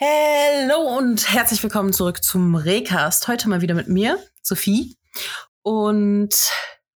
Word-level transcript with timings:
Hallo 0.00 0.96
und 0.96 1.32
herzlich 1.32 1.60
willkommen 1.60 1.92
zurück 1.92 2.22
zum 2.22 2.54
Recast. 2.54 3.26
Heute 3.26 3.48
mal 3.48 3.62
wieder 3.62 3.74
mit 3.74 3.88
mir, 3.88 4.22
Sophie. 4.42 4.96
Und 5.62 6.52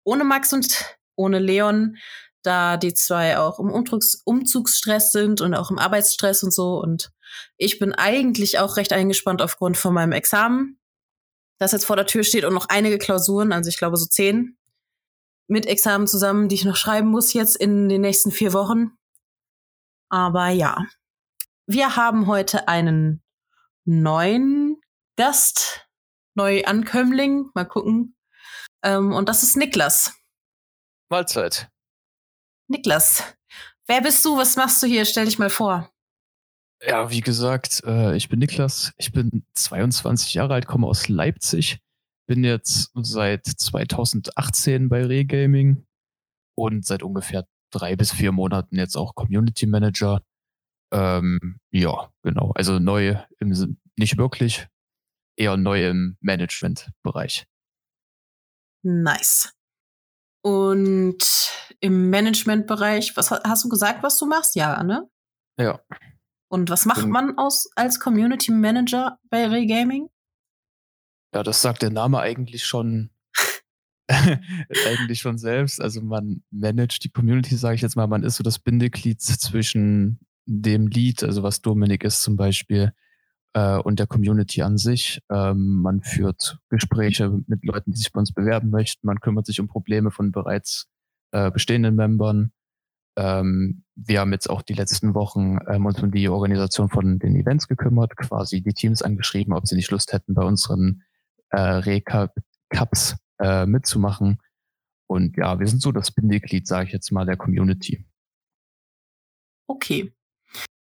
ohne 0.02 0.24
Max 0.24 0.52
und 0.52 0.98
ohne 1.14 1.38
Leon, 1.38 1.96
da 2.42 2.76
die 2.76 2.94
zwei 2.94 3.38
auch 3.38 3.60
im 3.60 3.70
Umzugs 3.70 4.20
Umzugsstress 4.24 5.12
sind 5.12 5.40
und 5.40 5.54
auch 5.54 5.70
im 5.70 5.78
Arbeitsstress 5.78 6.42
und 6.42 6.52
so. 6.52 6.82
Und 6.82 7.12
ich 7.56 7.78
bin 7.78 7.92
eigentlich 7.92 8.58
auch 8.58 8.76
recht 8.76 8.92
eingespannt 8.92 9.42
aufgrund 9.42 9.76
von 9.76 9.94
meinem 9.94 10.10
Examen, 10.10 10.80
das 11.60 11.70
jetzt 11.70 11.84
vor 11.84 11.94
der 11.94 12.06
Tür 12.06 12.24
steht 12.24 12.44
und 12.44 12.52
noch 12.52 12.68
einige 12.68 12.98
Klausuren, 12.98 13.52
also 13.52 13.68
ich 13.68 13.78
glaube 13.78 13.96
so 13.96 14.06
zehn 14.06 14.58
mit 15.46 15.66
Examen 15.66 16.08
zusammen, 16.08 16.48
die 16.48 16.56
ich 16.56 16.64
noch 16.64 16.74
schreiben 16.74 17.10
muss 17.10 17.32
jetzt 17.32 17.54
in 17.54 17.88
den 17.88 18.00
nächsten 18.00 18.32
vier 18.32 18.52
Wochen. 18.52 18.90
Aber 20.08 20.48
ja, 20.48 20.84
wir 21.68 21.96
haben 21.96 22.26
heute 22.26 22.66
einen 22.66 23.22
neuen 23.84 24.80
Gast, 25.16 25.86
Neuankömmling, 26.34 27.50
mal 27.54 27.66
gucken. 27.66 28.16
Ähm, 28.82 29.12
und 29.12 29.28
das 29.28 29.42
ist 29.42 29.56
Niklas. 29.56 30.14
Mahlzeit. 31.10 31.68
Niklas, 32.68 33.22
wer 33.86 34.00
bist 34.00 34.24
du? 34.24 34.36
Was 34.38 34.56
machst 34.56 34.82
du 34.82 34.86
hier? 34.86 35.04
Stell 35.04 35.26
dich 35.26 35.38
mal 35.38 35.50
vor. 35.50 35.92
Ja, 36.86 37.10
wie 37.10 37.20
gesagt, 37.20 37.82
äh, 37.84 38.16
ich 38.16 38.28
bin 38.28 38.38
Niklas. 38.38 38.92
Ich 38.96 39.12
bin 39.12 39.44
22 39.54 40.34
Jahre 40.34 40.54
alt, 40.54 40.66
komme 40.66 40.86
aus 40.86 41.08
Leipzig. 41.08 41.80
Bin 42.26 42.44
jetzt 42.44 42.92
seit 42.94 43.46
2018 43.46 44.88
bei 44.88 45.04
Regaming 45.04 45.86
und 46.54 46.86
seit 46.86 47.02
ungefähr 47.02 47.46
drei 47.70 47.96
bis 47.96 48.12
vier 48.12 48.32
Monaten 48.32 48.76
jetzt 48.76 48.96
auch 48.96 49.14
Community 49.14 49.66
Manager 49.66 50.22
ähm, 50.92 51.58
ja, 51.70 52.12
genau. 52.22 52.52
Also 52.54 52.78
neu 52.78 53.16
im 53.40 53.78
nicht 53.96 54.16
wirklich, 54.16 54.68
eher 55.36 55.56
neu 55.56 55.88
im 55.88 56.16
Management-Bereich. 56.20 57.46
Nice. 58.82 59.52
Und 60.42 61.52
im 61.80 62.10
Management-Bereich, 62.10 63.16
was 63.16 63.30
hast 63.30 63.64
du 63.64 63.68
gesagt, 63.68 64.02
was 64.02 64.18
du 64.18 64.26
machst? 64.26 64.54
Ja, 64.54 64.82
ne? 64.82 65.08
Ja. 65.58 65.80
Und 66.50 66.70
was 66.70 66.86
macht 66.86 67.06
man 67.06 67.36
aus, 67.36 67.68
als 67.76 68.00
Community 68.00 68.52
Manager 68.52 69.18
bei 69.28 69.46
Regaming? 69.46 70.08
Ja, 71.34 71.42
das 71.42 71.60
sagt 71.60 71.82
der 71.82 71.90
Name 71.90 72.20
eigentlich 72.20 72.64
schon 72.64 73.10
eigentlich 74.08 75.20
schon 75.20 75.36
selbst. 75.36 75.80
Also 75.80 76.00
man 76.00 76.42
managt 76.50 77.04
die 77.04 77.10
Community, 77.10 77.56
sage 77.56 77.74
ich 77.74 77.82
jetzt 77.82 77.96
mal. 77.96 78.06
Man 78.06 78.22
ist 78.22 78.36
so 78.36 78.42
das 78.42 78.58
Bindeglied 78.58 79.20
zwischen 79.20 80.20
dem 80.48 80.86
Lied, 80.86 81.22
also 81.22 81.42
was 81.42 81.60
Dominik 81.60 82.04
ist 82.04 82.22
zum 82.22 82.36
Beispiel, 82.36 82.92
äh, 83.52 83.78
und 83.78 83.98
der 83.98 84.06
Community 84.06 84.62
an 84.62 84.78
sich. 84.78 85.20
Ähm, 85.30 85.82
man 85.82 86.02
führt 86.02 86.58
Gespräche 86.70 87.40
mit 87.46 87.64
Leuten, 87.64 87.92
die 87.92 87.98
sich 87.98 88.12
bei 88.12 88.20
uns 88.20 88.32
bewerben 88.32 88.70
möchten. 88.70 89.06
Man 89.06 89.20
kümmert 89.20 89.46
sich 89.46 89.60
um 89.60 89.68
Probleme 89.68 90.10
von 90.10 90.32
bereits 90.32 90.88
äh, 91.32 91.50
bestehenden 91.50 91.94
Membern. 91.94 92.52
Ähm, 93.16 93.84
wir 93.94 94.20
haben 94.20 94.32
jetzt 94.32 94.48
auch 94.48 94.62
die 94.62 94.74
letzten 94.74 95.14
Wochen 95.14 95.58
ähm, 95.68 95.86
uns 95.86 96.02
um 96.02 96.10
die 96.10 96.28
Organisation 96.28 96.88
von 96.88 97.18
den 97.18 97.36
Events 97.36 97.68
gekümmert, 97.68 98.16
quasi 98.16 98.60
die 98.62 98.72
Teams 98.72 99.02
angeschrieben, 99.02 99.52
ob 99.52 99.66
sie 99.66 99.74
nicht 99.74 99.90
Lust 99.90 100.12
hätten, 100.12 100.34
bei 100.34 100.44
unseren 100.44 101.02
äh, 101.50 101.60
Recap-Cups 101.60 103.16
äh, 103.40 103.66
mitzumachen. 103.66 104.38
Und 105.08 105.36
ja, 105.36 105.58
wir 105.58 105.66
sind 105.66 105.82
so 105.82 105.90
das 105.90 106.12
Bindeglied, 106.12 106.66
sage 106.66 106.86
ich 106.86 106.92
jetzt 106.92 107.10
mal, 107.10 107.24
der 107.24 107.36
Community. 107.36 108.04
Okay. 109.66 110.12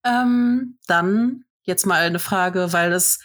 Ähm, 0.04 0.78
dann 0.88 1.46
jetzt 1.64 1.86
mal 1.86 2.02
eine 2.02 2.20
Frage, 2.20 2.74
weil 2.74 2.90
das 2.90 3.20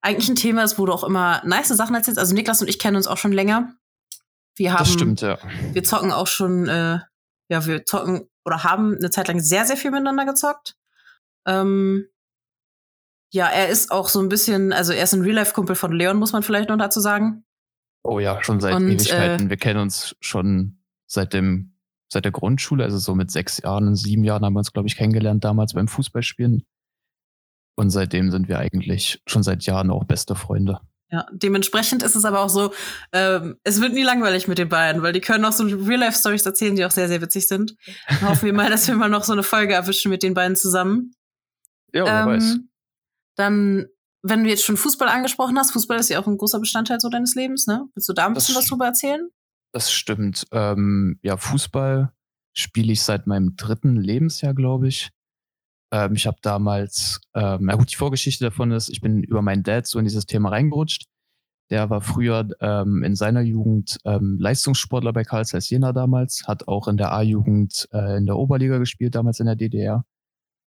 eigentlich 0.00 0.28
ein 0.28 0.36
Thema 0.36 0.62
ist, 0.62 0.78
wo 0.78 0.86
du 0.86 0.92
auch 0.92 1.04
immer 1.04 1.42
nice 1.44 1.68
Sachen 1.68 1.94
erzählst. 1.94 2.18
Also 2.18 2.34
Niklas 2.34 2.62
und 2.62 2.68
ich 2.68 2.78
kennen 2.78 2.96
uns 2.96 3.06
auch 3.06 3.16
schon 3.16 3.32
länger. 3.32 3.74
Wir 4.56 4.72
haben, 4.72 4.78
das 4.78 4.92
stimmt, 4.92 5.20
ja. 5.20 5.38
Wir 5.72 5.84
zocken 5.84 6.12
auch 6.12 6.26
schon, 6.26 6.68
äh, 6.68 6.98
ja, 7.48 7.66
wir 7.66 7.84
zocken 7.84 8.28
oder 8.44 8.64
haben 8.64 8.96
eine 8.96 9.10
Zeit 9.10 9.28
lang 9.28 9.40
sehr, 9.40 9.64
sehr 9.64 9.76
viel 9.76 9.90
miteinander 9.90 10.24
gezockt. 10.24 10.76
Ähm, 11.46 12.08
ja, 13.30 13.46
er 13.46 13.68
ist 13.68 13.90
auch 13.90 14.08
so 14.08 14.20
ein 14.20 14.28
bisschen, 14.28 14.72
also 14.72 14.92
er 14.92 15.04
ist 15.04 15.12
ein 15.12 15.22
Real-Life-Kumpel 15.22 15.76
von 15.76 15.92
Leon, 15.92 16.16
muss 16.16 16.32
man 16.32 16.42
vielleicht 16.42 16.70
noch 16.70 16.78
dazu 16.78 17.00
sagen. 17.00 17.44
Oh 18.02 18.20
ja, 18.20 18.42
schon 18.42 18.60
seit 18.60 18.74
und, 18.74 18.88
Ewigkeiten. 18.88 19.46
Äh, 19.46 19.50
wir 19.50 19.56
kennen 19.56 19.80
uns 19.80 20.16
schon 20.20 20.78
seit 21.06 21.32
dem 21.34 21.77
seit 22.08 22.24
der 22.24 22.32
Grundschule, 22.32 22.84
also 22.84 22.98
so 22.98 23.14
mit 23.14 23.30
sechs 23.30 23.58
Jahren, 23.58 23.94
sieben 23.94 24.24
Jahren 24.24 24.44
haben 24.44 24.54
wir 24.54 24.60
uns, 24.60 24.72
glaube 24.72 24.88
ich, 24.88 24.96
kennengelernt 24.96 25.44
damals 25.44 25.74
beim 25.74 25.88
Fußballspielen. 25.88 26.64
Und 27.76 27.90
seitdem 27.90 28.30
sind 28.30 28.48
wir 28.48 28.58
eigentlich 28.58 29.22
schon 29.26 29.42
seit 29.42 29.64
Jahren 29.64 29.90
auch 29.90 30.04
beste 30.04 30.34
Freunde. 30.34 30.80
Ja, 31.10 31.26
dementsprechend 31.32 32.02
ist 32.02 32.16
es 32.16 32.24
aber 32.24 32.40
auch 32.40 32.50
so, 32.50 32.74
ähm, 33.12 33.56
es 33.64 33.80
wird 33.80 33.94
nie 33.94 34.02
langweilig 34.02 34.46
mit 34.46 34.58
den 34.58 34.68
beiden, 34.68 35.02
weil 35.02 35.14
die 35.14 35.20
können 35.20 35.44
auch 35.44 35.52
so 35.52 35.64
Real-Life-Stories 35.64 36.44
erzählen, 36.44 36.76
die 36.76 36.84
auch 36.84 36.90
sehr, 36.90 37.08
sehr 37.08 37.22
witzig 37.22 37.48
sind. 37.48 37.76
Dann 38.08 38.20
hoffen 38.28 38.46
wir 38.46 38.52
mal, 38.52 38.68
dass 38.68 38.88
wir 38.88 38.94
mal 38.94 39.08
noch 39.08 39.24
so 39.24 39.32
eine 39.32 39.42
Folge 39.42 39.72
erwischen 39.72 40.10
mit 40.10 40.22
den 40.22 40.34
beiden 40.34 40.56
zusammen. 40.56 41.12
Ja, 41.94 42.04
wer 42.04 42.22
ähm, 42.22 42.26
weiß. 42.26 42.58
Dann, 43.36 43.86
wenn 44.22 44.44
du 44.44 44.50
jetzt 44.50 44.64
schon 44.64 44.76
Fußball 44.76 45.08
angesprochen 45.08 45.58
hast, 45.58 45.70
Fußball 45.70 45.98
ist 45.98 46.10
ja 46.10 46.20
auch 46.20 46.26
ein 46.26 46.36
großer 46.36 46.60
Bestandteil 46.60 47.00
so 47.00 47.08
deines 47.08 47.34
Lebens, 47.34 47.66
ne? 47.66 47.86
Willst 47.94 48.08
du 48.08 48.12
da 48.12 48.26
ein 48.26 48.34
bisschen 48.34 48.54
das 48.54 48.64
was 48.64 48.68
drüber 48.68 48.86
erzählen? 48.86 49.30
Das 49.72 49.92
stimmt. 49.92 50.46
Ähm, 50.52 51.18
ja, 51.22 51.36
Fußball 51.36 52.12
spiele 52.54 52.92
ich 52.92 53.02
seit 53.02 53.26
meinem 53.26 53.56
dritten 53.56 53.96
Lebensjahr, 53.96 54.54
glaube 54.54 54.88
ich. 54.88 55.10
Ähm, 55.92 56.14
ich 56.14 56.26
habe 56.26 56.38
damals, 56.42 57.20
ähm, 57.34 57.60
na 57.62 57.76
gut, 57.76 57.92
die 57.92 57.96
Vorgeschichte 57.96 58.44
davon 58.44 58.72
ist, 58.72 58.88
ich 58.88 59.00
bin 59.00 59.22
über 59.22 59.42
meinen 59.42 59.62
Dad 59.62 59.86
so 59.86 59.98
in 59.98 60.04
dieses 60.04 60.26
Thema 60.26 60.50
reingerutscht. 60.50 61.06
Der 61.70 61.90
war 61.90 62.00
früher 62.00 62.48
ähm, 62.60 63.02
in 63.04 63.14
seiner 63.14 63.42
Jugend 63.42 63.98
ähm, 64.04 64.38
Leistungssportler 64.40 65.12
bei 65.12 65.24
Karl 65.24 65.44
Zeiss 65.44 65.68
Jena 65.68 65.92
damals, 65.92 66.44
hat 66.46 66.66
auch 66.66 66.88
in 66.88 66.96
der 66.96 67.12
A-Jugend 67.12 67.88
äh, 67.92 68.16
in 68.16 68.26
der 68.26 68.36
Oberliga 68.36 68.78
gespielt, 68.78 69.14
damals 69.14 69.40
in 69.40 69.46
der 69.46 69.56
DDR. 69.56 70.04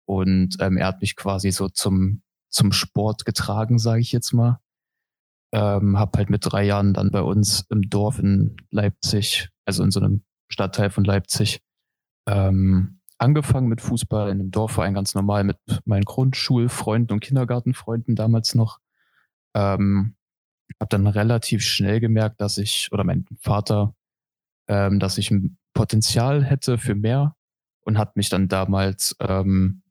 Und 0.05 0.57
ähm, 0.59 0.77
er 0.77 0.87
hat 0.87 1.01
mich 1.01 1.15
quasi 1.15 1.51
so 1.51 1.69
zum, 1.69 2.23
zum 2.49 2.71
Sport 2.71 3.25
getragen, 3.25 3.77
sage 3.77 4.01
ich 4.01 4.11
jetzt 4.11 4.33
mal. 4.33 4.59
Ähm, 5.51 5.97
hab 5.97 6.15
halt 6.15 6.29
mit 6.29 6.45
drei 6.45 6.63
Jahren 6.63 6.93
dann 6.93 7.11
bei 7.11 7.21
uns 7.21 7.65
im 7.69 7.89
Dorf 7.89 8.19
in 8.19 8.57
Leipzig, 8.69 9.49
also 9.65 9.83
in 9.83 9.91
so 9.91 9.99
einem 9.99 10.23
Stadtteil 10.49 10.91
von 10.91 11.03
Leipzig, 11.03 11.61
ähm, 12.27 12.99
angefangen 13.17 13.67
mit 13.67 13.81
Fußball 13.81 14.29
in 14.29 14.39
einem 14.39 14.51
Dorfverein 14.51 14.93
ganz 14.93 15.13
normal 15.13 15.43
mit 15.43 15.57
meinen 15.85 16.05
Grundschulfreunden 16.05 17.13
und 17.13 17.19
Kindergartenfreunden 17.19 18.15
damals 18.15 18.55
noch. 18.55 18.79
Ähm, 19.55 20.15
habe 20.79 20.89
dann 20.89 21.07
relativ 21.07 21.63
schnell 21.63 21.99
gemerkt, 21.99 22.39
dass 22.41 22.57
ich 22.57 22.89
oder 22.91 23.03
mein 23.03 23.25
Vater, 23.41 23.95
ähm, 24.67 24.99
dass 24.99 25.17
ich 25.17 25.31
ein 25.31 25.57
Potenzial 25.73 26.43
hätte 26.43 26.77
für 26.77 26.95
mehr 26.95 27.35
und 27.81 27.97
hat 27.97 28.15
mich 28.15 28.29
dann 28.29 28.47
damals 28.47 29.15
ähm, 29.19 29.81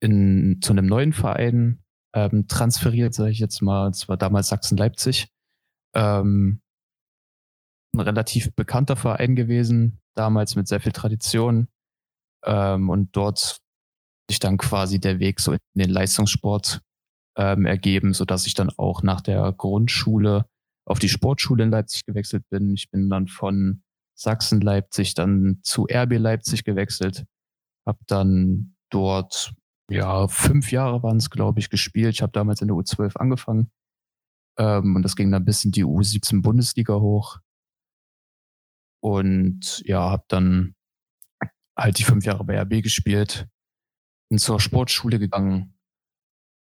in 0.00 0.58
zu 0.60 0.72
einem 0.72 0.86
neuen 0.86 1.12
Verein 1.12 1.83
ähm, 2.14 2.46
transferiert, 2.48 3.12
sage 3.12 3.30
ich 3.30 3.40
jetzt 3.40 3.60
mal. 3.60 3.90
Es 3.90 4.08
war 4.08 4.16
damals 4.16 4.48
Sachsen-Leipzig. 4.48 5.28
Ähm, 5.94 6.60
ein 7.94 8.00
relativ 8.00 8.54
bekannter 8.54 8.96
Verein 8.96 9.36
gewesen, 9.36 10.00
damals 10.14 10.56
mit 10.56 10.68
sehr 10.68 10.80
viel 10.80 10.92
Tradition. 10.92 11.68
Ähm, 12.44 12.88
und 12.88 13.16
dort 13.16 13.58
sich 14.28 14.38
dann 14.38 14.56
quasi 14.56 15.00
der 15.00 15.18
Weg 15.18 15.40
so 15.40 15.52
in 15.52 15.58
den 15.74 15.90
Leistungssport 15.90 16.80
ähm, 17.36 17.66
ergeben, 17.66 18.14
so 18.14 18.24
dass 18.24 18.46
ich 18.46 18.54
dann 18.54 18.70
auch 18.76 19.02
nach 19.02 19.20
der 19.20 19.52
Grundschule 19.52 20.46
auf 20.86 20.98
die 20.98 21.08
Sportschule 21.08 21.64
in 21.64 21.70
Leipzig 21.70 22.04
gewechselt 22.04 22.44
bin. 22.50 22.74
Ich 22.74 22.90
bin 22.90 23.08
dann 23.10 23.26
von 23.26 23.82
Sachsen-Leipzig 24.16 25.14
dann 25.14 25.60
zu 25.62 25.86
RB 25.90 26.18
Leipzig 26.18 26.64
gewechselt, 26.64 27.24
habe 27.86 27.98
dann 28.06 28.76
dort 28.90 29.54
ja, 29.90 30.28
fünf 30.28 30.72
Jahre 30.72 31.02
waren 31.02 31.18
es, 31.18 31.30
glaube 31.30 31.60
ich, 31.60 31.70
gespielt. 31.70 32.14
Ich 32.14 32.22
habe 32.22 32.32
damals 32.32 32.60
in 32.60 32.68
der 32.68 32.76
U12 32.76 33.16
angefangen. 33.16 33.70
Ähm, 34.58 34.96
und 34.96 35.02
das 35.02 35.16
ging 35.16 35.30
dann 35.30 35.44
bis 35.44 35.64
in 35.64 35.72
die 35.72 35.84
U17 35.84 36.42
Bundesliga 36.42 36.94
hoch. 36.94 37.38
Und 39.02 39.82
ja, 39.84 40.10
habe 40.10 40.24
dann 40.28 40.74
halt 41.76 41.98
die 41.98 42.04
fünf 42.04 42.24
Jahre 42.24 42.44
bei 42.44 42.58
RB 42.60 42.82
gespielt, 42.82 43.46
bin 44.30 44.38
zur 44.38 44.60
Sportschule 44.60 45.18
gegangen 45.18 45.74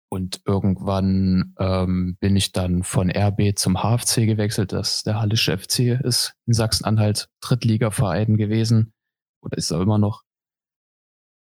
und 0.10 0.42
irgendwann 0.46 1.54
ähm, 1.60 2.18
bin 2.20 2.36
ich 2.36 2.52
dann 2.52 2.84
von 2.84 3.10
RB 3.10 3.58
zum 3.58 3.76
HFC 3.76 4.26
gewechselt, 4.26 4.72
das 4.72 5.04
der 5.04 5.20
Hallische 5.20 5.58
FC 5.58 6.02
ist 6.04 6.36
in 6.46 6.54
Sachsen-Anhalt 6.54 7.30
Drittligaverein 7.42 8.38
gewesen 8.38 8.94
oder 9.42 9.58
ist 9.58 9.72
er 9.72 9.82
immer 9.82 9.98
noch 9.98 10.25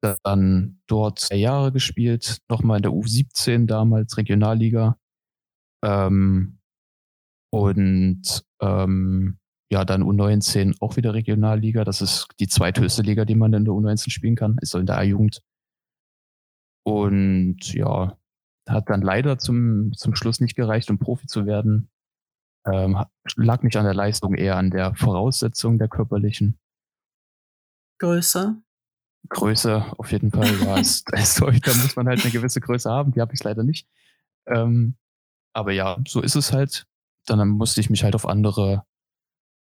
dann 0.01 0.81
dort 0.87 1.19
zwei 1.19 1.37
Jahre 1.37 1.73
gespielt, 1.73 2.39
nochmal 2.49 2.79
in 2.79 2.83
der 2.83 2.93
U17 2.93 3.67
damals, 3.67 4.17
Regionalliga. 4.17 4.99
Ähm, 5.85 6.59
und 7.53 8.45
ähm, 8.61 9.39
ja, 9.73 9.85
dann 9.85 10.03
U19 10.03 10.77
auch 10.81 10.97
wieder 10.97 11.15
Regionalliga. 11.15 11.85
Das 11.85 12.01
ist 12.01 12.29
die 12.41 12.49
zweithöchste 12.49 13.03
Liga, 13.03 13.25
die 13.25 13.35
man 13.35 13.53
in 13.53 13.65
der 13.65 13.75
U19 13.75 14.11
spielen 14.11 14.37
kann, 14.37 14.59
ist 14.61 14.71
so 14.71 14.79
in 14.79 14.87
der 14.87 14.99
A-Jugend. 14.99 15.43
Und 16.85 17.73
ja, 17.73 18.17
hat 18.69 18.89
dann 18.89 19.03
leider 19.03 19.39
zum, 19.39 19.93
zum 19.93 20.15
Schluss 20.15 20.41
nicht 20.41 20.57
gereicht, 20.57 20.91
um 20.91 20.99
Profi 20.99 21.27
zu 21.27 21.47
werden. 21.47 21.91
Ähm, 22.67 23.05
lag 23.37 23.63
nicht 23.63 23.77
an 23.77 23.85
der 23.85 23.95
Leistung, 23.95 24.35
eher 24.35 24.57
an 24.57 24.71
der 24.71 24.95
Voraussetzung 24.95 25.79
der 25.79 25.89
körperlichen. 25.89 26.59
Größe. 27.99 28.63
Größe, 29.29 29.85
auf 29.99 30.13
jeden 30.13 30.31
Fall. 30.31 30.49
Ja, 30.61 30.75
als, 30.75 31.05
als 31.13 31.35
da 31.37 31.47
muss 31.47 31.97
man 31.97 32.09
halt 32.09 32.23
eine 32.23 32.33
gewisse 32.33 32.61
Größe 32.61 32.91
haben. 32.91 33.13
Die 33.13 33.21
habe 33.21 33.35
ich 33.35 33.43
leider 33.43 33.63
nicht. 33.63 33.89
Ähm, 34.47 34.97
aber 35.53 35.73
ja, 35.73 35.99
so 36.07 36.21
ist 36.21 36.37
es 36.37 36.53
halt. 36.53 36.87
Dann 37.27 37.49
musste 37.49 37.81
ich 37.81 37.91
mich 37.91 38.03
halt 38.03 38.15
auf 38.15 38.27
andere 38.27 38.85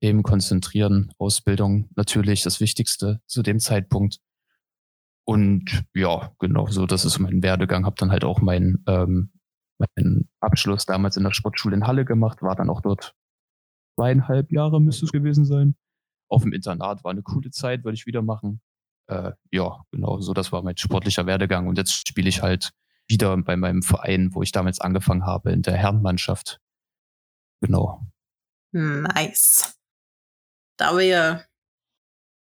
Themen 0.02 0.22
konzentrieren. 0.22 1.12
Ausbildung 1.18 1.88
natürlich 1.94 2.42
das 2.42 2.60
Wichtigste 2.60 3.20
zu 3.26 3.42
dem 3.42 3.60
Zeitpunkt. 3.60 4.18
Und 5.24 5.84
ja, 5.94 6.32
genau, 6.38 6.66
so 6.66 6.86
das 6.86 7.04
ist 7.04 7.18
mein 7.18 7.42
Werdegang. 7.42 7.84
Habe 7.84 7.96
dann 7.98 8.10
halt 8.10 8.24
auch 8.24 8.40
meinen 8.40 8.82
ähm, 8.86 9.30
meinen 9.96 10.28
Abschluss 10.40 10.86
damals 10.86 11.16
in 11.16 11.24
der 11.24 11.32
Sportschule 11.32 11.76
in 11.76 11.86
Halle 11.86 12.04
gemacht, 12.04 12.42
war 12.42 12.56
dann 12.56 12.70
auch 12.70 12.80
dort 12.80 13.14
zweieinhalb 13.96 14.52
Jahre 14.52 14.80
müsste 14.80 15.06
es 15.06 15.12
gewesen 15.12 15.44
sein. 15.44 15.74
Auf 16.28 16.42
dem 16.42 16.52
Internat 16.52 17.04
war 17.04 17.10
eine 17.10 17.22
coole 17.22 17.50
Zeit, 17.50 17.84
würde 17.84 17.96
ich 17.96 18.06
wieder 18.06 18.22
machen. 18.22 18.60
Äh, 19.10 19.32
ja, 19.50 19.84
genau, 19.90 20.20
so 20.20 20.32
das 20.32 20.52
war 20.52 20.62
mein 20.62 20.76
sportlicher 20.76 21.26
Werdegang. 21.26 21.66
Und 21.66 21.78
jetzt 21.78 22.08
spiele 22.08 22.28
ich 22.28 22.42
halt 22.42 22.70
wieder 23.08 23.36
bei 23.38 23.56
meinem 23.56 23.82
Verein, 23.82 24.30
wo 24.32 24.42
ich 24.42 24.52
damals 24.52 24.80
angefangen 24.80 25.26
habe, 25.26 25.50
in 25.50 25.62
der 25.62 25.76
Herrenmannschaft. 25.76 26.60
Genau. 27.60 28.06
Nice. 28.72 29.76
Da 30.76 30.96
wir 30.96 31.44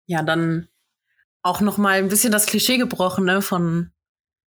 ja 0.08 0.24
dann 0.24 0.70
auch 1.42 1.60
noch 1.60 1.78
mal 1.78 2.00
ein 2.00 2.08
bisschen 2.08 2.32
das 2.32 2.46
Klischee 2.46 2.78
gebrochen, 2.78 3.26
ne, 3.26 3.42
von 3.42 3.92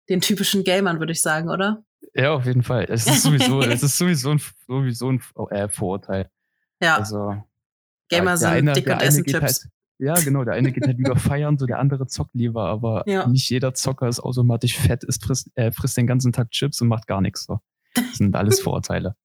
den 0.08 0.22
typischen 0.22 0.64
Gamern, 0.64 0.98
würde 0.98 1.12
ich 1.12 1.20
sagen, 1.20 1.50
oder? 1.50 1.84
Ja, 2.14 2.32
auf 2.32 2.46
jeden 2.46 2.62
Fall. 2.62 2.86
Es 2.88 3.06
ist 3.06 3.22
sowieso, 3.22 3.60
es 3.62 3.82
ist 3.82 3.98
sowieso 3.98 4.30
ein, 4.30 4.40
sowieso 4.66 5.12
ein 5.12 5.22
äh, 5.50 5.68
Vorurteil. 5.68 6.30
Ja. 6.80 6.96
Also, 6.96 7.42
Gamer 8.08 8.38
sind 8.38 8.74
dick 8.74 8.86
und 8.86 9.02
essen 9.02 9.24
Chips. 9.24 9.42
Halt, 9.42 9.72
ja, 9.98 10.14
genau. 10.14 10.44
Der 10.44 10.54
eine 10.54 10.72
geht 10.72 10.86
halt 10.86 10.96
lieber 10.98 11.16
feiern, 11.16 11.58
so 11.58 11.66
der 11.66 11.78
andere 11.78 12.06
zockt 12.06 12.34
lieber, 12.34 12.66
aber 12.66 13.02
ja. 13.06 13.26
nicht 13.26 13.50
jeder 13.50 13.74
Zocker 13.74 14.08
ist 14.08 14.20
automatisch 14.20 14.78
fett, 14.78 15.04
ist, 15.04 15.24
frisst, 15.24 15.50
äh, 15.54 15.72
frisst 15.72 15.96
den 15.96 16.06
ganzen 16.06 16.32
Tag 16.32 16.50
Chips 16.50 16.80
und 16.80 16.88
macht 16.88 17.06
gar 17.06 17.20
nichts. 17.20 17.44
So. 17.44 17.60
Das 17.94 18.16
sind 18.16 18.34
alles 18.36 18.60
Vorurteile. 18.62 19.16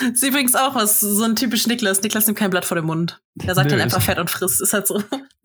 Das 0.00 0.10
ist 0.10 0.22
übrigens 0.22 0.54
auch 0.54 0.74
was, 0.74 1.00
so 1.00 1.24
ein 1.24 1.36
typisch 1.36 1.66
Niklas. 1.66 2.02
Niklas 2.02 2.26
nimmt 2.26 2.38
kein 2.38 2.50
Blatt 2.50 2.64
vor 2.64 2.74
den 2.74 2.86
Mund. 2.86 3.22
Er 3.44 3.54
sagt 3.54 3.70
Nö, 3.70 3.76
dann 3.76 3.82
einfach 3.82 4.02
fett 4.02 4.18
und 4.18 4.30
frisst. 4.30 4.60
Ist 4.60 4.72
halt 4.72 4.86
so. 4.86 5.02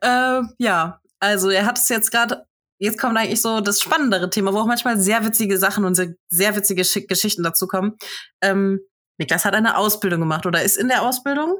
äh, 0.00 0.42
ja, 0.58 1.00
also 1.20 1.50
er 1.50 1.64
hat 1.64 1.78
es 1.78 1.88
jetzt 1.88 2.10
gerade 2.10 2.44
jetzt 2.78 3.00
kommt 3.00 3.16
eigentlich 3.16 3.40
so 3.40 3.60
das 3.60 3.80
spannendere 3.80 4.30
Thema, 4.30 4.52
wo 4.52 4.58
auch 4.58 4.66
manchmal 4.66 5.00
sehr 5.00 5.24
witzige 5.24 5.58
Sachen 5.58 5.84
und 5.84 5.94
sehr, 5.94 6.14
sehr 6.28 6.56
witzige 6.56 6.84
Sch 6.84 7.06
Geschichten 7.06 7.42
dazu 7.42 7.66
kommen. 7.66 7.96
Ähm, 8.42 8.80
Niklas 9.18 9.44
hat 9.44 9.54
eine 9.54 9.78
Ausbildung 9.78 10.20
gemacht 10.20 10.46
oder 10.46 10.62
ist 10.62 10.76
in 10.76 10.88
der 10.88 11.02
Ausbildung. 11.02 11.56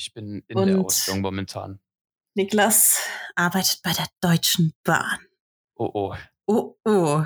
Ich 0.00 0.14
bin 0.14 0.42
in 0.48 0.56
und 0.56 0.66
der 0.66 0.80
Ausbildung 0.80 1.20
momentan. 1.20 1.78
Niklas 2.34 3.06
arbeitet 3.34 3.80
bei 3.84 3.92
der 3.92 4.06
Deutschen 4.22 4.72
Bahn. 4.82 5.18
Oh 5.74 5.90
oh. 5.92 6.16
Oh 6.46 6.74
oh. 6.86 7.22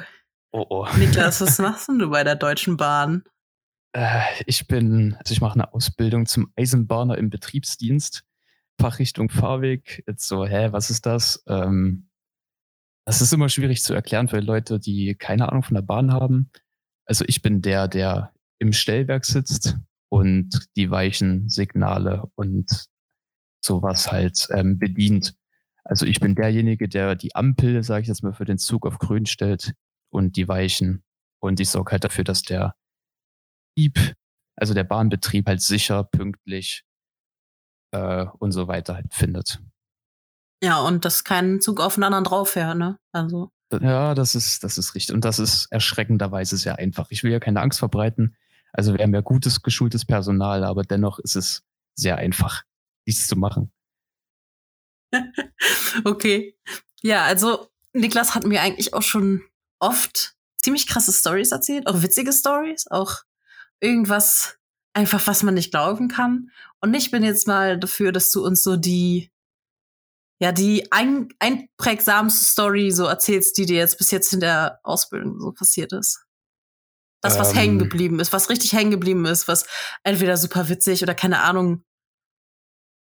Oh 0.51 0.67
oh. 0.69 0.89
Niklas, 0.97 1.41
was 1.41 1.59
machst 1.61 1.87
denn 1.87 2.01
du 2.01 2.11
bei 2.11 2.25
der 2.25 2.35
Deutschen 2.35 2.77
Bahn? 2.77 3.23
Äh, 3.93 4.25
ich 4.47 4.67
bin, 4.67 5.15
also 5.21 5.31
ich 5.31 5.41
mache 5.41 5.55
eine 5.55 5.73
Ausbildung 5.73 6.27
zum 6.27 6.53
Eisenbahner 6.57 7.17
im 7.17 7.31
Betriebsdienst. 7.31 8.25
Fachrichtung 8.81 9.29
Fahrweg. 9.29 10.03
Jetzt 10.09 10.27
so, 10.27 10.45
hä, 10.45 10.73
was 10.73 10.91
ist 10.91 11.07
das? 11.07 11.45
Ähm, 11.47 12.11
das 13.07 13.21
ist 13.21 13.33
immer 13.33 13.51
schwierig 13.51 13.85
zu 13.85 13.95
erklären 13.95 14.27
für 14.27 14.41
Leute, 14.41 14.81
die 14.81 15.15
keine 15.15 15.49
Ahnung 15.49 15.63
von 15.63 15.77
der 15.77 15.83
Bahn 15.83 16.13
haben. 16.13 16.51
Also 17.05 17.25
ich 17.29 17.41
bin 17.41 17.63
der, 17.63 17.87
der 17.87 18.33
im 18.59 18.73
Stellwerk 18.73 19.25
sitzt 19.25 19.79
und 20.15 20.69
die 20.77 20.93
weichen 20.93 21.49
Signale 21.49 22.31
und 22.37 22.87
sowas 23.61 24.13
halt 24.13 24.47
ähm, 24.51 24.79
bedient. 24.79 25.35
Also 25.83 26.07
ich 26.07 26.21
bin 26.21 26.37
derjenige, 26.37 26.89
der 26.89 27.17
die 27.17 27.35
Ampel, 27.35 27.83
sage 27.83 28.03
ich 28.03 28.09
jetzt 28.09 28.23
mal, 28.23 28.33
für 28.33 28.45
den 28.45 28.59
Zug 28.59 28.87
auf 28.87 29.01
grün 29.01 29.27
stellt 29.27 29.75
und 30.11 30.37
die 30.37 30.47
Weichen. 30.47 31.03
Und 31.41 31.59
ich 31.59 31.69
sorge 31.69 31.91
halt 31.91 32.05
dafür, 32.05 32.23
dass 32.23 32.43
der 32.43 32.77
Betrieb, 33.75 34.15
also 34.55 34.73
der 34.73 34.85
Bahnbetrieb 34.85 35.49
halt 35.49 35.61
sicher, 35.61 36.05
pünktlich 36.05 36.85
äh, 37.91 38.27
und 38.39 38.53
so 38.53 38.69
weiter 38.69 38.95
halt 38.95 39.13
findet. 39.13 39.61
Ja, 40.63 40.79
und 40.79 41.05
dass 41.05 41.25
kein 41.25 41.61
Zug 41.61 41.81
auf 41.81 41.97
den 41.97 42.05
anderen 42.05 42.23
drauf 42.23 42.51
fährt, 42.51 42.79
ne? 42.79 43.01
Also. 43.11 43.51
Ja, 43.73 44.15
das 44.15 44.37
ist, 44.37 44.63
das 44.63 44.79
ist 44.79 44.95
richtig. 44.95 45.13
Und 45.13 45.25
das 45.25 45.41
ist 45.41 45.67
erschreckenderweise 45.73 46.57
sehr 46.57 46.79
einfach. 46.79 47.09
Ich 47.11 47.25
will 47.25 47.33
ja 47.33 47.41
keine 47.41 47.61
Angst 47.63 47.81
verbreiten. 47.81 48.37
Also 48.75 48.93
wir 48.93 49.03
haben 49.03 49.15
ja 49.15 49.21
gutes, 49.21 49.63
geschultes 49.63 50.05
Personal, 50.05 50.65
aber 50.65 50.83
dennoch 50.83 51.21
ist 51.21 51.37
es 51.37 51.63
sehr 51.95 52.17
einfach, 52.17 52.65
dies 53.07 53.29
zu 53.29 53.37
machen. 53.37 53.73
okay. 56.05 56.59
Ja, 57.03 57.25
also 57.25 57.69
Niklas 57.93 58.35
hat 58.35 58.45
mir 58.45 58.61
eigentlich 58.61 58.93
auch 58.95 59.03
schon 59.03 59.43
oft 59.79 60.35
ziemlich 60.57 60.89
krasse 60.89 61.13
Stories 61.13 61.53
erzählt, 61.53 61.87
auch 61.87 62.03
witzige 62.03 62.33
Stories, 62.33 62.89
auch 62.89 63.23
irgendwas 63.81 64.59
einfach, 64.93 65.25
was 65.27 65.45
man 65.45 65.55
nicht 65.55 65.71
glauben 65.71 66.09
kann. 66.09 66.51
Und 66.81 66.95
ich 66.95 67.13
bin 67.13 67.23
jetzt 67.23 67.47
mal 67.47 67.79
dafür, 67.79 68.11
dass 68.11 68.33
du 68.33 68.45
uns 68.45 68.65
so 68.65 68.77
die 68.77 69.31
ja, 70.41 70.51
die 70.51 70.91
ein, 70.91 71.29
einprägsamste 71.39 72.45
Story 72.45 72.91
so 72.91 73.05
erzählst, 73.05 73.57
die 73.57 73.67
dir 73.67 73.77
jetzt 73.77 73.99
bis 73.99 74.11
jetzt 74.11 74.33
in 74.33 74.41
der 74.41 74.81
Ausbildung 74.83 75.41
so 75.41 75.53
passiert 75.53 75.93
ist? 75.93 76.25
Das, 77.25 77.39
was 77.39 77.53
ähm, 77.53 77.59
hängen 77.59 77.79
geblieben 77.79 78.21
ist, 78.21 78.33
was 78.33 78.51
richtig 78.51 78.73
hängen 78.73 78.91
geblieben 78.91 79.25
ist, 79.27 79.49
was 79.49 79.67
entweder 80.03 80.37
super 80.37 80.69
witzig 80.69 81.03
oder 81.03 81.15
keine 81.15 81.43
Ahnung. 81.43 81.83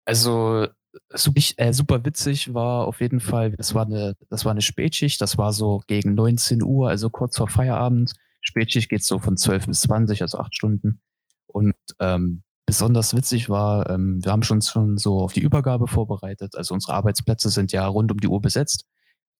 Also 0.05 0.67
äh, 1.09 1.73
super 1.73 2.05
witzig 2.05 2.53
war 2.53 2.87
auf 2.87 3.01
jeden 3.01 3.19
Fall, 3.19 3.51
das 3.51 3.73
war 3.73 3.85
eine, 3.85 4.15
das 4.29 4.45
war 4.45 4.51
eine 4.51 4.61
Spätschicht, 4.61 5.19
das 5.21 5.37
war 5.37 5.53
so 5.53 5.81
gegen 5.87 6.13
19 6.15 6.63
Uhr, 6.63 6.89
also 6.89 7.09
kurz 7.09 7.37
vor 7.37 7.47
Feierabend. 7.47 8.13
Spätschicht 8.41 8.89
geht 8.89 9.03
so 9.03 9.19
von 9.19 9.37
12 9.37 9.67
bis 9.67 9.81
20, 9.81 10.21
also 10.21 10.37
acht 10.37 10.55
Stunden. 10.55 11.01
Und 11.47 11.73
ähm, 11.99 12.43
besonders 12.65 13.15
witzig 13.15 13.49
war, 13.49 13.89
ähm, 13.89 14.23
wir 14.23 14.31
haben 14.31 14.43
schon, 14.43 14.61
schon 14.61 14.97
so 14.97 15.19
auf 15.19 15.33
die 15.33 15.41
Übergabe 15.41 15.87
vorbereitet. 15.87 16.55
Also 16.55 16.73
unsere 16.73 16.93
Arbeitsplätze 16.93 17.49
sind 17.49 17.71
ja 17.71 17.87
rund 17.87 18.11
um 18.11 18.19
die 18.19 18.27
Uhr 18.27 18.41
besetzt. 18.41 18.85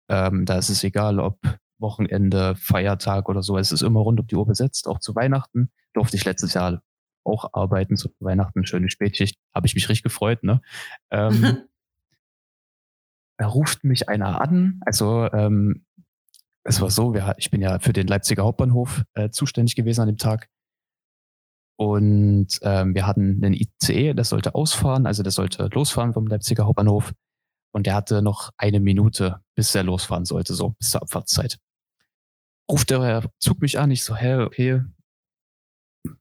Ähm, 0.10 0.46
da 0.46 0.58
ist 0.58 0.70
es 0.70 0.84
egal, 0.84 1.20
ob 1.20 1.40
Wochenende, 1.80 2.56
Feiertag 2.56 3.30
oder 3.30 3.44
so. 3.44 3.58
Es 3.58 3.72
ist 3.72 3.82
immer 3.82 4.00
rund 4.00 4.20
um 4.20 4.28
die 4.28 4.36
Uhr 4.36 4.46
besetzt. 4.46 4.88
Auch 4.88 5.00
zu 5.00 5.16
Weihnachten 5.16 5.72
durfte 5.94 6.18
ich 6.18 6.26
letztes 6.26 6.54
Jahr 6.54 6.82
auch 7.24 7.54
arbeiten. 7.54 7.98
Zu 7.98 8.10
Weihnachten, 8.20 8.66
schöne 8.66 8.90
Spätschicht. 8.90 9.38
Habe 9.54 9.68
ich 9.68 9.76
mich 9.76 9.90
richtig 9.90 10.04
gefreut. 10.04 10.44
Ne? 10.44 10.62
Ähm, 11.12 11.58
da 13.38 13.48
ruft 13.48 13.84
mich 13.84 14.10
einer 14.10 14.42
an. 14.42 14.80
Also 14.86 15.30
ähm, 15.34 15.86
es 16.64 16.82
war 16.82 16.90
so, 16.90 17.14
wir, 17.14 17.36
ich 17.38 17.52
bin 17.52 17.62
ja 17.62 17.80
für 17.80 17.94
den 17.94 18.08
Leipziger 18.08 18.44
Hauptbahnhof 18.44 19.04
äh, 19.14 19.30
zuständig 19.30 19.76
gewesen 19.76 20.02
an 20.02 20.08
dem 20.08 20.18
Tag. 20.18 20.50
Und 21.78 22.60
ähm, 22.62 22.96
wir 22.96 23.06
hatten 23.06 23.44
einen 23.44 23.54
ICE, 23.54 24.14
das 24.14 24.30
sollte 24.30 24.56
ausfahren, 24.56 25.06
also 25.06 25.24
das 25.24 25.36
sollte 25.36 25.70
losfahren 25.74 26.14
vom 26.14 26.26
Leipziger 26.26 26.66
Hauptbahnhof. 26.66 27.14
Und 27.74 27.86
der 27.86 27.96
hatte 27.96 28.22
noch 28.22 28.52
eine 28.58 28.80
Minute, 28.80 29.42
bis 29.56 29.76
er 29.76 29.84
losfahren 29.84 30.24
sollte, 30.24 30.54
so 30.54 30.70
bis 30.80 30.92
zur 30.92 31.02
Abfahrtszeit. 31.02 31.58
Ruft 32.70 32.90
der 32.90 33.30
Zug 33.40 33.62
mich 33.62 33.80
an, 33.80 33.92
ich 33.92 34.04
so, 34.04 34.16
hä, 34.16 34.36
okay, 34.38 34.82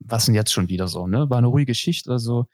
was 0.01 0.27
denn 0.27 0.35
jetzt 0.35 0.53
schon 0.53 0.69
wieder 0.69 0.89
so, 0.89 1.07
ne? 1.07 1.29
War 1.31 1.39
eine 1.39 1.47
ruhige 1.47 1.75
Schicht 1.75 2.07
oder 2.07 2.19
so. 2.19 2.47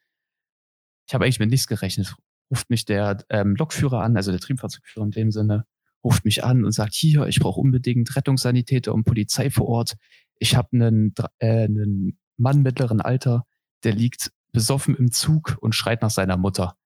Ich 1.07 1.15
habe 1.15 1.25
eigentlich 1.25 1.41
mit 1.41 1.51
nichts 1.51 1.67
gerechnet. 1.67 2.15
Ruft 2.51 2.71
mich 2.71 2.85
der 2.85 3.25
ähm, 3.29 3.55
Lokführer 3.57 4.03
an, 4.03 4.17
also 4.17 4.31
der 4.31 4.41
Triebfahrzeugführer 4.41 5.05
in 5.05 5.11
dem 5.11 5.31
Sinne, 5.31 5.65
ruft 6.05 6.25
mich 6.25 6.45
an 6.45 6.65
und 6.65 6.73
sagt, 6.73 6.95
hier, 6.95 7.27
ich 7.27 7.41
brauche 7.41 7.61
unbedingt 7.61 8.15
Rettungssanitäter 8.17 8.93
und 8.93 9.05
Polizei 9.05 9.51
vor 9.51 9.69
Ort. 9.69 9.97
Ich 10.39 10.57
habe 10.57 10.69
einen, 10.73 11.15
äh, 11.39 11.65
einen 11.65 12.19
Mann 12.37 12.63
mittleren 12.63 13.01
Alter, 13.01 13.45
der 13.85 13.93
liegt 13.93 14.33
besoffen 14.53 14.97
im 14.97 15.13
Zug 15.13 15.59
und 15.61 15.75
schreit 15.75 16.03
nach 16.03 16.11
seiner 16.11 16.37
Mutter. 16.37 16.77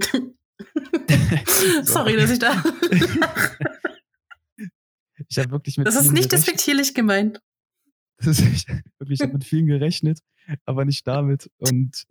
Sorry, 1.82 2.16
dass 2.16 2.30
ich 2.30 2.38
da. 2.38 2.62
ich 5.28 5.38
habe 5.38 5.50
wirklich 5.50 5.78
mit. 5.78 5.86
Das 5.86 5.96
ist 5.96 6.12
nicht 6.12 6.32
despektierlich 6.32 6.94
gemeint. 6.94 7.40
Das 8.18 8.40
ist 8.40 8.66
wirklich 8.98 9.20
mit 9.30 9.44
vielen 9.44 9.66
gerechnet, 9.66 10.20
aber 10.64 10.86
nicht 10.86 11.06
damit. 11.06 11.50
Und 11.58 12.06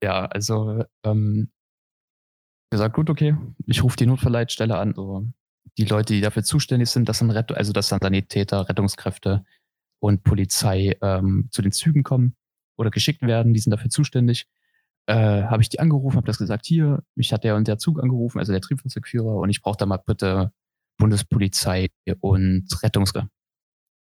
ja, 0.00 0.26
also 0.26 0.84
ähm, 1.02 1.50
gesagt, 2.70 2.94
gut, 2.94 3.10
okay, 3.10 3.36
ich 3.66 3.82
rufe 3.82 3.96
die 3.96 4.06
Notfallleitstelle 4.06 4.78
an. 4.78 4.94
So, 4.94 5.26
die 5.76 5.86
Leute, 5.86 6.14
die 6.14 6.20
dafür 6.20 6.44
zuständig 6.44 6.90
sind, 6.90 7.08
das 7.08 7.18
sind 7.18 7.32
Rett 7.32 7.50
also 7.50 7.72
das 7.72 7.88
sind 7.88 8.00
Sanitäter, 8.00 8.68
Rettungskräfte, 8.68 9.44
und 10.04 10.22
Polizei 10.22 10.98
ähm, 11.00 11.48
zu 11.50 11.62
den 11.62 11.72
Zügen 11.72 12.02
kommen 12.02 12.36
oder 12.76 12.90
geschickt 12.90 13.22
werden, 13.22 13.54
die 13.54 13.60
sind 13.60 13.70
dafür 13.70 13.88
zuständig. 13.88 14.46
Äh, 15.06 15.44
habe 15.44 15.62
ich 15.62 15.70
die 15.70 15.80
angerufen, 15.80 16.16
habe 16.16 16.26
das 16.26 16.36
gesagt, 16.36 16.66
hier, 16.66 17.02
mich 17.14 17.32
hat 17.32 17.42
der 17.42 17.56
und 17.56 17.66
der 17.68 17.78
Zug 17.78 18.02
angerufen, 18.02 18.38
also 18.38 18.52
der 18.52 18.60
Triebfahrzeugführer, 18.60 19.36
und 19.36 19.48
ich 19.48 19.62
brauche 19.62 19.78
da 19.78 19.86
mal 19.86 19.96
bitte 19.96 20.52
Bundespolizei 20.96 21.88
und 22.20 22.66
Rettungswehr. 22.82 23.28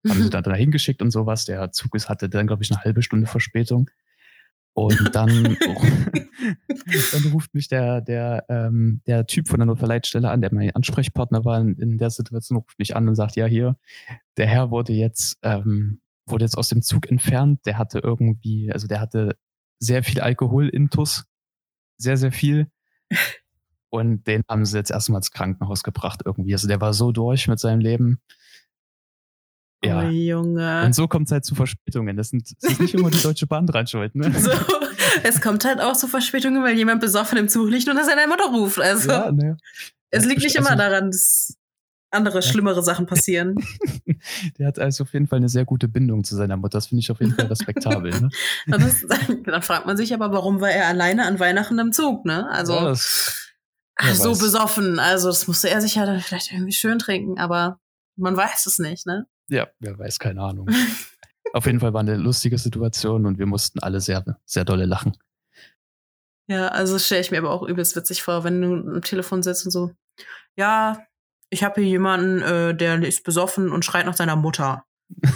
Haben 0.08 0.24
sie 0.24 0.30
dann 0.30 0.44
dahin 0.44 0.72
geschickt 0.72 1.02
und 1.02 1.12
sowas. 1.12 1.46
Der 1.46 1.72
Zug 1.72 1.96
ist, 1.96 2.10
hatte 2.10 2.28
dann, 2.28 2.48
glaube 2.48 2.64
ich, 2.64 2.72
eine 2.72 2.84
halbe 2.84 3.04
Stunde 3.04 3.28
Verspätung. 3.28 3.90
Und 4.74 5.14
dann, 5.14 5.30
dann 7.12 7.32
ruft 7.34 7.54
mich 7.54 7.68
der, 7.68 8.02
der, 8.02 8.46
ähm, 8.50 9.02
der 9.06 9.28
Typ 9.28 9.48
von 9.48 9.60
der 9.60 9.66
Notfallleitstelle 9.66 10.30
an, 10.30 10.42
der 10.42 10.54
mein 10.54 10.74
Ansprechpartner 10.74 11.44
war 11.44 11.60
in, 11.60 11.76
in, 11.76 11.98
der 11.98 12.10
Situation, 12.10 12.60
ruft 12.60 12.80
mich 12.80 12.96
an 12.96 13.08
und 13.08 13.16
sagt, 13.16 13.36
ja, 13.36 13.46
hier, 13.46 13.76
der 14.38 14.48
Herr 14.48 14.72
wurde 14.72 14.94
jetzt, 14.94 15.38
ähm, 15.44 16.02
wurde 16.26 16.46
jetzt 16.46 16.58
aus 16.58 16.70
dem 16.70 16.82
Zug 16.82 17.12
entfernt. 17.12 17.66
Der 17.66 17.78
hatte 17.78 18.00
irgendwie, 18.00 18.72
also 18.72 18.88
der 18.88 19.02
hatte 19.02 19.36
sehr 19.80 20.04
viel 20.04 20.22
Alkohol 20.22 20.70
intus. 20.70 21.26
Sehr, 21.98 22.18
sehr 22.18 22.32
viel. 22.32 22.72
Und 23.92 24.26
den 24.26 24.44
haben 24.50 24.66
sie 24.66 24.78
jetzt 24.78 24.90
erstmal 24.90 25.20
ins 25.20 25.32
Krankenhaus 25.32 25.84
gebracht 25.84 26.22
irgendwie. 26.26 26.54
Also 26.54 26.68
der 26.68 26.80
war 26.80 26.94
so 26.94 27.12
durch 27.12 27.48
mit 27.50 27.60
seinem 27.60 27.82
Leben. 27.82 28.22
Ja. 29.84 30.08
Oh, 30.08 30.10
Junge. 30.10 30.84
Und 30.86 30.96
so 30.96 31.08
kommt 31.08 31.28
es 31.28 31.32
halt 31.34 31.44
zu 31.44 31.56
Verspätungen. 31.56 32.16
Das, 32.16 32.30
sind, 32.30 32.50
das 32.62 32.74
ist 32.74 32.80
nicht 32.80 32.94
immer 32.94 33.10
die 33.10 33.20
Deutsche 33.24 33.48
Bahn 33.48 33.68
dran 33.68 33.88
schuld, 33.88 34.16
ne? 34.16 34.32
So, 34.32 34.52
es 35.24 35.42
kommt 35.42 35.66
halt 35.66 35.82
auch 35.82 35.98
zu 35.98 36.08
Verspätungen, 36.08 36.64
weil 36.64 36.78
jemand 36.78 37.02
besoffen 37.02 37.38
im 37.38 37.50
Zug 37.50 37.70
liegt 37.70 37.90
und 37.90 37.96
das 37.96 38.06
seine 38.06 38.28
Mutter 38.28 38.46
ruft. 38.46 38.80
Also, 38.80 39.12
ja, 39.12 39.32
ne. 39.32 39.58
Es 40.10 40.26
liegt 40.26 40.44
nicht 40.44 40.56
immer 40.56 40.72
also, 40.72 40.84
daran, 40.84 41.12
dass 41.12 41.58
andere, 42.12 42.36
ja. 42.36 42.42
schlimmere 42.42 42.84
Sachen 42.84 43.08
passieren. 43.08 43.56
Der 44.60 44.68
hat 44.68 44.80
also 44.80 45.04
auf 45.04 45.14
jeden 45.14 45.28
Fall 45.28 45.38
eine 45.38 45.50
sehr 45.50 45.66
gute 45.66 45.88
Bindung 45.88 46.24
zu 46.24 46.36
seiner 46.36 46.58
Mutter. 46.58 46.78
Das 46.78 46.88
finde 46.88 47.00
ich 47.00 47.12
auf 47.12 47.20
jeden 47.20 47.34
Fall 47.34 47.48
respektabel. 47.48 48.12
Ne? 48.12 48.30
dann 49.46 49.62
fragt 49.62 49.86
man 49.86 49.98
sich 49.98 50.14
aber, 50.14 50.32
warum 50.32 50.62
war 50.62 50.70
er 50.70 50.88
alleine 50.88 51.26
an 51.26 51.40
Weihnachten 51.40 51.80
im 51.80 51.92
Zug, 51.92 52.26
ne? 52.26 52.50
Also. 52.50 52.74
Ja, 52.74 52.86
das, 52.86 53.51
Ach, 54.02 54.16
so 54.16 54.36
besoffen. 54.38 55.00
Also, 55.00 55.28
das 55.28 55.48
musste 55.48 55.70
er 55.70 55.82
sich 55.82 55.96
ja 55.96 56.06
dann 56.06 56.20
vielleicht 56.20 56.52
irgendwie 56.52 56.72
schön 56.72 57.00
trinken, 57.00 57.40
aber 57.40 57.80
man 58.16 58.36
weiß 58.36 58.66
es 58.66 58.80
nicht, 58.80 59.06
ne? 59.06 59.28
Ja, 59.50 59.68
wer 59.80 59.98
weiß, 59.98 60.20
keine 60.20 60.42
Ahnung. 60.42 60.70
Auf 61.54 61.66
jeden 61.66 61.80
Fall 61.80 61.94
war 61.94 62.02
eine 62.02 62.16
lustige 62.16 62.58
Situation 62.58 63.26
und 63.26 63.38
wir 63.38 63.46
mussten 63.46 63.80
alle 63.80 64.00
sehr, 64.00 64.24
sehr 64.46 64.64
dolle 64.64 64.86
lachen. 64.86 65.18
Ja, 66.48 66.70
also 66.70 66.98
stelle 66.98 67.22
ich 67.22 67.32
mir 67.32 67.38
aber 67.38 67.52
auch 67.52 67.64
übelst 67.64 67.96
witzig 67.96 68.24
vor, 68.24 68.44
wenn 68.44 68.62
du 68.62 68.74
am 68.96 69.02
Telefon 69.02 69.44
sitzt 69.44 69.66
und 69.66 69.72
so, 69.72 69.92
ja, 70.58 71.06
ich 71.50 71.64
habe 71.64 71.82
hier 71.82 71.90
jemanden, 71.90 72.42
äh, 72.42 72.76
der 72.76 73.02
ist 73.04 73.24
besoffen 73.24 73.72
und 73.72 73.86
schreit 73.86 74.06
nach 74.06 74.16
seiner 74.16 74.36
Mutter. 74.36 74.86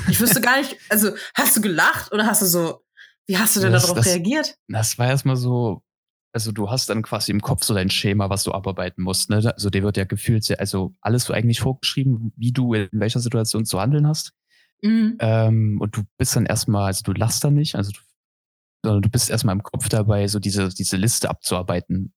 Ich 0.09 0.19
wüsste 0.19 0.41
gar 0.41 0.57
nicht, 0.57 0.77
also 0.89 1.11
hast 1.33 1.57
du 1.57 1.61
gelacht 1.61 2.11
oder 2.13 2.25
hast 2.25 2.41
du 2.41 2.45
so, 2.45 2.85
wie 3.27 3.37
hast 3.37 3.55
du 3.55 3.59
denn 3.59 3.73
das, 3.73 3.83
darauf 3.83 3.97
das, 3.97 4.07
reagiert? 4.07 4.55
Das 4.67 4.97
war 4.97 5.07
erstmal 5.07 5.35
so, 5.35 5.83
also 6.35 6.51
du 6.51 6.69
hast 6.69 6.89
dann 6.89 7.01
quasi 7.01 7.31
im 7.31 7.39
Kopf 7.41 7.63
so 7.63 7.73
dein 7.73 7.89
Schema, 7.89 8.29
was 8.29 8.43
du 8.43 8.51
abarbeiten 8.51 9.01
musst. 9.01 9.29
Ne? 9.29 9.37
Also 9.37 9.69
dir 9.69 9.83
wird 9.83 9.95
ja 9.95 10.03
gefühlt, 10.03 10.43
sehr, 10.43 10.59
also 10.59 10.93
alles 10.99 11.23
so 11.23 11.33
eigentlich 11.33 11.61
vorgeschrieben, 11.61 12.33
wie 12.35 12.51
du 12.51 12.73
in 12.73 12.89
welcher 12.91 13.21
Situation 13.21 13.63
zu 13.63 13.79
handeln 13.79 14.05
hast. 14.05 14.33
Mhm. 14.81 15.15
Ähm, 15.21 15.77
und 15.79 15.95
du 15.95 16.03
bist 16.17 16.35
dann 16.35 16.45
erstmal, 16.45 16.87
also 16.87 17.03
du 17.05 17.13
lachst 17.13 17.41
dann 17.45 17.53
nicht, 17.53 17.75
also 17.75 17.91
du, 17.91 17.99
sondern 18.83 19.01
du 19.01 19.09
bist 19.09 19.29
erstmal 19.29 19.55
im 19.55 19.63
Kopf 19.63 19.87
dabei, 19.87 20.27
so 20.27 20.39
diese, 20.39 20.67
diese 20.67 20.97
Liste 20.97 21.29
abzuarbeiten. 21.29 22.13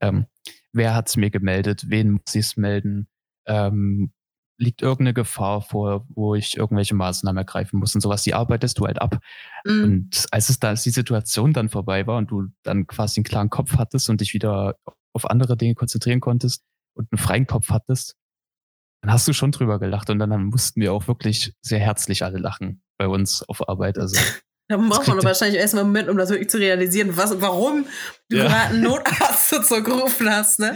Ähm, 0.00 0.26
wer 0.74 0.94
hat's 0.94 1.16
mir 1.16 1.30
gemeldet? 1.30 1.86
Wen 1.88 2.10
muss 2.10 2.34
ich 2.34 2.44
es 2.44 2.56
melden? 2.58 3.08
Ähm, 3.46 4.12
liegt 4.58 4.82
irgendeine 4.82 5.14
Gefahr 5.14 5.62
vor, 5.62 6.06
wo 6.08 6.34
ich 6.34 6.56
irgendwelche 6.56 6.94
Maßnahmen 6.94 7.38
ergreifen 7.38 7.78
muss 7.78 7.94
und 7.94 8.00
sowas, 8.00 8.22
die 8.22 8.34
arbeitest 8.34 8.78
du 8.78 8.86
halt 8.86 9.00
ab. 9.00 9.18
Mhm. 9.64 9.84
Und 9.84 10.26
als 10.30 10.48
es 10.48 10.60
da, 10.60 10.68
als 10.68 10.82
die 10.82 10.90
Situation 10.90 11.52
dann 11.52 11.68
vorbei 11.68 12.06
war 12.06 12.18
und 12.18 12.30
du 12.30 12.48
dann 12.62 12.86
quasi 12.86 13.18
einen 13.18 13.24
klaren 13.24 13.50
Kopf 13.50 13.76
hattest 13.76 14.08
und 14.10 14.20
dich 14.20 14.34
wieder 14.34 14.76
auf 15.12 15.28
andere 15.28 15.56
Dinge 15.56 15.74
konzentrieren 15.74 16.20
konntest 16.20 16.64
und 16.94 17.08
einen 17.10 17.18
freien 17.18 17.46
Kopf 17.46 17.70
hattest, 17.70 18.16
dann 19.02 19.12
hast 19.12 19.28
du 19.28 19.32
schon 19.32 19.52
drüber 19.52 19.78
gelacht 19.78 20.08
und 20.10 20.18
dann, 20.18 20.30
dann 20.30 20.44
mussten 20.44 20.80
wir 20.80 20.92
auch 20.92 21.08
wirklich 21.08 21.52
sehr 21.60 21.80
herzlich 21.80 22.24
alle 22.24 22.38
lachen 22.38 22.82
bei 22.96 23.08
uns 23.08 23.42
auf 23.42 23.68
Arbeit. 23.68 23.98
Also 23.98 24.18
Da 24.68 24.78
braucht 24.78 25.06
man 25.08 25.22
wahrscheinlich 25.22 25.60
erstmal 25.60 25.82
einen 25.84 25.92
Moment, 25.92 26.08
um 26.08 26.16
das 26.16 26.30
wirklich 26.30 26.48
zu 26.48 26.56
realisieren, 26.56 27.14
was, 27.18 27.38
warum 27.42 27.84
du 28.30 28.38
ja. 28.38 28.44
gerade 28.44 28.74
einen 28.74 28.82
Notarzt 28.82 29.52
dazu 29.52 29.82
gerufen 29.82 30.30
hast, 30.30 30.58
ne? 30.58 30.74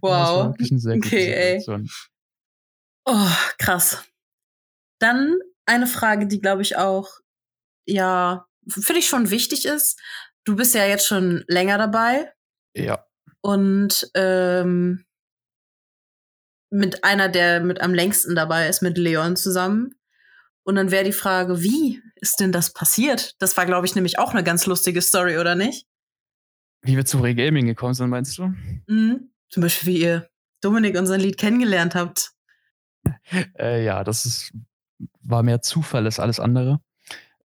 Wow. 0.00 0.54
okay, 0.58 1.32
ey. 1.32 1.64
Oh, 3.04 3.30
krass. 3.58 4.04
Dann 5.00 5.38
eine 5.66 5.86
Frage, 5.86 6.26
die 6.26 6.40
glaube 6.40 6.62
ich 6.62 6.76
auch, 6.76 7.20
ja, 7.86 8.46
für 8.68 8.92
dich 8.92 9.08
schon 9.08 9.30
wichtig 9.30 9.64
ist. 9.64 9.98
Du 10.44 10.56
bist 10.56 10.74
ja 10.74 10.86
jetzt 10.86 11.06
schon 11.06 11.44
länger 11.48 11.78
dabei. 11.78 12.32
Ja. 12.74 13.06
Und 13.40 14.10
ähm, 14.14 15.04
mit 16.70 17.04
einer, 17.04 17.28
der 17.28 17.60
mit 17.60 17.80
am 17.80 17.94
längsten 17.94 18.34
dabei 18.34 18.68
ist, 18.68 18.82
mit 18.82 18.96
Leon 18.96 19.36
zusammen. 19.36 19.94
Und 20.62 20.76
dann 20.76 20.90
wäre 20.90 21.04
die 21.04 21.12
Frage, 21.12 21.62
wie 21.62 22.02
ist 22.16 22.40
denn 22.40 22.52
das 22.52 22.72
passiert? 22.72 23.34
Das 23.40 23.56
war, 23.56 23.66
glaube 23.66 23.86
ich, 23.86 23.94
nämlich 23.94 24.18
auch 24.18 24.32
eine 24.32 24.44
ganz 24.44 24.66
lustige 24.66 25.02
Story, 25.02 25.38
oder 25.38 25.54
nicht? 25.54 25.86
Wie 26.82 26.96
wir 26.96 27.04
zu 27.04 27.18
Regaming 27.18 27.66
gekommen 27.66 27.94
sind, 27.94 28.10
meinst 28.10 28.38
du? 28.38 28.52
Mhm. 28.86 29.32
Zum 29.48 29.62
Beispiel, 29.62 29.92
wie 29.92 30.00
ihr 30.00 30.30
Dominik 30.60 30.96
unser 30.96 31.18
Lied 31.18 31.38
kennengelernt 31.38 31.94
habt. 31.94 32.32
Äh, 33.58 33.84
ja, 33.84 34.04
das 34.04 34.26
ist, 34.26 34.52
war 35.22 35.42
mehr 35.42 35.60
Zufall 35.62 36.04
als 36.04 36.20
alles 36.20 36.40
andere. 36.40 36.80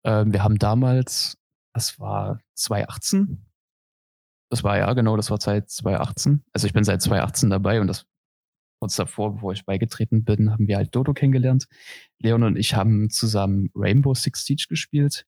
Ähm, 0.04 0.34
wir 0.34 0.44
haben 0.44 0.58
damals, 0.58 1.38
das 1.74 2.00
war 2.00 2.40
2018. 2.56 3.46
Das 4.50 4.64
war 4.64 4.78
ja, 4.78 4.94
genau, 4.94 5.18
das 5.18 5.32
war 5.32 5.40
seit 5.42 5.70
2018. 5.70 6.44
Also 6.54 6.68
ich 6.68 6.74
bin 6.74 6.84
seit 6.84 7.02
2018 7.02 7.50
dabei 7.50 7.82
und 7.82 7.88
das 7.88 8.06
kurz 8.84 8.98
davor, 8.98 9.36
bevor 9.36 9.54
ich 9.54 9.66
beigetreten 9.66 10.26
bin, 10.26 10.52
haben 10.52 10.68
wir 10.68 10.76
halt 10.76 10.94
Dodo 10.94 11.14
kennengelernt. 11.14 11.68
Leon 12.20 12.44
und 12.44 12.58
ich 12.58 12.76
haben 12.76 13.10
zusammen 13.10 13.72
Rainbow 13.74 14.14
Six 14.14 14.44
Siege 14.44 14.66
gespielt. 14.68 15.26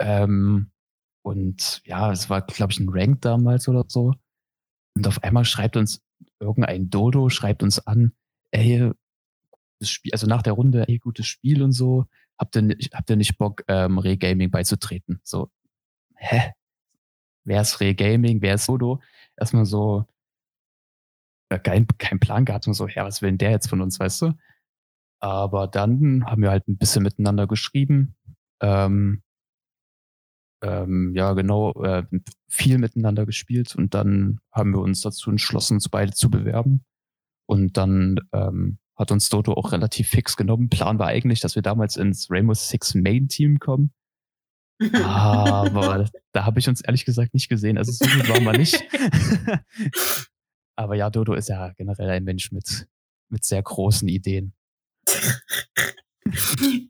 Ähm, 0.00 0.70
und 1.24 1.82
ja, 1.84 2.12
es 2.12 2.30
war, 2.30 2.42
glaube 2.42 2.72
ich, 2.72 2.78
ein 2.78 2.88
Rank 2.88 3.22
damals 3.22 3.66
oder 3.66 3.84
so. 3.88 4.14
Und 4.96 5.06
auf 5.08 5.22
einmal 5.24 5.44
schreibt 5.44 5.76
uns 5.76 6.02
irgendein 6.38 6.88
Dodo, 6.88 7.28
schreibt 7.28 7.64
uns 7.64 7.84
an, 7.84 8.12
ey, 8.52 8.92
das 9.80 9.90
Spiel, 9.90 10.12
also 10.12 10.26
nach 10.26 10.42
der 10.42 10.54
Runde, 10.54 10.86
ey, 10.88 10.98
gutes 10.98 11.26
Spiel 11.26 11.62
und 11.62 11.72
so, 11.72 12.06
habt 12.38 12.56
ihr, 12.56 12.76
habt 12.94 13.10
ihr 13.10 13.16
nicht 13.16 13.38
Bock, 13.38 13.64
ähm, 13.68 13.98
Re-Gaming 13.98 14.50
beizutreten? 14.50 15.20
So, 15.24 15.50
hä? 16.16 16.52
Wer 17.44 17.62
ist 17.62 17.80
Re-Gaming? 17.80 18.40
Wer 18.42 18.54
ist 18.54 18.68
Dodo? 18.68 19.00
Erstmal 19.36 19.64
so, 19.66 20.06
äh, 21.50 21.58
kein, 21.58 21.86
kein 21.98 22.20
Plan 22.20 22.44
gehabt 22.44 22.66
und 22.66 22.74
so, 22.74 22.88
ja, 22.88 23.04
was 23.04 23.22
will 23.22 23.30
denn 23.30 23.38
der 23.38 23.50
jetzt 23.50 23.68
von 23.68 23.80
uns, 23.80 23.98
weißt 24.00 24.22
du? 24.22 24.32
Aber 25.20 25.68
dann 25.68 26.24
haben 26.26 26.42
wir 26.42 26.50
halt 26.50 26.68
ein 26.68 26.78
bisschen 26.78 27.02
miteinander 27.02 27.46
geschrieben. 27.46 28.16
Ähm, 28.60 29.22
ähm, 30.62 31.12
ja, 31.14 31.32
genau, 31.34 31.72
äh, 31.82 32.04
viel 32.48 32.78
miteinander 32.78 33.26
gespielt 33.26 33.74
und 33.76 33.94
dann 33.94 34.40
haben 34.52 34.72
wir 34.72 34.80
uns 34.80 35.00
dazu 35.02 35.30
entschlossen, 35.30 35.74
uns 35.74 35.88
beide 35.88 36.12
zu 36.12 36.30
bewerben. 36.30 36.84
Und 37.52 37.76
dann 37.76 38.16
ähm, 38.32 38.78
hat 38.96 39.10
uns 39.10 39.28
Dodo 39.28 39.52
auch 39.52 39.72
relativ 39.72 40.08
fix 40.08 40.38
genommen. 40.38 40.70
Plan 40.70 40.98
war 40.98 41.08
eigentlich, 41.08 41.40
dass 41.40 41.54
wir 41.54 41.60
damals 41.60 41.98
ins 41.98 42.30
Rainbow 42.30 42.54
Six 42.54 42.94
Main 42.94 43.28
Team 43.28 43.58
kommen. 43.58 43.92
Aber 44.94 46.08
da 46.32 46.46
habe 46.46 46.60
ich 46.60 46.68
uns 46.70 46.80
ehrlich 46.80 47.04
gesagt 47.04 47.34
nicht 47.34 47.50
gesehen. 47.50 47.76
Also 47.76 47.92
so 47.92 48.06
gut 48.06 48.26
waren 48.30 48.42
wir 48.42 48.56
nicht. 48.56 48.82
Aber 50.76 50.94
ja, 50.94 51.10
Dodo 51.10 51.34
ist 51.34 51.50
ja 51.50 51.74
generell 51.76 52.08
ein 52.08 52.24
Mensch 52.24 52.52
mit, 52.52 52.88
mit 53.28 53.44
sehr 53.44 53.62
großen 53.62 54.08
Ideen. 54.08 54.54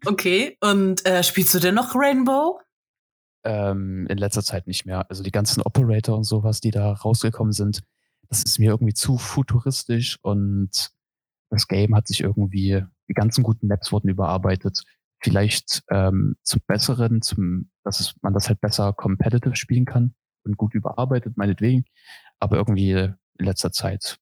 okay, 0.06 0.58
und 0.60 1.04
äh, 1.04 1.24
spielst 1.24 1.52
du 1.54 1.58
denn 1.58 1.74
noch 1.74 1.96
Rainbow? 1.96 2.60
Ähm, 3.44 4.06
in 4.08 4.16
letzter 4.16 4.44
Zeit 4.44 4.68
nicht 4.68 4.86
mehr. 4.86 5.10
Also 5.10 5.24
die 5.24 5.32
ganzen 5.32 5.60
Operator 5.60 6.16
und 6.16 6.22
sowas, 6.22 6.60
die 6.60 6.70
da 6.70 6.92
rausgekommen 6.92 7.52
sind, 7.52 7.82
das 8.32 8.44
ist 8.44 8.58
mir 8.58 8.70
irgendwie 8.70 8.94
zu 8.94 9.18
futuristisch 9.18 10.18
und 10.22 10.90
das 11.50 11.68
Game 11.68 11.94
hat 11.94 12.08
sich 12.08 12.22
irgendwie, 12.22 12.82
die 13.06 13.12
ganzen 13.12 13.42
guten 13.44 13.66
Maps 13.66 13.92
wurden 13.92 14.08
überarbeitet. 14.08 14.84
Vielleicht 15.22 15.82
ähm, 15.90 16.36
zum 16.42 16.62
Besseren, 16.66 17.20
zum, 17.20 17.70
dass 17.84 18.00
es, 18.00 18.14
man 18.22 18.32
das 18.32 18.48
halt 18.48 18.62
besser 18.62 18.94
competitive 18.94 19.54
spielen 19.54 19.84
kann 19.84 20.14
und 20.44 20.56
gut 20.56 20.72
überarbeitet, 20.72 21.36
meinetwegen. 21.36 21.84
Aber 22.38 22.56
irgendwie 22.56 22.92
in 22.92 23.14
letzter 23.38 23.70
Zeit 23.70 24.16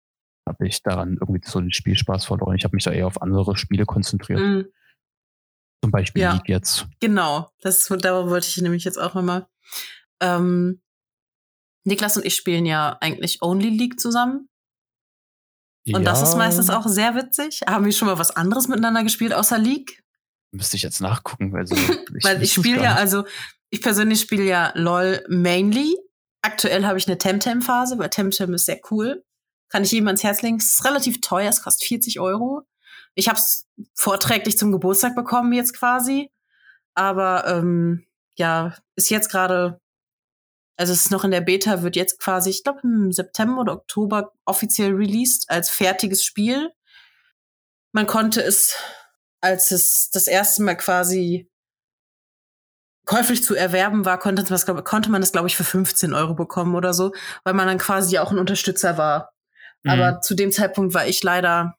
habe 0.45 0.67
ich 0.67 0.83
daran 0.83 1.17
irgendwie 1.21 1.41
so 1.45 1.61
den 1.61 1.71
Spielspaß 1.71 2.25
verloren. 2.25 2.57
Ich 2.57 2.65
habe 2.65 2.75
mich 2.75 2.83
da 2.83 2.91
eher 2.91 3.07
auf 3.07 3.23
andere 3.23 3.57
Spiele 3.57 3.87
konzentriert. 3.87 4.41
Mhm. 4.41 4.67
Zum 5.85 5.93
Beispiel 5.93 6.23
ja, 6.23 6.33
League 6.33 6.49
jetzt. 6.49 6.89
Genau, 6.99 7.53
das, 7.61 7.87
da 7.87 8.29
wollte 8.29 8.49
ich 8.49 8.61
nämlich 8.61 8.83
jetzt 8.83 9.01
auch 9.01 9.15
nochmal. 9.15 9.47
Ähm, 10.19 10.83
Niklas 11.91 12.17
und 12.17 12.25
ich 12.25 12.35
spielen 12.35 12.65
ja 12.65 12.97
eigentlich 13.01 13.43
Only 13.43 13.69
League 13.69 14.01
zusammen. 14.01 14.49
Und 15.87 16.03
ja. 16.03 16.11
das 16.11 16.23
ist 16.23 16.37
meistens 16.37 16.71
auch 16.71 16.87
sehr 16.87 17.15
witzig. 17.15 17.61
Haben 17.67 17.85
wir 17.85 17.93
schon 17.93 18.07
mal 18.07 18.19
was 18.19 18.37
anderes 18.37 18.69
miteinander 18.69 19.03
gespielt 19.03 19.33
außer 19.33 19.59
League? 19.59 20.03
Müsste 20.53 20.77
ich 20.77 20.83
jetzt 20.83 21.01
nachgucken, 21.01 21.53
weil, 21.53 21.67
so, 21.67 21.75
ich, 22.15 22.25
weil 22.25 22.43
ich 22.43 22.53
spiele 22.53 22.83
ja, 22.83 22.95
also 22.95 23.25
ich 23.71 23.83
persönlich 23.83 24.21
spiele 24.21 24.45
ja 24.45 24.73
LOL 24.75 25.25
mainly. 25.29 25.97
Aktuell 26.43 26.87
habe 26.87 26.99
ich 26.99 27.07
eine 27.07 27.19
Temtem-Phase, 27.19 27.99
weil 27.99 28.11
Temtem 28.11 28.55
ist 28.55 28.67
sehr 28.67 28.81
cool. 28.91 29.25
Kann 29.69 29.85
ich 29.85 29.93
jedem 29.93 30.09
ans 30.09 30.25
Herz 30.25 30.43
legen. 30.43 30.57
Es 30.57 30.75
ist 30.75 30.85
relativ 30.85 31.21
teuer, 31.21 31.49
es 31.49 31.63
kostet 31.63 31.87
40 31.87 32.19
Euro. 32.21 32.63
Ich 33.15 33.29
habe 33.29 33.39
es 33.39 33.69
vorträglich 33.95 34.59
zum 34.59 34.73
Geburtstag 34.73 35.15
bekommen 35.15 35.53
jetzt 35.53 35.77
quasi. 35.77 36.31
Aber 36.95 37.47
ähm, 37.47 38.05
ja, 38.35 38.75
ist 38.97 39.11
jetzt 39.11 39.31
gerade, 39.31 39.80
also 40.77 40.93
es 40.93 41.03
ist 41.03 41.11
noch 41.11 41.25
in 41.25 41.31
der 41.31 41.41
Beta, 41.41 41.83
wird 41.83 41.97
jetzt 41.97 42.19
quasi, 42.21 42.51
ich 42.51 42.65
glaube 42.65 42.81
im 42.85 43.13
September 43.13 43.61
oder 43.61 43.75
Oktober 43.75 44.33
offiziell 44.45 44.93
released 44.93 45.51
als 45.51 45.71
fertiges 45.71 46.25
Spiel. 46.25 46.71
Man 47.93 48.07
konnte 48.07 48.43
es, 48.43 48.77
als 49.41 49.71
es 49.71 50.11
das 50.11 50.27
erste 50.27 50.63
Mal 50.63 50.77
quasi 50.77 51.51
käuflich 53.05 53.43
zu 53.43 53.55
erwerben 53.55 54.05
war, 54.05 54.19
konnte, 54.19 54.49
was, 54.51 54.67
konnte 54.67 55.11
man 55.11 55.21
das, 55.21 55.33
glaube 55.33 55.49
ich, 55.49 55.57
für 55.57 55.65
15 55.65 56.15
Euro 56.15 56.35
bekommen 56.35 56.75
oder 56.75 56.95
so, 56.95 57.13
weil 57.45 57.55
man 57.55 57.67
dann 57.67 57.79
quasi 57.79 58.19
auch 58.19 58.31
ein 58.31 58.39
Unterstützer 58.39 58.97
war. 58.97 59.33
Mhm. 59.83 59.91
Aber 59.91 60.21
zu 60.21 60.35
dem 60.35 60.53
Zeitpunkt 60.53 60.95
war 60.95 61.07
ich 61.07 61.23
leider 61.23 61.75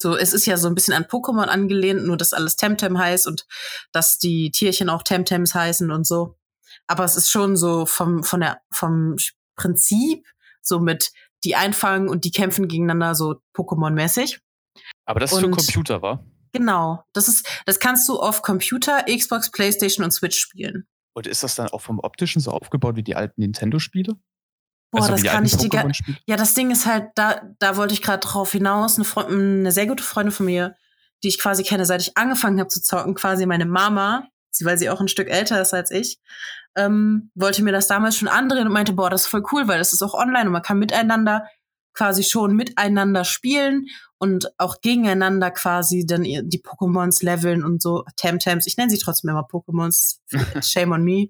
so, 0.00 0.16
es 0.16 0.34
ist 0.34 0.44
ja 0.44 0.56
so 0.56 0.68
ein 0.68 0.74
bisschen 0.74 0.92
an 0.92 1.04
Pokémon 1.04 1.46
angelehnt, 1.46 2.04
nur 2.04 2.16
dass 2.16 2.34
alles 2.34 2.56
Temtem 2.56 2.98
heißt 2.98 3.26
und 3.26 3.46
dass 3.92 4.18
die 4.18 4.50
Tierchen 4.50 4.90
auch 4.90 5.02
Temtems 5.02 5.54
heißen 5.54 5.90
und 5.90 6.06
so. 6.06 6.36
Aber 6.86 7.04
es 7.04 7.16
ist 7.16 7.30
schon 7.30 7.56
so 7.56 7.86
vom, 7.86 8.24
von 8.24 8.40
der, 8.40 8.60
vom 8.70 9.16
Prinzip 9.56 10.26
so 10.62 10.80
mit 10.80 11.12
die 11.44 11.56
einfangen 11.56 12.08
und 12.08 12.24
die 12.24 12.30
kämpfen 12.30 12.68
gegeneinander 12.68 13.14
so 13.14 13.36
Pokémon-mäßig. 13.54 14.40
Aber 15.04 15.20
das 15.20 15.32
ist 15.32 15.42
und, 15.42 15.54
für 15.54 15.62
Computer, 15.62 16.02
war? 16.02 16.24
Genau. 16.52 17.04
Das 17.12 17.28
ist, 17.28 17.46
das 17.66 17.78
kannst 17.78 18.08
du 18.08 18.18
auf 18.18 18.42
Computer, 18.42 19.04
Xbox, 19.04 19.50
Playstation 19.50 20.04
und 20.04 20.12
Switch 20.12 20.38
spielen. 20.38 20.86
Und 21.14 21.26
ist 21.26 21.42
das 21.42 21.54
dann 21.54 21.68
auch 21.68 21.80
vom 21.80 22.00
optischen 22.00 22.40
so 22.40 22.50
aufgebaut 22.50 22.96
wie 22.96 23.02
die 23.02 23.14
alten 23.14 23.40
Nintendo-Spiele? 23.40 24.16
Boah, 24.90 25.02
also 25.02 25.12
das 25.12 25.24
kann 25.24 25.44
ich 25.44 25.56
dir 25.56 25.92
Ja, 26.26 26.36
das 26.36 26.54
Ding 26.54 26.70
ist 26.70 26.86
halt, 26.86 27.08
da, 27.14 27.42
da 27.58 27.76
wollte 27.76 27.94
ich 27.94 28.02
gerade 28.02 28.20
drauf 28.20 28.52
hinaus. 28.52 28.96
Eine, 28.96 29.04
Freund, 29.04 29.30
eine 29.30 29.72
sehr 29.72 29.86
gute 29.86 30.02
Freundin 30.02 30.32
von 30.32 30.46
mir, 30.46 30.76
die 31.22 31.28
ich 31.28 31.38
quasi 31.38 31.62
kenne, 31.62 31.84
seit 31.86 32.02
ich 32.02 32.16
angefangen 32.16 32.58
habe 32.58 32.68
zu 32.68 32.80
zocken, 32.80 33.14
quasi 33.14 33.46
meine 33.46 33.66
Mama, 33.66 34.28
sie, 34.50 34.64
weil 34.64 34.78
sie 34.78 34.90
auch 34.90 35.00
ein 35.00 35.08
Stück 35.08 35.28
älter 35.28 35.60
ist 35.60 35.74
als 35.74 35.90
ich, 35.90 36.20
ähm, 36.76 37.30
wollte 37.34 37.62
mir 37.62 37.72
das 37.72 37.86
damals 37.86 38.16
schon 38.16 38.28
andrehen 38.28 38.66
und 38.66 38.72
meinte, 38.72 38.92
boah, 38.92 39.10
das 39.10 39.22
ist 39.22 39.28
voll 39.28 39.44
cool, 39.52 39.68
weil 39.68 39.78
das 39.78 39.92
ist 39.92 40.02
auch 40.02 40.14
online 40.14 40.46
und 40.46 40.52
man 40.52 40.62
kann 40.62 40.78
miteinander 40.78 41.44
quasi 41.94 42.24
schon 42.24 42.56
miteinander 42.56 43.24
spielen 43.24 43.86
und 44.18 44.52
auch 44.58 44.80
gegeneinander 44.80 45.50
quasi 45.50 46.04
dann 46.06 46.22
die 46.22 46.62
Pokémons 46.62 47.24
leveln 47.24 47.64
und 47.64 47.82
so 47.82 48.04
Temtems. 48.16 48.66
Ich 48.66 48.76
nenne 48.76 48.90
sie 48.90 48.98
trotzdem 48.98 49.30
immer 49.30 49.46
Pokémons. 49.46 50.18
Shame 50.62 50.92
on 50.92 51.04
me. 51.04 51.28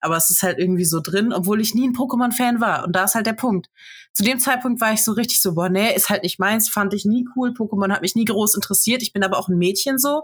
Aber 0.00 0.16
es 0.16 0.30
ist 0.30 0.42
halt 0.42 0.58
irgendwie 0.58 0.84
so 0.84 1.00
drin, 1.00 1.32
obwohl 1.32 1.60
ich 1.60 1.74
nie 1.74 1.86
ein 1.86 1.94
Pokémon-Fan 1.94 2.60
war. 2.60 2.84
Und 2.84 2.96
da 2.96 3.04
ist 3.04 3.14
halt 3.14 3.26
der 3.26 3.34
Punkt. 3.34 3.68
Zu 4.12 4.24
dem 4.24 4.38
Zeitpunkt 4.38 4.80
war 4.80 4.92
ich 4.92 5.04
so 5.04 5.12
richtig 5.12 5.40
so, 5.40 5.54
boah, 5.54 5.68
nee, 5.68 5.94
ist 5.94 6.08
halt 6.08 6.22
nicht 6.22 6.38
meins, 6.38 6.68
fand 6.68 6.94
ich 6.94 7.04
nie 7.04 7.26
cool. 7.36 7.50
Pokémon 7.50 7.92
hat 7.92 8.02
mich 8.02 8.16
nie 8.16 8.24
groß 8.24 8.54
interessiert. 8.54 9.02
Ich 9.02 9.12
bin 9.12 9.22
aber 9.22 9.38
auch 9.38 9.48
ein 9.48 9.58
Mädchen 9.58 9.98
so. 9.98 10.22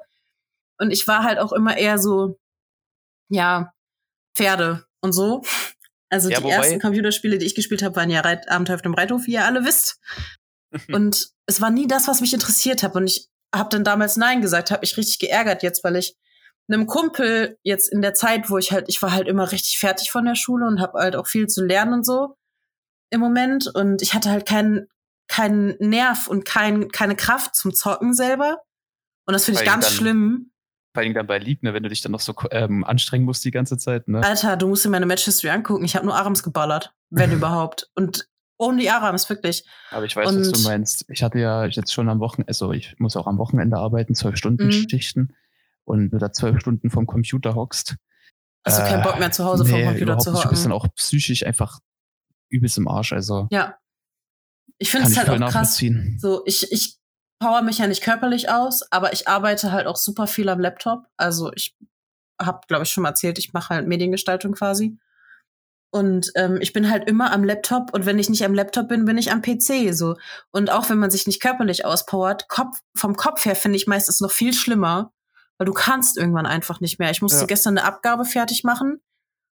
Und 0.78 0.90
ich 0.90 1.06
war 1.06 1.22
halt 1.22 1.38
auch 1.38 1.52
immer 1.52 1.76
eher 1.76 1.98
so, 1.98 2.38
ja, 3.28 3.72
Pferde 4.36 4.86
und 5.00 5.12
so. 5.12 5.42
Also 6.08 6.28
ja, 6.28 6.40
die 6.40 6.48
ersten 6.48 6.80
Computerspiele, 6.80 7.38
die 7.38 7.46
ich 7.46 7.54
gespielt 7.54 7.82
habe, 7.82 7.96
waren 7.96 8.10
ja 8.10 8.20
Reit 8.20 8.48
Abenteuer 8.48 8.76
auf 8.76 8.82
dem 8.82 8.94
Reithof, 8.94 9.26
wie 9.26 9.32
ihr 9.32 9.44
alle 9.44 9.64
wisst. 9.64 9.98
und 10.92 11.28
es 11.46 11.60
war 11.60 11.70
nie 11.70 11.86
das, 11.86 12.06
was 12.06 12.20
mich 12.20 12.34
interessiert 12.34 12.82
hat. 12.82 12.94
Und 12.94 13.06
ich 13.06 13.28
habe 13.54 13.70
dann 13.70 13.84
damals 13.84 14.16
Nein 14.16 14.40
gesagt, 14.40 14.70
habe 14.70 14.82
mich 14.82 14.96
richtig 14.96 15.18
geärgert 15.18 15.62
jetzt, 15.62 15.82
weil 15.82 15.96
ich 15.96 16.16
einem 16.68 16.86
Kumpel 16.86 17.58
jetzt 17.62 17.90
in 17.92 18.02
der 18.02 18.14
Zeit, 18.14 18.50
wo 18.50 18.58
ich 18.58 18.72
halt, 18.72 18.86
ich 18.88 19.00
war 19.00 19.12
halt 19.12 19.28
immer 19.28 19.52
richtig 19.52 19.78
fertig 19.78 20.10
von 20.10 20.24
der 20.24 20.34
Schule 20.34 20.66
und 20.66 20.80
habe 20.80 20.98
halt 20.98 21.16
auch 21.16 21.26
viel 21.26 21.46
zu 21.46 21.64
lernen 21.64 21.94
und 21.94 22.06
so 22.06 22.36
im 23.10 23.20
Moment. 23.20 23.68
Und 23.72 24.02
ich 24.02 24.14
hatte 24.14 24.30
halt 24.30 24.46
keinen 24.46 24.88
keinen 25.28 25.76
Nerv 25.80 26.28
und 26.28 26.44
kein, 26.44 26.88
keine 26.90 27.16
Kraft 27.16 27.56
zum 27.56 27.74
Zocken 27.74 28.14
selber. 28.14 28.62
Und 29.26 29.32
das 29.32 29.44
finde 29.44 29.60
ich 29.60 29.66
ganz 29.66 29.90
schlimm 29.90 30.52
vor 30.96 31.02
allem 31.02 31.12
dann 31.12 31.26
bei 31.26 31.36
League, 31.36 31.62
ne, 31.62 31.74
wenn 31.74 31.82
du 31.82 31.90
dich 31.90 32.00
dann 32.00 32.12
noch 32.12 32.20
so 32.20 32.34
ähm, 32.50 32.82
anstrengen 32.82 33.26
musst 33.26 33.44
die 33.44 33.50
ganze 33.50 33.76
Zeit. 33.76 34.08
Ne? 34.08 34.24
Alter, 34.24 34.56
du 34.56 34.66
musst 34.66 34.82
dir 34.82 34.88
meine 34.88 35.04
Match-History 35.04 35.50
angucken. 35.50 35.84
Ich 35.84 35.94
habe 35.94 36.06
nur 36.06 36.16
Arams 36.16 36.42
geballert, 36.42 36.94
wenn 37.10 37.32
überhaupt. 37.32 37.90
Und 37.94 38.26
only 38.56 38.88
Arams, 38.88 39.28
wirklich. 39.28 39.66
Aber 39.90 40.06
ich 40.06 40.16
weiß, 40.16 40.26
und 40.26 40.40
was 40.40 40.52
du 40.52 40.60
meinst. 40.62 41.04
Ich 41.10 41.22
hatte 41.22 41.38
ja 41.38 41.66
jetzt 41.66 41.92
schon 41.92 42.08
am 42.08 42.18
Wochenende, 42.20 42.48
also 42.48 42.72
ich 42.72 42.98
muss 42.98 43.14
auch 43.14 43.26
am 43.26 43.36
Wochenende 43.36 43.76
arbeiten, 43.76 44.14
zwölf 44.14 44.38
Stunden 44.38 44.68
mhm. 44.68 44.88
Schichten. 44.88 45.34
Und 45.84 46.12
du 46.12 46.18
da 46.18 46.32
zwölf 46.32 46.58
Stunden 46.60 46.88
vom 46.88 47.06
Computer 47.06 47.54
hockst. 47.54 47.96
Hast 48.64 48.78
du 48.78 48.82
keinen 48.82 49.02
Bock 49.02 49.18
mehr 49.18 49.30
zu 49.30 49.44
Hause 49.44 49.64
nee, 49.64 49.70
vom 49.70 49.84
Computer 49.84 50.16
zu 50.16 50.32
hocken? 50.32 50.44
Du 50.44 50.48
bist 50.48 50.64
dann 50.64 50.72
auch 50.72 50.88
psychisch 50.94 51.44
einfach 51.44 51.80
übelst 52.48 52.78
im 52.78 52.88
Arsch. 52.88 53.12
Also 53.12 53.48
ja. 53.50 53.76
Ich 54.78 54.90
finde 54.90 55.08
es 55.08 55.16
halt 55.18 55.28
auch 55.28 55.50
krass. 55.50 55.78
So, 56.16 56.42
ich, 56.46 56.72
ich 56.72 56.96
power 57.38 57.62
mich 57.62 57.78
ja 57.78 57.86
nicht 57.86 58.02
körperlich 58.02 58.50
aus, 58.50 58.90
aber 58.90 59.12
ich 59.12 59.28
arbeite 59.28 59.72
halt 59.72 59.86
auch 59.86 59.96
super 59.96 60.26
viel 60.26 60.48
am 60.48 60.60
Laptop. 60.60 61.06
Also 61.16 61.52
ich 61.54 61.76
habe, 62.40 62.60
glaube 62.68 62.84
ich, 62.84 62.90
schon 62.90 63.02
mal 63.02 63.10
erzählt, 63.10 63.38
ich 63.38 63.52
mache 63.52 63.74
halt 63.74 63.86
Mediengestaltung 63.86 64.52
quasi. 64.52 64.98
Und 65.90 66.30
ähm, 66.34 66.58
ich 66.60 66.72
bin 66.72 66.90
halt 66.90 67.08
immer 67.08 67.32
am 67.32 67.44
Laptop 67.44 67.94
und 67.94 68.04
wenn 68.04 68.18
ich 68.18 68.28
nicht 68.28 68.44
am 68.44 68.54
Laptop 68.54 68.88
bin, 68.88 69.04
bin 69.04 69.16
ich 69.16 69.32
am 69.32 69.40
PC 69.40 69.94
so. 69.94 70.16
Und 70.50 70.70
auch 70.70 70.90
wenn 70.90 70.98
man 70.98 71.10
sich 71.10 71.26
nicht 71.26 71.40
körperlich 71.40 71.84
auspowert, 71.84 72.48
Kopf, 72.48 72.80
vom 72.94 73.16
Kopf 73.16 73.44
her 73.44 73.56
finde 73.56 73.76
ich 73.76 73.86
meistens 73.86 74.20
noch 74.20 74.30
viel 74.30 74.52
schlimmer, 74.52 75.12
weil 75.58 75.66
du 75.66 75.72
kannst 75.72 76.18
irgendwann 76.18 76.44
einfach 76.44 76.80
nicht 76.80 76.98
mehr. 76.98 77.10
Ich 77.10 77.22
musste 77.22 77.40
ja. 77.40 77.46
gestern 77.46 77.78
eine 77.78 77.86
Abgabe 77.86 78.24
fertig 78.24 78.62
machen, 78.64 79.00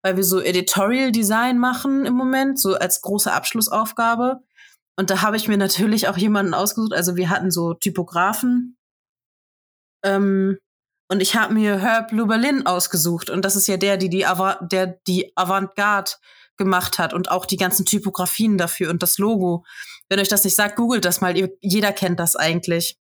weil 0.01 0.15
wir 0.15 0.23
so 0.23 0.39
Editorial 0.39 1.11
Design 1.11 1.57
machen 1.57 2.05
im 2.05 2.13
Moment, 2.13 2.59
so 2.59 2.75
als 2.75 3.01
große 3.01 3.33
Abschlussaufgabe. 3.33 4.39
Und 4.99 5.11
da 5.11 5.21
habe 5.21 5.37
ich 5.37 5.47
mir 5.47 5.55
natürlich 5.55 6.09
auch 6.09 6.17
jemanden 6.17 6.53
ausgesucht. 6.53 6.91
Also 6.91 7.15
wir 7.15 7.29
hatten 7.29 7.51
so 7.51 7.73
Typografen. 7.73 8.75
Ähm, 10.03 10.57
und 11.09 11.21
ich 11.21 11.37
habe 11.37 11.53
mir 11.53 11.79
Herb 11.79 12.11
Luberlin 12.11 12.65
ausgesucht. 12.65 13.29
Und 13.29 13.45
das 13.45 13.55
ist 13.55 13.67
ja 13.67 13.77
der, 13.77 13.95
die 13.95 14.09
die, 14.09 14.25
Ava 14.25 14.55
der 14.55 14.99
die 15.07 15.31
Avantgarde 15.37 16.11
gemacht 16.57 16.99
hat 16.99 17.13
und 17.13 17.31
auch 17.31 17.45
die 17.45 17.55
ganzen 17.55 17.85
Typografien 17.85 18.57
dafür 18.57 18.89
und 18.89 19.01
das 19.01 19.17
Logo. 19.19 19.63
Wenn 20.09 20.19
euch 20.19 20.27
das 20.27 20.43
nicht 20.43 20.57
sagt, 20.57 20.75
googelt 20.75 21.05
das 21.05 21.21
mal. 21.21 21.33
Jeder 21.61 21.93
kennt 21.93 22.19
das 22.19 22.35
eigentlich. 22.35 22.97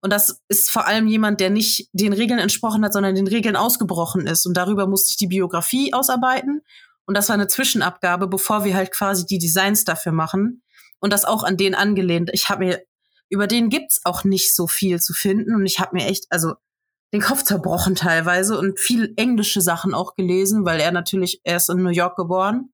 Und 0.00 0.12
das 0.12 0.40
ist 0.48 0.68
vor 0.68 0.88
allem 0.88 1.06
jemand, 1.06 1.38
der 1.38 1.50
nicht 1.50 1.88
den 1.92 2.12
Regeln 2.12 2.40
entsprochen 2.40 2.84
hat, 2.84 2.92
sondern 2.92 3.14
den 3.14 3.28
Regeln 3.28 3.54
ausgebrochen 3.54 4.26
ist. 4.26 4.46
Und 4.46 4.56
darüber 4.56 4.88
musste 4.88 5.10
ich 5.10 5.16
die 5.16 5.28
Biografie 5.28 5.94
ausarbeiten. 5.94 6.62
Und 7.04 7.16
das 7.16 7.28
war 7.28 7.34
eine 7.34 7.46
Zwischenabgabe, 7.46 8.26
bevor 8.26 8.64
wir 8.64 8.74
halt 8.74 8.90
quasi 8.90 9.26
die 9.26 9.38
Designs 9.38 9.84
dafür 9.84 10.10
machen 10.10 10.64
und 11.00 11.12
das 11.12 11.24
auch 11.24 11.42
an 11.42 11.56
den 11.56 11.74
angelehnt. 11.74 12.30
Ich 12.32 12.48
habe 12.48 12.64
mir, 12.64 12.82
über 13.28 13.46
den 13.46 13.68
gibt's 13.68 14.00
auch 14.04 14.24
nicht 14.24 14.54
so 14.54 14.66
viel 14.66 15.00
zu 15.00 15.12
finden 15.12 15.54
und 15.54 15.66
ich 15.66 15.78
habe 15.80 15.96
mir 15.96 16.06
echt, 16.06 16.26
also 16.30 16.54
den 17.12 17.20
Kopf 17.20 17.44
zerbrochen 17.44 17.94
teilweise 17.94 18.58
und 18.58 18.80
viel 18.80 19.12
englische 19.16 19.60
Sachen 19.60 19.94
auch 19.94 20.16
gelesen, 20.16 20.64
weil 20.64 20.80
er 20.80 20.92
natürlich, 20.92 21.40
er 21.44 21.56
ist 21.56 21.70
in 21.70 21.82
New 21.82 21.90
York 21.90 22.16
geboren 22.16 22.72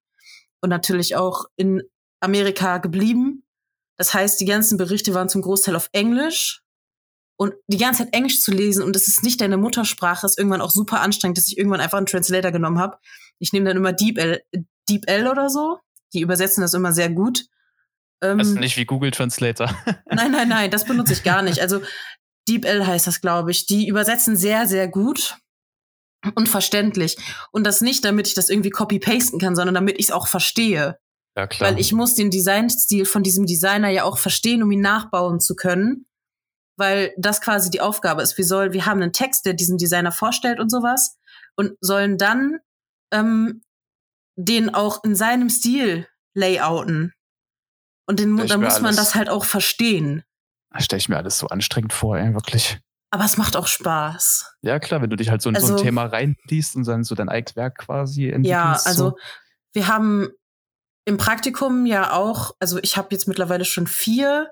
und 0.61 0.71
natürlich 0.71 1.17
auch 1.17 1.47
in 1.57 1.83
Amerika 2.21 2.79
geblieben. 2.79 3.45
Das 3.97 4.15
heißt, 4.15 4.41
die 4.41 4.47
ganzen 4.47 4.79
Berichte 4.79 5.15
waren 5.15 5.29
zum 5.29 5.43
Großteil 5.43 5.77
auf 5.77 5.91
Englisch. 5.93 6.63
Und 7.37 7.55
die 7.67 7.79
ganze 7.79 8.05
Zeit 8.05 8.15
Englisch 8.15 8.41
zu 8.41 8.53
lesen 8.53 8.85
und 8.85 8.95
es 8.95 9.09
ist 9.09 9.25
nicht 9.25 9.41
deine 9.41 9.57
Muttersprache, 9.57 10.27
ist 10.27 10.39
irgendwann 10.39 10.61
auch 10.61 10.71
super 10.71 11.01
anstrengend, 11.01 11.39
dass 11.39 11.49
ich 11.49 11.59
irgendwann 11.59 11.81
einfach 11.81 11.99
einen 11.99 12.07
Translator 12.07 12.53
genommen 12.53 12.79
habe. 12.79 12.99
Ich 13.41 13.53
nehme 13.53 13.67
dann 13.67 13.77
immer 13.77 13.93
Deep 13.93 14.19
L, 14.19 14.43
Deep 14.89 15.09
L 15.09 15.27
oder 15.27 15.51
so. 15.51 15.79
Die 16.13 16.21
übersetzen 16.21 16.61
das 16.61 16.75
immer 16.75 16.93
sehr 16.93 17.11
gut. 17.11 17.47
Ähm, 18.23 18.39
das 18.39 18.49
ist 18.49 18.59
nicht 18.59 18.77
wie 18.77 18.85
Google 18.85 19.11
Translator. 19.11 19.69
nein, 20.07 20.33
nein, 20.33 20.49
nein, 20.49 20.71
das 20.71 20.85
benutze 20.85 21.13
ich 21.13 21.23
gar 21.23 21.43
nicht. 21.43 21.61
Also 21.61 21.83
DeepL 22.49 22.87
heißt 22.87 23.07
das, 23.07 23.21
glaube 23.21 23.51
ich. 23.51 23.67
Die 23.67 23.89
übersetzen 23.89 24.37
sehr, 24.37 24.67
sehr 24.67 24.89
gut 24.89 25.37
und 26.35 26.49
verständlich. 26.49 27.17
Und 27.51 27.65
das 27.65 27.81
nicht, 27.81 28.05
damit 28.05 28.29
ich 28.29 28.35
das 28.35 28.49
irgendwie 28.49 28.71
copy-pasten 28.71 29.39
kann, 29.39 29.57
sondern 29.57 29.75
damit 29.75 29.99
ich 29.99 30.07
es 30.07 30.13
auch 30.13 30.29
verstehe. 30.29 30.99
Ja, 31.37 31.47
klar. 31.47 31.71
Weil 31.71 31.81
ich 31.81 31.93
muss 31.93 32.15
den 32.15 32.31
Designstil 32.31 33.05
von 33.05 33.23
diesem 33.23 33.47
Designer 33.47 33.89
ja 33.89 34.05
auch 34.05 34.19
verstehen, 34.19 34.63
um 34.63 34.71
ihn 34.71 34.81
nachbauen 34.81 35.41
zu 35.41 35.55
können. 35.55 36.07
Weil 36.77 37.13
das 37.19 37.41
quasi 37.41 37.71
die 37.71 37.81
Aufgabe 37.81 38.23
ist. 38.23 38.39
Wir 38.39 38.45
sollen, 38.45 38.73
wir 38.73 38.87
haben 38.87 39.03
einen 39.03 39.13
Text, 39.13 39.45
der 39.47 39.55
diesen 39.55 39.79
Designer 39.79 40.13
vorstellt 40.13 40.61
und 40.61 40.71
sowas 40.71 41.19
und 41.57 41.77
sollen 41.81 42.19
dann 42.19 42.59
ähm, 43.13 43.63
den 44.37 44.75
auch 44.75 45.05
in 45.05 45.15
seinem 45.15 45.51
Stil 45.51 46.07
layouten. 46.35 47.13
Und 48.07 48.19
den, 48.19 48.37
dann 48.37 48.61
muss 48.61 48.81
man 48.81 48.97
das 48.97 49.15
halt 49.15 49.29
auch 49.29 49.45
verstehen. 49.45 50.25
Das 50.71 50.85
stelle 50.85 50.99
ich 50.99 51.09
mir 51.09 51.17
alles 51.17 51.39
so 51.39 51.49
anstrengend 51.49 51.93
vor, 51.93 52.17
ey, 52.19 52.35
wirklich. 52.35 52.81
Aber 53.11 53.25
es 53.25 53.37
macht 53.37 53.57
auch 53.57 53.67
Spaß. 53.67 54.55
Ja, 54.63 54.79
klar, 54.79 55.03
wenn 55.03 55.11
du 55.11 55.17
dich 55.17 55.29
halt 55.29 55.43
so 55.43 55.51
in 55.51 55.55
also, 55.55 55.67
so 55.67 55.73
ein 55.73 55.77
also 55.77 55.85
Thema 55.85 56.07
reinliest 56.07 56.77
und 56.77 56.87
dann 56.87 57.05
so 57.05 57.15
dein 57.15 57.29
eigenes 57.29 57.57
Werk 57.57 57.79
quasi 57.79 58.29
entwickelst. 58.29 58.51
Ja, 58.51 58.73
also 58.85 59.11
so. 59.11 59.17
wir 59.75 59.87
haben 59.87 60.31
im 61.05 61.19
Praktikum 61.19 61.85
ja 61.85 62.13
auch, 62.13 62.53
also 62.59 62.79
ich 62.83 62.97
habe 62.97 63.09
jetzt 63.11 63.29
mittlerweile 63.29 63.65
schon 63.65 63.87
vier 63.87 64.51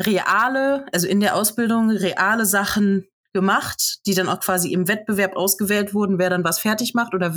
reale, 0.00 0.86
also 0.92 1.06
in 1.06 1.20
der 1.20 1.36
Ausbildung 1.36 1.90
reale 1.90 2.46
Sachen 2.46 3.06
gemacht, 3.34 3.98
die 4.06 4.14
dann 4.14 4.28
auch 4.28 4.40
quasi 4.40 4.72
im 4.72 4.88
Wettbewerb 4.88 5.36
ausgewählt 5.36 5.92
wurden, 5.94 6.18
wer 6.18 6.30
dann 6.30 6.44
was 6.44 6.58
fertig 6.58 6.94
macht 6.94 7.14
oder 7.14 7.34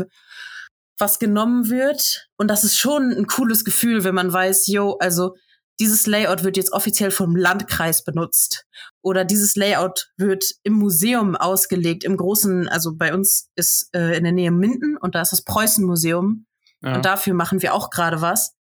was 0.97 1.19
genommen 1.19 1.69
wird. 1.69 2.27
Und 2.37 2.49
das 2.49 2.63
ist 2.63 2.77
schon 2.77 3.11
ein 3.11 3.27
cooles 3.27 3.65
Gefühl, 3.65 4.03
wenn 4.03 4.15
man 4.15 4.31
weiß, 4.31 4.67
yo, 4.67 4.97
also 4.99 5.35
dieses 5.79 6.07
Layout 6.07 6.43
wird 6.43 6.57
jetzt 6.57 6.71
offiziell 6.71 7.11
vom 7.11 7.35
Landkreis 7.35 8.03
benutzt 8.03 8.65
oder 9.01 9.25
dieses 9.25 9.55
Layout 9.55 10.11
wird 10.15 10.45
im 10.63 10.73
Museum 10.73 11.35
ausgelegt, 11.35 12.03
im 12.05 12.15
großen, 12.15 12.69
also 12.69 12.95
bei 12.95 13.13
uns 13.13 13.49
ist 13.55 13.89
äh, 13.93 14.17
in 14.17 14.23
der 14.23 14.31
Nähe 14.31 14.51
Minden 14.51 14.97
und 14.97 15.15
da 15.15 15.21
ist 15.21 15.33
das 15.33 15.43
Preußen-Museum 15.43 16.45
ja. 16.81 16.95
und 16.95 17.05
dafür 17.05 17.33
machen 17.33 17.61
wir 17.61 17.73
auch 17.73 17.89
gerade 17.89 18.21
was. 18.21 18.53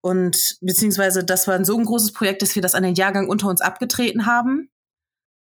Und 0.00 0.58
beziehungsweise 0.60 1.24
das 1.24 1.48
war 1.48 1.54
ein 1.54 1.64
so 1.64 1.76
ein 1.78 1.84
großes 1.84 2.12
Projekt, 2.12 2.42
dass 2.42 2.54
wir 2.54 2.62
das 2.62 2.74
an 2.74 2.82
den 2.82 2.94
Jahrgang 2.94 3.28
unter 3.28 3.48
uns 3.48 3.60
abgetreten 3.60 4.26
haben. 4.26 4.70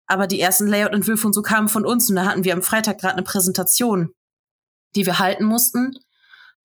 Aber 0.07 0.27
die 0.27 0.39
ersten 0.39 0.67
Layout-Entwürfe 0.67 1.27
und 1.27 1.33
so 1.33 1.41
kamen 1.41 1.69
von 1.69 1.85
uns 1.85 2.09
und 2.09 2.17
da 2.17 2.25
hatten 2.25 2.43
wir 2.43 2.53
am 2.53 2.61
Freitag 2.61 2.99
gerade 2.99 3.15
eine 3.15 3.23
Präsentation, 3.23 4.13
die 4.95 5.05
wir 5.05 5.19
halten 5.19 5.45
mussten, 5.45 5.93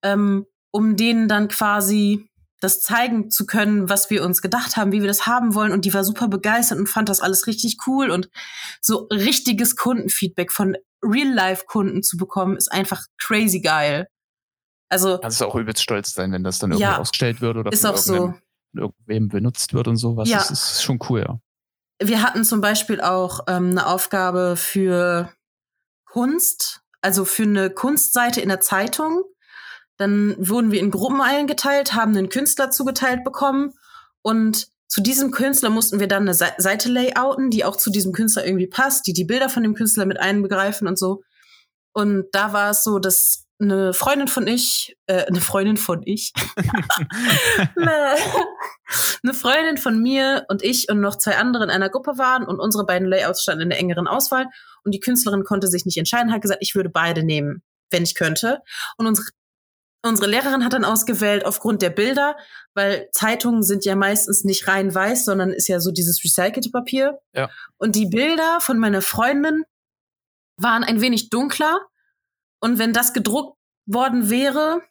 ähm, 0.03 0.45
um 0.71 0.95
denen 0.95 1.27
dann 1.27 1.47
quasi 1.47 2.29
das 2.59 2.81
zeigen 2.81 3.31
zu 3.31 3.45
können, 3.45 3.89
was 3.89 4.09
wir 4.09 4.23
uns 4.23 4.41
gedacht 4.41 4.75
haben, 4.75 4.91
wie 4.91 5.01
wir 5.01 5.07
das 5.07 5.25
haben 5.25 5.55
wollen. 5.55 5.71
Und 5.71 5.85
die 5.85 5.93
war 5.93 6.03
super 6.03 6.27
begeistert 6.27 6.77
und 6.77 6.87
fand 6.87 7.09
das 7.09 7.21
alles 7.21 7.47
richtig 7.47 7.77
cool. 7.87 8.09
Und 8.09 8.29
so 8.81 9.07
richtiges 9.11 9.75
Kundenfeedback 9.75 10.51
von 10.51 10.75
Real-Life-Kunden 11.01 12.03
zu 12.03 12.17
bekommen, 12.17 12.57
ist 12.57 12.71
einfach 12.71 13.05
crazy 13.17 13.61
geil. 13.61 14.07
Also. 14.89 15.19
Kannst 15.19 15.39
du 15.39 15.45
auch 15.45 15.55
übelst 15.55 15.81
stolz 15.81 16.13
sein, 16.13 16.31
wenn 16.31 16.43
das 16.43 16.59
dann 16.59 16.71
irgendwie 16.71 16.83
ja, 16.83 16.97
ausgestellt 16.97 17.39
wird 17.39 17.55
oder 17.55 17.71
ist 17.71 17.85
auch 17.85 17.95
so. 17.95 18.33
irgendwem 18.73 19.29
benutzt 19.29 19.73
wird 19.73 19.87
und 19.87 19.95
sowas. 19.95 20.27
Ja. 20.27 20.39
Das 20.39 20.51
ist 20.51 20.83
schon 20.83 20.99
cool, 21.09 21.21
ja. 21.21 21.39
Wir 22.01 22.23
hatten 22.23 22.43
zum 22.43 22.61
Beispiel 22.61 23.01
auch 23.01 23.41
ähm, 23.47 23.71
eine 23.71 23.87
Aufgabe 23.87 24.55
für 24.55 25.33
Kunst, 26.05 26.81
also 27.01 27.25
für 27.25 27.43
eine 27.43 27.69
Kunstseite 27.69 28.41
in 28.41 28.49
der 28.49 28.61
Zeitung 28.61 29.23
dann 29.99 30.35
wurden 30.39 30.71
wir 30.71 30.79
in 30.79 30.91
Gruppen 30.91 31.21
eingeteilt, 31.21 31.93
haben 31.93 32.15
einen 32.15 32.29
Künstler 32.29 32.71
zugeteilt 32.71 33.23
bekommen 33.23 33.73
und 34.21 34.69
zu 34.87 35.01
diesem 35.01 35.29
Künstler 35.29 35.69
mussten 35.69 35.99
wir 35.99 36.07
dann 36.07 36.23
eine 36.23 36.33
Seite 36.33 36.89
layouten, 36.89 37.51
die 37.51 37.63
auch 37.63 37.75
zu 37.75 37.91
diesem 37.91 38.11
Künstler 38.11 38.45
irgendwie 38.45 38.65
passt, 38.65 39.05
die 39.05 39.13
die 39.13 39.25
Bilder 39.25 39.49
von 39.49 39.61
dem 39.61 39.75
Künstler 39.75 40.07
mit 40.07 40.19
einbegreifen 40.19 40.87
und 40.87 40.97
so. 40.97 41.21
Und 41.93 42.25
da 42.31 42.53
war 42.53 42.71
es 42.71 42.83
so, 42.83 42.97
dass 42.97 43.45
eine 43.61 43.93
Freundin 43.93 44.27
von 44.27 44.47
ich, 44.47 44.97
äh, 45.05 45.25
eine 45.25 45.41
Freundin 45.41 45.77
von 45.77 46.01
ich, 46.05 46.31
eine, 47.75 48.15
eine 49.23 49.33
Freundin 49.33 49.77
von 49.77 50.01
mir 50.01 50.45
und 50.47 50.63
ich 50.63 50.89
und 50.89 51.01
noch 51.01 51.17
zwei 51.17 51.37
andere 51.37 51.65
in 51.65 51.69
einer 51.69 51.89
Gruppe 51.89 52.17
waren 52.17 52.43
und 52.43 52.59
unsere 52.59 52.85
beiden 52.85 53.07
Layouts 53.07 53.43
standen 53.43 53.63
in 53.63 53.69
der 53.69 53.79
engeren 53.79 54.07
Auswahl 54.07 54.47
und 54.83 54.93
die 54.93 55.01
Künstlerin 55.01 55.43
konnte 55.43 55.67
sich 55.67 55.85
nicht 55.85 55.97
entscheiden, 55.97 56.31
hat 56.31 56.41
gesagt, 56.41 56.63
ich 56.63 56.73
würde 56.73 56.89
beide 56.89 57.23
nehmen, 57.23 57.61
wenn 57.91 58.03
ich 58.03 58.15
könnte. 58.15 58.61
Und 58.97 59.07
unsere 59.07 59.27
Unsere 60.01 60.29
Lehrerin 60.29 60.63
hat 60.63 60.73
dann 60.73 60.85
ausgewählt 60.85 61.45
aufgrund 61.45 61.81
der 61.81 61.89
Bilder, 61.89 62.37
weil 62.73 63.09
Zeitungen 63.11 63.63
sind 63.63 63.83
ja 63.83 63.95
meistens 63.95 64.45
nicht 64.45 64.67
rein 64.67 64.93
weiß, 64.93 65.25
sondern 65.25 65.51
ist 65.51 65.67
ja 65.67 65.81
so 65.81 65.91
dieses 65.91 66.23
recycelte 66.23 66.69
Papier. 66.71 67.19
Ja. 67.33 67.49
Und 67.77 67.95
die 67.95 68.05
Bilder 68.05 68.59
von 68.61 68.79
meiner 68.79 69.01
Freundin 69.01 69.63
waren 70.55 70.83
ein 70.83 71.01
wenig 71.01 71.29
dunkler. 71.29 71.79
Und 72.61 72.79
wenn 72.79 72.93
das 72.93 73.13
gedruckt 73.13 73.57
worden 73.85 74.29
wäre, 74.29 74.81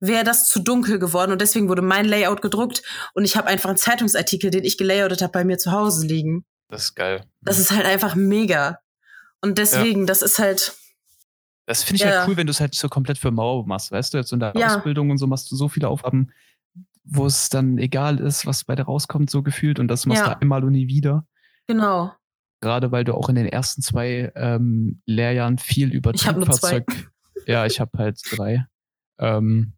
wäre 0.00 0.24
das 0.24 0.48
zu 0.48 0.60
dunkel 0.60 0.98
geworden. 0.98 1.32
Und 1.32 1.42
deswegen 1.42 1.68
wurde 1.68 1.82
mein 1.82 2.06
Layout 2.06 2.40
gedruckt. 2.40 2.82
Und 3.14 3.24
ich 3.24 3.36
habe 3.36 3.48
einfach 3.48 3.68
einen 3.68 3.78
Zeitungsartikel, 3.78 4.50
den 4.50 4.64
ich 4.64 4.78
gelayoutet 4.78 5.22
habe, 5.22 5.32
bei 5.32 5.44
mir 5.44 5.58
zu 5.58 5.72
Hause 5.72 6.06
liegen. 6.06 6.46
Das 6.68 6.84
ist 6.84 6.94
geil. 6.94 7.24
Das 7.42 7.58
ist 7.58 7.70
halt 7.70 7.84
einfach 7.84 8.14
mega. 8.14 8.80
Und 9.42 9.58
deswegen, 9.58 10.00
ja. 10.00 10.06
das 10.06 10.22
ist 10.22 10.38
halt, 10.38 10.74
das 11.66 11.82
finde 11.82 11.96
ich 11.96 12.04
halt 12.04 12.14
ja. 12.14 12.20
halt 12.20 12.28
cool, 12.28 12.36
wenn 12.36 12.46
du 12.46 12.50
es 12.50 12.60
halt 12.60 12.74
so 12.74 12.88
komplett 12.88 13.18
für 13.18 13.30
Mau 13.30 13.62
machst, 13.64 13.90
weißt 13.90 14.14
du, 14.14 14.18
jetzt 14.18 14.32
in 14.32 14.40
der 14.40 14.52
ja. 14.56 14.76
Ausbildung 14.76 15.10
und 15.10 15.18
so 15.18 15.26
machst 15.26 15.50
du 15.50 15.56
so 15.56 15.68
viele 15.68 15.88
Aufgaben, 15.88 16.28
wo 17.04 17.26
es 17.26 17.48
dann 17.48 17.78
egal 17.78 18.18
ist, 18.18 18.46
was 18.46 18.64
bei 18.64 18.74
dir 18.74 18.84
rauskommt, 18.84 19.30
so 19.30 19.42
gefühlt, 19.42 19.78
und 19.78 19.88
das 19.88 20.06
machst 20.06 20.24
ja. 20.24 20.34
du 20.34 20.40
einmal 20.40 20.64
und 20.64 20.72
nie 20.72 20.88
wieder. 20.88 21.26
Genau. 21.66 22.12
Gerade 22.60 22.92
weil 22.92 23.04
du 23.04 23.14
auch 23.14 23.28
in 23.28 23.34
den 23.34 23.46
ersten 23.46 23.82
zwei 23.82 24.32
ähm, 24.34 25.02
Lehrjahren 25.06 25.58
viel 25.58 25.92
über 25.92 26.14
ich 26.14 26.22
Triebfahrzeug. 26.22 26.86
Ja, 27.46 27.66
ich 27.66 27.78
habe 27.78 27.98
halt 27.98 28.18
drei. 28.30 28.64
Ähm, 29.18 29.74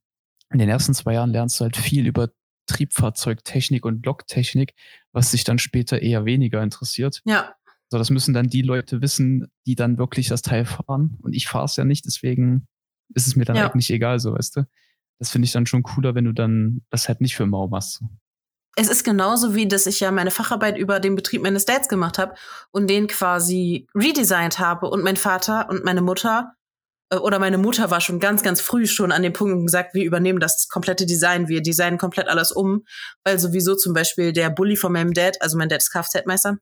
in 0.53 0.61
den 0.61 0.69
ersten 0.69 0.95
zwei 0.95 1.15
Jahren 1.15 1.33
lernst 1.33 1.59
du 1.59 1.65
halt 1.65 1.77
viel 1.77 2.07
über 2.07 2.29
Triebfahrzeugtechnik 2.67 3.85
und 3.85 4.07
Loktechnik, 4.07 4.75
was 5.11 5.33
dich 5.33 5.43
dann 5.43 5.59
später 5.59 6.01
eher 6.01 6.25
weniger 6.25 6.63
interessiert. 6.63 7.23
Ja. 7.25 7.56
So, 7.89 7.99
das 7.99 8.11
müssen 8.11 8.35
dann 8.35 8.49
die 8.49 8.63
Leute 8.63 9.01
wissen, 9.01 9.47
die 9.67 9.77
dann 9.77 9.99
wirklich 9.99 10.29
das 10.29 10.43
Teil 10.43 10.65
fahren. 10.65 11.19
Und 11.23 11.35
ich 11.35 11.47
fahre 11.47 11.67
es 11.67 11.77
ja 11.77 11.85
nicht, 11.85 12.05
deswegen 12.05 12.67
ist 13.15 13.27
es 13.27 13.37
mir 13.37 13.45
dann 13.45 13.57
ja. 13.57 13.71
eigentlich 13.71 13.91
egal, 13.91 14.19
so 14.19 14.35
weißt 14.35 14.57
du. 14.57 14.67
Das 15.19 15.31
finde 15.31 15.47
ich 15.47 15.53
dann 15.53 15.67
schon 15.67 15.83
cooler, 15.83 16.15
wenn 16.15 16.25
du 16.25 16.33
dann 16.33 16.83
das 16.91 17.09
halt 17.09 17.21
nicht 17.21 17.37
für 17.37 17.47
Mau 17.47 17.69
machst. 17.69 18.03
Es 18.79 18.91
ist 18.91 19.05
genauso 19.05 19.55
wie, 19.55 19.67
dass 19.67 19.87
ich 19.87 20.01
ja 20.01 20.11
meine 20.11 20.31
Facharbeit 20.31 20.77
über 20.77 21.01
den 21.01 21.15
Betrieb 21.15 21.43
meines 21.43 21.65
Dads 21.65 21.89
gemacht 21.89 22.19
habe 22.19 22.35
und 22.73 22.91
den 22.91 23.07
quasi 23.07 23.87
redesigned 23.95 24.59
habe 24.59 24.91
und 24.91 25.03
mein 25.03 25.17
Vater 25.17 25.71
und 25.71 25.83
meine 25.85 26.03
Mutter 26.03 26.53
äh, 27.11 27.17
oder 27.17 27.39
meine 27.39 27.57
Mutter 27.57 27.91
war 27.91 28.03
schon 28.03 28.21
ganz, 28.21 28.43
ganz 28.43 28.61
früh 28.61 28.87
schon 28.87 29.13
an 29.13 29.23
dem 29.23 29.33
Punkt 29.33 29.55
und 29.55 29.65
gesagt, 29.67 29.95
wir 29.95 30.05
übernehmen 30.05 30.41
das 30.41 30.69
komplette 30.69 31.07
Design, 31.07 31.49
wir 31.49 31.63
designen 31.63 31.99
komplett 31.99 32.29
alles 32.29 32.53
um, 32.53 32.85
weil 33.25 33.39
sowieso 33.39 33.77
zum 33.77 33.95
Beispiel 33.95 34.33
der 34.33 34.51
Bully 34.51 34.77
von 34.77 34.93
meinem 34.93 35.15
Dad, 35.15 35.41
also 35.41 35.57
mein 35.57 35.71
Dad 35.71 35.83
ist 35.83 35.91
Kfz-Meister, 35.91 36.59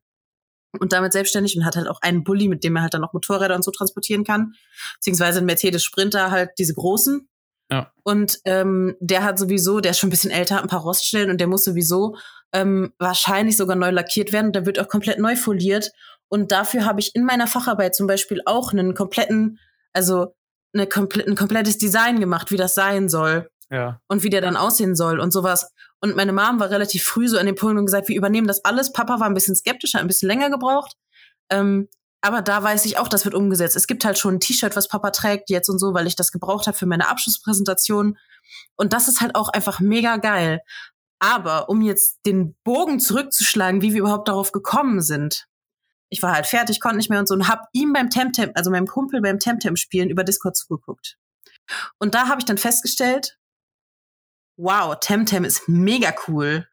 und 0.79 0.93
damit 0.93 1.13
selbstständig 1.13 1.55
und 1.57 1.65
hat 1.65 1.75
halt 1.75 1.87
auch 1.87 2.01
einen 2.01 2.23
Bulli, 2.23 2.47
mit 2.47 2.63
dem 2.63 2.75
er 2.75 2.83
halt 2.83 2.93
dann 2.93 3.01
noch 3.01 3.13
Motorräder 3.13 3.55
und 3.55 3.63
so 3.63 3.71
transportieren 3.71 4.23
kann. 4.23 4.53
Beziehungsweise 4.95 5.39
ein 5.39 5.45
Mercedes 5.45 5.83
Sprinter, 5.83 6.31
halt 6.31 6.51
diese 6.57 6.73
großen. 6.73 7.27
Ja. 7.71 7.91
Und 8.03 8.39
ähm, 8.45 8.95
der 8.99 9.23
hat 9.23 9.39
sowieso, 9.39 9.79
der 9.79 9.91
ist 9.91 9.99
schon 9.99 10.07
ein 10.07 10.11
bisschen 10.11 10.31
älter, 10.31 10.55
hat 10.55 10.63
ein 10.63 10.69
paar 10.69 10.81
Roststellen 10.81 11.29
und 11.29 11.39
der 11.39 11.47
muss 11.47 11.63
sowieso 11.63 12.15
ähm, 12.53 12.93
wahrscheinlich 12.99 13.57
sogar 13.57 13.75
neu 13.75 13.89
lackiert 13.89 14.31
werden. 14.33 14.51
Da 14.51 14.65
wird 14.65 14.79
auch 14.79 14.87
komplett 14.87 15.19
neu 15.19 15.35
foliert. 15.35 15.91
Und 16.27 16.51
dafür 16.51 16.85
habe 16.85 16.99
ich 16.99 17.15
in 17.15 17.23
meiner 17.23 17.47
Facharbeit 17.47 17.95
zum 17.95 18.07
Beispiel 18.07 18.41
auch 18.45 18.71
einen 18.71 18.93
kompletten, 18.93 19.59
also 19.93 20.35
eine 20.73 20.87
komple 20.87 21.25
ein 21.25 21.35
komplettes 21.35 21.77
Design 21.77 22.19
gemacht, 22.19 22.51
wie 22.51 22.57
das 22.57 22.75
sein 22.75 23.09
soll. 23.09 23.49
Ja. 23.69 23.99
Und 24.07 24.23
wie 24.23 24.29
der 24.29 24.41
dann 24.41 24.57
aussehen 24.57 24.95
soll 24.95 25.19
und 25.19 25.31
sowas. 25.31 25.71
Und 25.99 26.15
meine 26.15 26.33
Mom 26.33 26.59
war 26.59 26.69
relativ 26.69 27.03
früh 27.03 27.27
so 27.27 27.37
an 27.37 27.45
dem 27.45 27.55
Punkt 27.55 27.77
und 27.77 27.85
gesagt, 27.85 28.07
wir 28.07 28.15
übernehmen 28.15 28.47
das 28.47 28.63
alles. 28.63 28.91
Papa 28.91 29.19
war 29.19 29.27
ein 29.27 29.33
bisschen 29.33 29.55
skeptisch, 29.55 29.93
hat 29.93 30.01
ein 30.01 30.07
bisschen 30.07 30.27
länger 30.27 30.49
gebraucht. 30.49 30.95
Ähm, 31.49 31.87
aber 32.21 32.41
da 32.41 32.61
weiß 32.61 32.85
ich 32.85 32.97
auch, 32.97 33.07
das 33.07 33.25
wird 33.25 33.35
umgesetzt. 33.35 33.75
Es 33.75 33.87
gibt 33.87 34.03
halt 34.03 34.17
schon 34.17 34.35
ein 34.35 34.39
T-Shirt, 34.39 34.75
was 34.75 34.87
Papa 34.87 35.11
trägt 35.11 35.49
jetzt 35.49 35.69
und 35.69 35.79
so, 35.79 35.93
weil 35.93 36.07
ich 36.07 36.15
das 36.15 36.31
gebraucht 36.31 36.67
habe 36.67 36.77
für 36.77 36.87
meine 36.87 37.07
Abschlusspräsentation. 37.07 38.17
Und 38.75 38.93
das 38.93 39.07
ist 39.07 39.21
halt 39.21 39.35
auch 39.35 39.49
einfach 39.49 39.79
mega 39.79 40.17
geil. 40.17 40.61
Aber 41.19 41.69
um 41.69 41.81
jetzt 41.81 42.19
den 42.25 42.55
Bogen 42.63 42.99
zurückzuschlagen, 42.99 43.81
wie 43.81 43.93
wir 43.93 44.01
überhaupt 44.01 44.27
darauf 44.27 44.51
gekommen 44.51 45.01
sind. 45.01 45.47
Ich 46.09 46.21
war 46.21 46.33
halt 46.33 46.45
fertig, 46.45 46.79
konnte 46.79 46.97
nicht 46.97 47.09
mehr 47.09 47.19
und 47.19 47.27
so 47.27 47.33
und 47.33 47.47
hab 47.47 47.67
ihm 47.73 47.93
beim 47.93 48.09
Temtem, 48.09 48.51
also 48.53 48.69
meinem 48.69 48.87
Kumpel 48.87 49.21
beim 49.21 49.39
Temtem 49.39 49.75
spielen 49.75 50.09
über 50.09 50.23
Discord 50.23 50.55
zugeguckt. 50.55 51.17
Und 51.99 52.15
da 52.15 52.27
habe 52.27 52.39
ich 52.39 52.45
dann 52.45 52.57
festgestellt, 52.57 53.37
wow, 54.57 54.97
Temtem 54.99 55.43
ist 55.43 55.67
mega 55.67 56.13
cool. 56.27 56.67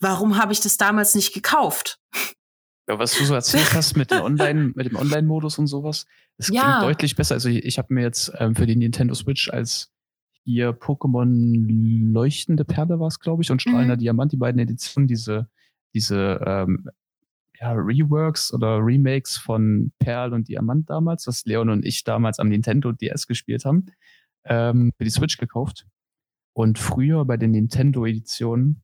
Warum 0.00 0.36
habe 0.36 0.52
ich 0.52 0.60
das 0.60 0.76
damals 0.76 1.14
nicht 1.14 1.32
gekauft? 1.32 2.00
Ja, 2.88 2.98
was 2.98 3.16
du 3.16 3.24
so 3.24 3.34
erzählt 3.34 3.72
hast 3.74 3.96
mit, 3.96 4.10
dem 4.10 4.22
Online, 4.22 4.72
mit 4.74 4.86
dem 4.86 4.96
Online-Modus 4.96 5.58
und 5.58 5.68
sowas, 5.68 6.06
das 6.36 6.48
klingt 6.48 6.62
ja. 6.62 6.80
deutlich 6.80 7.14
besser. 7.14 7.34
Also 7.34 7.48
ich, 7.48 7.64
ich 7.64 7.78
habe 7.78 7.94
mir 7.94 8.02
jetzt 8.02 8.32
ähm, 8.38 8.54
für 8.54 8.66
die 8.66 8.76
Nintendo 8.76 9.14
Switch 9.14 9.50
als 9.50 9.92
hier 10.44 10.72
Pokémon 10.72 12.12
Leuchtende 12.12 12.64
Perle 12.64 12.98
war 12.98 13.06
es, 13.06 13.20
glaube 13.20 13.42
ich, 13.42 13.50
und 13.50 13.62
Strahlender 13.62 13.94
mhm. 13.94 14.00
Diamant, 14.00 14.32
die 14.32 14.36
beiden 14.36 14.60
Editionen, 14.60 15.06
diese, 15.06 15.48
diese 15.94 16.40
ähm, 16.44 16.88
ja, 17.60 17.72
Reworks 17.72 18.52
oder 18.52 18.78
Remakes 18.78 19.36
von 19.36 19.92
Perl 20.00 20.32
und 20.32 20.48
Diamant 20.48 20.90
damals, 20.90 21.28
was 21.28 21.44
Leon 21.44 21.70
und 21.70 21.84
ich 21.84 22.02
damals 22.02 22.40
am 22.40 22.48
Nintendo 22.48 22.90
DS 22.90 23.28
gespielt 23.28 23.64
haben, 23.64 23.86
ähm, 24.44 24.92
für 24.98 25.04
die 25.04 25.10
Switch 25.10 25.36
gekauft. 25.36 25.86
Und 26.54 26.78
früher 26.78 27.24
bei 27.24 27.36
den 27.36 27.52
Nintendo-Editionen 27.52 28.82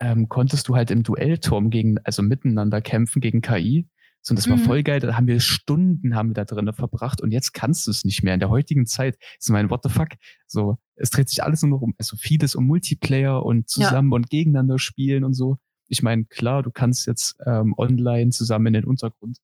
ähm, 0.00 0.28
konntest 0.28 0.68
du 0.68 0.76
halt 0.76 0.90
im 0.90 1.02
Duellturm 1.02 1.70
gegen, 1.70 1.98
also 2.04 2.22
miteinander 2.22 2.80
kämpfen 2.80 3.20
gegen 3.20 3.40
KI. 3.40 3.88
So, 4.20 4.32
und 4.32 4.38
das 4.38 4.48
war 4.48 4.56
mhm. 4.56 4.62
voll 4.62 4.82
geil. 4.82 5.00
Da 5.00 5.16
haben 5.16 5.26
wir 5.26 5.40
Stunden 5.40 6.14
haben 6.14 6.30
wir 6.30 6.34
da 6.34 6.44
drinnen 6.44 6.74
verbracht 6.74 7.20
und 7.20 7.30
jetzt 7.30 7.52
kannst 7.52 7.86
du 7.86 7.90
es 7.90 8.04
nicht 8.04 8.22
mehr. 8.22 8.34
In 8.34 8.40
der 8.40 8.50
heutigen 8.50 8.86
Zeit 8.86 9.16
ist 9.38 9.48
mein 9.50 9.70
What 9.70 9.82
the 9.84 9.88
fuck. 9.88 10.08
So, 10.46 10.78
es 10.96 11.10
dreht 11.10 11.28
sich 11.28 11.42
alles 11.42 11.62
nur 11.62 11.70
noch 11.70 11.80
um, 11.80 11.94
also 11.98 12.16
vieles 12.16 12.54
um 12.54 12.66
Multiplayer 12.66 13.44
und 13.44 13.68
zusammen 13.68 14.10
ja. 14.10 14.16
und 14.16 14.30
gegeneinander 14.30 14.78
spielen 14.78 15.24
und 15.24 15.34
so. 15.34 15.58
Ich 15.86 16.02
meine, 16.02 16.24
klar, 16.24 16.62
du 16.62 16.70
kannst 16.70 17.06
jetzt 17.06 17.38
ähm, 17.46 17.74
online 17.78 18.30
zusammen 18.30 18.66
in 18.66 18.72
den 18.74 18.84
Untergrund. 18.84 19.38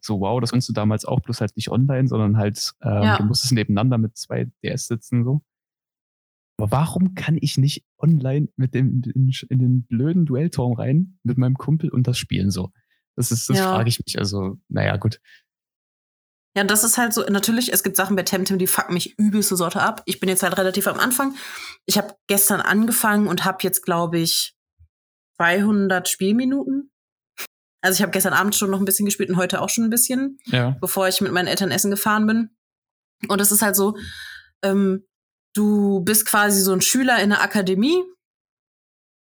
So, 0.00 0.20
wow, 0.20 0.40
das 0.40 0.52
kannst 0.52 0.68
du 0.68 0.72
damals 0.72 1.04
auch, 1.04 1.20
bloß 1.20 1.40
halt 1.40 1.56
nicht 1.56 1.70
online, 1.70 2.08
sondern 2.08 2.36
halt, 2.36 2.72
ähm, 2.82 3.02
ja. 3.02 3.18
du 3.18 3.24
musstest 3.24 3.52
nebeneinander 3.52 3.98
mit 3.98 4.16
zwei 4.16 4.50
DS 4.62 4.86
sitzen, 4.86 5.24
so. 5.24 5.42
Aber 6.56 6.70
warum 6.70 7.14
kann 7.14 7.36
ich 7.40 7.58
nicht 7.58 7.84
online 7.98 8.48
mit 8.56 8.74
dem 8.74 9.02
in, 9.14 9.32
in 9.48 9.58
den 9.58 9.86
blöden 9.86 10.24
Duellturm 10.24 10.74
rein 10.74 11.18
mit 11.24 11.36
meinem 11.36 11.56
Kumpel 11.56 11.90
und 11.90 12.06
das 12.06 12.16
spielen 12.18 12.50
so? 12.50 12.70
Das 13.16 13.30
ist, 13.30 13.48
das 13.48 13.58
ja. 13.58 13.74
frage 13.74 13.88
ich 13.88 14.00
mich. 14.04 14.18
Also, 14.18 14.58
naja, 14.68 14.96
gut. 14.96 15.20
Ja, 16.56 16.62
das 16.62 16.84
ist 16.84 16.98
halt 16.98 17.12
so, 17.12 17.22
natürlich, 17.22 17.72
es 17.72 17.82
gibt 17.82 17.96
Sachen 17.96 18.14
bei 18.14 18.22
Temtem, 18.22 18.58
die 18.58 18.68
fucken 18.68 18.94
mich 18.94 19.18
übelste 19.18 19.56
Sorte 19.56 19.82
ab. 19.82 20.02
Ich 20.06 20.20
bin 20.20 20.28
jetzt 20.28 20.44
halt 20.44 20.56
relativ 20.56 20.86
am 20.86 21.00
Anfang. 21.00 21.34
Ich 21.86 21.98
habe 21.98 22.14
gestern 22.28 22.60
angefangen 22.60 23.26
und 23.26 23.44
habe 23.44 23.58
jetzt, 23.62 23.82
glaube 23.82 24.20
ich, 24.20 24.54
200 25.36 26.08
Spielminuten. 26.08 26.92
Also 27.82 27.96
ich 27.96 28.02
habe 28.02 28.12
gestern 28.12 28.32
Abend 28.32 28.54
schon 28.54 28.70
noch 28.70 28.78
ein 28.78 28.84
bisschen 28.84 29.04
gespielt 29.04 29.30
und 29.30 29.36
heute 29.36 29.60
auch 29.60 29.68
schon 29.68 29.84
ein 29.84 29.90
bisschen, 29.90 30.38
Ja. 30.46 30.76
bevor 30.80 31.08
ich 31.08 31.20
mit 31.20 31.32
meinen 31.32 31.48
Eltern 31.48 31.72
essen 31.72 31.90
gefahren 31.90 32.26
bin. 32.26 32.50
Und 33.28 33.40
es 33.40 33.50
ist 33.50 33.62
halt 33.62 33.74
so, 33.74 33.96
ähm, 34.62 35.04
du 35.54 36.00
bist 36.00 36.26
quasi 36.26 36.60
so 36.60 36.72
ein 36.72 36.80
Schüler 36.80 37.20
in 37.20 37.30
der 37.30 37.42
Akademie 37.42 38.02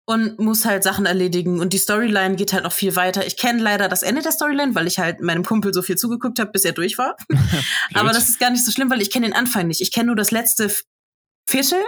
und 0.06 0.39
musst 0.39 0.65
halt 0.65 0.84
Sachen 0.84 1.06
erledigen. 1.06 1.60
Und 1.60 1.74
die 1.74 1.78
Storyline 1.78 2.36
geht 2.36 2.54
halt 2.54 2.63
noch 2.63 2.72
viel 2.72 2.96
weiter. 2.96 3.26
Ich 3.26 3.38
kenne 3.38 3.62
leider 3.62 3.88
das 3.88 4.04
Ende 4.04 4.22
der 4.22 4.32
Storyline, 4.32 4.74
weil 4.76 4.88
ich 4.88 5.00
halt 5.00 5.22
meinem 5.22 5.46
Kumpel 5.46 5.74
so 5.74 5.82
viel 5.82 5.98
zugeguckt 5.98 6.39
habe, 6.39 6.52
bis 6.52 6.65
er 6.65 6.72
durch 6.72 6.98
war. 6.98 7.15
aber 7.94 8.10
das 8.10 8.30
ist 8.30 8.39
gar 8.39 8.50
nicht 8.50 8.65
so 8.65 8.72
schlimm, 8.72 8.89
weil 8.89 9.02
ich 9.02 9.12
kenne 9.12 9.28
den 9.28 9.36
Anfang 9.36 9.67
nicht. 9.67 9.82
Ich 9.82 9.91
kenne 9.91 10.08
nur 10.08 10.15
das 10.15 10.32
letzte 10.32 10.74
Viertel, 11.48 11.80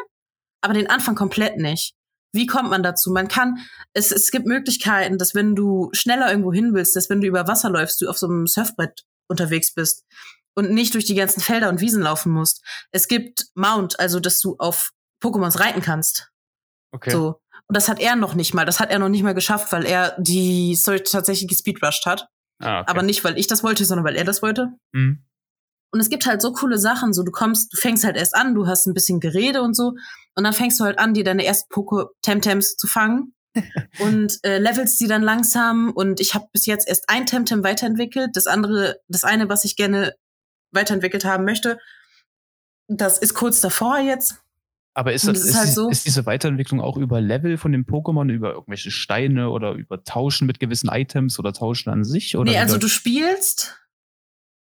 aber 0.62 0.74
den 0.74 0.90
Anfang 0.90 1.16
komplett 1.16 1.58
nicht. 1.58 1.96
Wie 2.36 2.48
kommt 2.48 2.70
man 2.70 2.82
dazu? 2.82 3.12
Man 3.12 3.28
kann, 3.28 3.60
es, 3.94 4.12
es 4.12 4.32
gibt 4.32 4.48
Möglichkeiten, 4.48 5.18
dass 5.18 5.36
wenn 5.36 5.56
du 5.56 5.90
schneller 5.94 6.30
irgendwo 6.30 6.52
hin 6.52 6.74
willst, 6.74 6.96
dass 6.96 7.10
wenn 7.10 7.22
du 7.22 7.28
über 7.28 7.48
Wasser 7.48 7.70
läufst, 7.70 8.02
du 8.02 8.10
auf 8.10 8.18
so 8.18 8.28
einem 8.28 8.48
Surfbrett 8.48 9.04
unterwegs 9.28 9.74
bist 9.74 10.04
und 10.56 10.72
nicht 10.72 10.94
durch 10.94 11.06
die 11.06 11.16
ganzen 11.16 11.42
Felder 11.42 11.70
und 11.70 11.82
Wiesen 11.82 12.02
laufen 12.02 12.32
musst. 12.32 12.64
Es 12.92 13.08
gibt 13.08 13.48
Mount, 13.56 14.00
also 14.00 14.20
dass 14.20 14.40
du 14.40 14.56
auf 14.60 14.92
Pokémons 15.24 15.60
reiten 15.60 15.82
kannst. 15.82 16.30
okay. 16.92 17.12
So. 17.12 17.40
Und 17.68 17.78
das 17.78 17.88
hat 17.88 18.02
er 18.02 18.16
noch 18.18 18.36
nicht 18.36 18.54
mal. 18.54 18.66
Das 18.66 18.80
hat 18.80 18.92
er 18.92 19.00
noch 19.00 19.10
nicht 19.10 19.24
mal 19.24 19.34
geschafft, 19.34 19.72
weil 19.72 19.86
er 19.86 20.16
die 20.20 20.76
Story 20.76 21.02
tatsächlich 21.02 21.48
gespeedrushed 21.48 22.06
hat. 22.06 22.28
Ah, 22.60 22.82
okay. 22.82 22.92
Aber 22.92 23.04
nicht, 23.04 23.24
weil 23.24 23.38
ich 23.38 23.48
das 23.48 23.64
wollte, 23.64 23.86
sondern 23.86 24.06
weil 24.06 24.16
er 24.16 24.26
das 24.26 24.42
wollte. 24.42 24.74
Mhm. 24.92 25.24
Und 25.92 26.00
es 26.00 26.10
gibt 26.10 26.26
halt 26.26 26.42
so 26.42 26.52
coole 26.52 26.78
Sachen, 26.78 27.14
so 27.14 27.24
du 27.24 27.32
kommst, 27.32 27.72
du 27.72 27.78
fängst 27.78 28.04
halt 28.04 28.18
erst 28.18 28.36
an, 28.36 28.56
du 28.56 28.68
hast 28.68 28.88
ein 28.88 28.94
bisschen 28.94 29.20
Gerede 29.20 29.62
und 29.62 29.76
so, 29.76 29.94
und 30.36 30.44
dann 30.44 30.54
fängst 30.54 30.80
du 30.80 30.84
halt 30.84 30.98
an, 30.98 31.14
dir 31.14 31.24
deine 31.24 31.46
ersten 31.46 31.70
Poco 31.70 32.10
Temtems 32.22 32.76
zu 32.76 32.88
fangen 32.88 33.34
und 34.00 34.40
äh, 34.44 34.58
levelst 34.58 35.00
die 35.00 35.08
dann 35.08 35.22
langsam. 35.22 35.92
Und 35.92 36.20
ich 36.20 36.34
habe 36.34 36.48
bis 36.52 36.66
jetzt 36.66 36.88
erst 36.88 37.10
ein 37.10 37.28
Temtem 37.28 37.64
weiterentwickelt, 37.64 38.32
das 38.34 38.48
andere, 38.48 38.98
das 39.08 39.24
eine, 39.24 39.50
was 39.50 39.66
ich 39.66 39.76
gerne 39.76 40.14
weiterentwickelt 40.74 41.26
haben 41.26 41.46
möchte, 41.46 41.80
das 42.88 43.18
ist 43.18 43.34
kurz 43.34 43.62
davor 43.62 44.00
jetzt. 44.00 44.40
Aber 44.96 45.12
ist, 45.14 45.28
das, 45.28 45.40
es 45.40 45.44
ist, 45.46 45.50
ist 45.52 45.58
halt 45.58 45.70
so- 45.74 45.90
ist 45.90 46.06
diese 46.06 46.26
Weiterentwicklung 46.26 46.80
auch 46.82 46.98
über 46.98 47.20
Level 47.20 47.58
von 47.58 47.72
dem 47.72 47.86
Pokémon, 47.86 48.30
über 48.32 48.52
irgendwelche 48.54 48.92
Steine 48.92 49.50
oder 49.50 49.72
über 49.74 50.04
Tauschen 50.04 50.46
mit 50.46 50.60
gewissen 50.60 50.90
Items 50.90 51.40
oder 51.40 51.52
Tauschen 51.54 51.90
an 51.92 52.04
sich? 52.04 52.38
Oder 52.38 52.52
nee, 52.52 52.58
also 52.60 52.78
du 52.78 52.88
spielst 52.88 53.80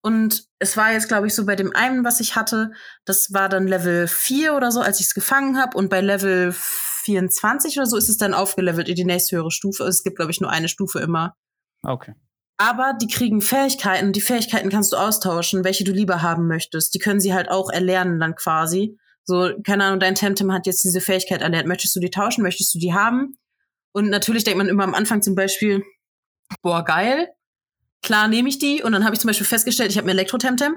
und 0.04 0.46
es 0.60 0.78
war 0.78 0.92
jetzt, 0.92 1.08
glaube 1.08 1.28
ich, 1.28 1.34
so 1.34 1.46
bei 1.46 1.56
dem 1.56 1.76
einen, 1.76 2.04
was 2.04 2.20
ich 2.20 2.36
hatte, 2.36 2.72
das 3.06 3.34
war 3.34 3.50
dann 3.50 3.68
Level 3.68 4.08
4 4.08 4.56
oder 4.56 4.72
so, 4.72 4.82
als 4.82 5.00
ich 5.00 5.08
es 5.08 5.14
gefangen 5.16 5.58
habe. 5.60 5.76
Und 5.78 5.90
bei 5.90 6.02
Level 6.02 6.54
24 6.54 7.78
oder 7.78 7.86
so 7.88 7.98
ist 7.98 8.10
es 8.10 8.18
dann 8.18 8.34
aufgelevelt 8.36 8.90
in 8.90 8.96
die 8.96 9.06
nächste 9.06 9.38
höhere 9.38 9.52
Stufe. 9.52 9.84
Es 9.86 10.04
gibt, 10.04 10.18
glaube 10.18 10.32
ich, 10.32 10.42
nur 10.42 10.52
eine 10.52 10.70
Stufe 10.70 11.00
immer. 11.00 11.36
Ah, 11.84 11.94
Okay. 11.94 12.14
Aber 12.62 12.94
die 12.94 13.08
kriegen 13.08 13.42
Fähigkeiten. 13.42 14.14
Die 14.14 14.22
Fähigkeiten 14.22 14.70
kannst 14.70 14.94
du 14.94 14.98
austauschen, 14.98 15.64
welche 15.64 15.84
du 15.84 15.92
lieber 15.92 16.22
haben 16.22 16.48
möchtest. 16.48 16.94
Die 16.94 17.00
können 17.00 17.20
sie 17.20 17.34
halt 17.34 17.50
auch 17.50 17.72
erlernen 17.72 18.20
dann 18.20 18.36
quasi. 18.36 19.00
So, 19.24 19.50
keine 19.66 19.86
Ahnung, 19.86 20.00
dein 20.00 20.14
Temtem 20.14 20.54
hat 20.54 20.68
jetzt 20.68 20.84
diese 20.84 21.02
Fähigkeit 21.02 21.42
erlernt. 21.42 21.68
Möchtest 21.68 21.96
du 21.96 22.00
die 22.00 22.12
tauschen? 22.12 22.44
Möchtest 22.44 22.76
du 22.76 22.78
die 22.78 22.94
haben? 22.94 23.40
Und 23.94 24.12
natürlich 24.12 24.44
denkt 24.44 24.60
man 24.60 24.70
immer 24.70 24.84
am 24.84 24.94
Anfang 24.94 25.24
zum 25.24 25.34
Beispiel, 25.34 25.84
boah, 26.62 26.86
geil. 26.86 27.30
Klar 28.04 28.28
nehme 28.28 28.48
ich 28.48 28.60
die. 28.60 28.84
Und 28.84 28.92
dann 28.92 29.06
habe 29.06 29.16
ich 29.16 29.22
zum 29.22 29.30
Beispiel 29.30 29.48
festgestellt, 29.48 29.90
ich 29.90 29.98
habe 29.98 30.06
ein 30.06 30.12
Elektro-Temtem. 30.12 30.76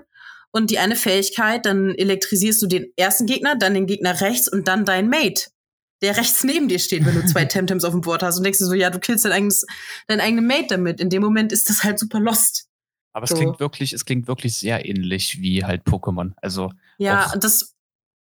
Und 0.53 0.71
die 0.71 0.79
eine 0.79 0.97
Fähigkeit, 0.97 1.67
dann 1.67 1.95
elektrisierst 1.95 2.63
du 2.63 2.67
den 2.67 2.87
ersten 2.97 3.27
Gegner, 3.27 3.57
dann 3.57 3.75
den 3.75 3.87
Gegner 3.87 4.23
rechts 4.23 4.51
und 4.51 4.69
dann 4.69 4.87
dein 4.87 5.11
Mate, 5.11 5.51
der 6.05 6.17
rechts 6.17 6.45
neben 6.45 6.69
dir 6.69 6.79
steht, 6.79 7.05
wenn 7.05 7.15
du 7.15 7.27
zwei 7.27 7.45
Temtems 7.47 7.83
auf 7.85 7.93
dem 7.93 8.01
Board 8.03 8.23
hast. 8.23 8.37
Und 8.39 8.45
denkst 8.45 8.59
du 8.61 8.67
so, 8.67 8.75
ja, 8.75 8.91
du 8.91 8.99
killst 9.01 9.25
dein 9.25 9.33
eigenes, 9.33 9.67
dein 10.07 10.21
eigenen 10.21 10.47
Mate 10.47 10.67
damit. 10.69 11.01
In 11.01 11.11
dem 11.11 11.23
Moment 11.23 11.51
ist 11.53 11.69
das 11.69 11.83
halt 11.83 11.99
super 11.99 12.21
lost. 12.21 12.69
Aber 13.13 13.25
es 13.25 13.31
So. 13.31 13.37
klingt 13.37 13.59
wirklich, 13.61 13.93
es 13.93 14.05
klingt 14.05 14.27
wirklich 14.29 14.55
sehr 14.57 14.87
ähnlich 14.89 15.41
wie 15.41 15.65
halt 15.65 15.83
Pokémon. 15.85 16.33
Also 16.43 16.73
Ja, 16.99 17.27
Auch- 17.27 17.37
das, 17.39 17.75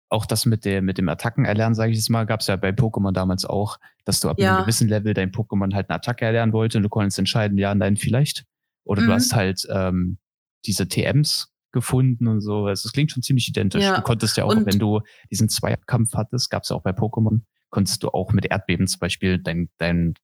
auch 0.10 0.26
das 0.26 0.46
mit 0.46 0.66
der, 0.66 0.82
mit 0.82 0.98
dem 0.98 1.08
Attacken 1.10 1.46
erlernen, 1.46 1.76
sage 1.76 1.92
ich 1.92 1.98
jetzt 1.98 2.10
mal, 2.10 2.26
gab 2.26 2.40
es 2.42 2.48
ja 2.48 2.56
bei 2.56 2.70
Pokémon 2.72 3.12
damals 3.12 3.46
auch, 3.46 3.78
dass 4.06 4.20
du 4.20 4.30
ab 4.30 4.40
Ja. 4.40 4.56
einem 4.56 4.64
gewissen 4.64 4.88
Level 4.88 5.14
dein 5.14 5.32
Pokémon 5.32 5.74
halt 5.74 5.90
eine 5.90 5.98
Attacke 5.98 6.26
erlernen 6.26 6.52
wollte 6.54 6.78
und 6.80 6.84
du 6.84 6.90
konntest 6.90 7.20
entscheiden, 7.20 7.58
ja, 7.60 7.74
nein, 7.76 7.96
vielleicht. 7.98 8.46
Oder 8.84 9.04
Mhm. 9.04 9.08
du 9.08 9.14
hast 9.14 9.34
halt 9.36 9.68
ähm, 9.70 10.18
diese 10.66 10.88
TMs 10.88 11.52
gefunden 11.72 12.28
und 12.28 12.42
so. 12.42 12.66
Also 12.66 12.88
es 12.88 12.92
klingt 12.94 13.12
schon 13.12 13.22
ziemlich 13.22 13.48
identisch. 13.48 13.84
Ja. 13.84 13.98
Du 13.98 14.02
konntest 14.02 14.36
ja 14.38 14.46
auch, 14.46 14.50
Und- 14.56 14.66
wenn 14.66 14.80
du 14.80 15.02
diesen 15.30 15.50
Zweikampf 15.50 16.14
hattest, 16.16 16.50
gab 16.50 16.64
es 16.64 16.70
ja 16.70 16.76
auch 16.76 16.82
bei 16.82 16.90
Pokémon, 16.92 17.42
konntest 17.70 18.04
du 18.04 18.10
auch 18.10 18.32
mit 18.32 18.46
Erdbeben 18.46 18.88
zum 18.88 19.00
Beispiel 19.00 19.38
dein, 19.38 19.70
dein, 19.78 20.16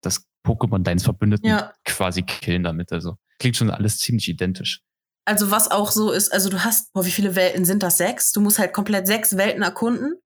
das 0.00 0.26
Pokémon 0.46 0.82
deines 0.82 1.04
Verbündeten 1.04 1.48
ja. 1.48 1.72
quasi 1.84 2.22
killen 2.22 2.62
damit. 2.62 2.92
Also 2.92 3.16
klingt 3.38 3.56
schon 3.56 3.70
alles 3.70 3.98
ziemlich 3.98 4.28
identisch. 4.28 4.82
Also 5.26 5.50
was 5.50 5.70
auch 5.70 5.90
so 5.90 6.12
ist, 6.12 6.32
also 6.32 6.50
du 6.50 6.64
hast, 6.64 6.92
boah, 6.92 7.06
wie 7.06 7.10
viele 7.10 7.34
Welten 7.34 7.64
sind 7.64 7.82
das? 7.82 7.96
Sechs? 7.96 8.32
Du 8.32 8.40
musst 8.40 8.58
halt 8.58 8.74
komplett 8.74 9.06
sechs 9.06 9.36
Welten 9.36 9.62
erkunden. 9.62 10.16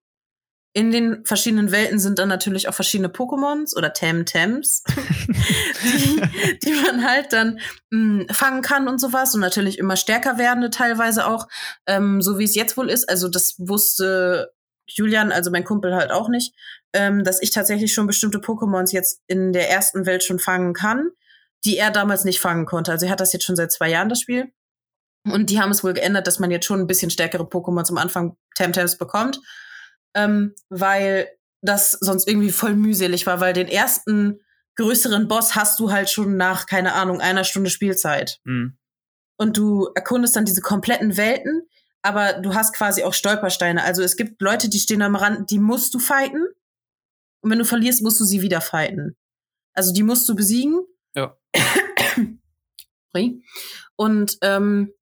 In 0.74 0.90
den 0.90 1.24
verschiedenen 1.24 1.70
Welten 1.70 1.98
sind 1.98 2.18
dann 2.18 2.28
natürlich 2.28 2.68
auch 2.68 2.74
verschiedene 2.74 3.08
Pokémons 3.08 3.74
oder 3.74 3.92
Temtems, 3.92 4.82
die, 5.82 6.20
die 6.64 6.72
man 6.84 7.08
halt 7.08 7.32
dann 7.32 7.58
mh, 7.90 8.32
fangen 8.32 8.60
kann 8.60 8.86
und 8.86 9.00
sowas 9.00 9.34
und 9.34 9.40
natürlich 9.40 9.78
immer 9.78 9.96
stärker 9.96 10.36
werdende 10.36 10.70
teilweise 10.70 11.26
auch, 11.26 11.48
ähm, 11.86 12.20
so 12.20 12.38
wie 12.38 12.44
es 12.44 12.54
jetzt 12.54 12.76
wohl 12.76 12.90
ist. 12.90 13.08
Also 13.08 13.28
das 13.28 13.54
wusste 13.58 14.52
Julian, 14.88 15.32
also 15.32 15.50
mein 15.50 15.64
Kumpel 15.64 15.94
halt 15.94 16.10
auch 16.10 16.28
nicht, 16.28 16.54
ähm, 16.92 17.24
dass 17.24 17.42
ich 17.42 17.50
tatsächlich 17.50 17.92
schon 17.92 18.06
bestimmte 18.06 18.38
Pokémons 18.38 18.92
jetzt 18.92 19.22
in 19.26 19.52
der 19.52 19.70
ersten 19.70 20.06
Welt 20.06 20.24
schon 20.24 20.38
fangen 20.38 20.72
kann, 20.72 21.10
die 21.64 21.76
er 21.76 21.90
damals 21.90 22.24
nicht 22.24 22.40
fangen 22.40 22.66
konnte. 22.66 22.92
Also 22.92 23.06
er 23.06 23.12
hat 23.12 23.20
das 23.20 23.32
jetzt 23.32 23.44
schon 23.44 23.56
seit 23.56 23.72
zwei 23.72 23.90
Jahren, 23.90 24.08
das 24.08 24.20
Spiel. 24.20 24.52
Und 25.24 25.50
die 25.50 25.60
haben 25.60 25.70
es 25.70 25.84
wohl 25.84 25.92
geändert, 25.92 26.26
dass 26.26 26.38
man 26.38 26.50
jetzt 26.50 26.66
schon 26.66 26.80
ein 26.80 26.86
bisschen 26.86 27.10
stärkere 27.10 27.44
Pokémon 27.44 27.84
zum 27.84 27.98
Anfang 27.98 28.36
Temtems 28.54 28.96
bekommt, 28.96 29.40
ähm, 30.14 30.54
weil 30.68 31.28
das 31.60 31.92
sonst 31.92 32.28
irgendwie 32.28 32.52
voll 32.52 32.74
mühselig 32.74 33.26
war, 33.26 33.40
weil 33.40 33.52
den 33.52 33.68
ersten 33.68 34.40
größeren 34.76 35.26
Boss 35.28 35.56
hast 35.56 35.80
du 35.80 35.90
halt 35.90 36.08
schon 36.08 36.36
nach, 36.36 36.66
keine 36.66 36.94
Ahnung, 36.94 37.20
einer 37.20 37.44
Stunde 37.44 37.68
Spielzeit. 37.68 38.38
Mhm. 38.44 38.78
Und 39.36 39.56
du 39.56 39.90
erkundest 39.94 40.36
dann 40.36 40.44
diese 40.44 40.60
kompletten 40.60 41.16
Welten, 41.16 41.62
aber 42.02 42.34
du 42.34 42.54
hast 42.54 42.74
quasi 42.74 43.02
auch 43.04 43.14
Stolpersteine. 43.14 43.82
Also 43.82 44.02
es 44.02 44.16
gibt 44.16 44.40
Leute, 44.40 44.68
die 44.68 44.78
stehen 44.78 45.02
am 45.02 45.16
Rand, 45.16 45.50
die 45.50 45.58
musst 45.58 45.94
du 45.94 45.98
fighten. 45.98 46.46
Und 47.40 47.50
wenn 47.50 47.58
du 47.58 47.64
verlierst, 47.64 48.02
musst 48.02 48.20
du 48.20 48.24
sie 48.24 48.42
wieder 48.42 48.60
fighten. 48.60 49.16
Also 49.74 49.92
die 49.92 50.02
musst 50.02 50.28
du 50.28 50.34
besiegen. 50.34 50.80
Ja. 51.14 51.36
Und 53.96 54.38
ähm, 54.42 54.92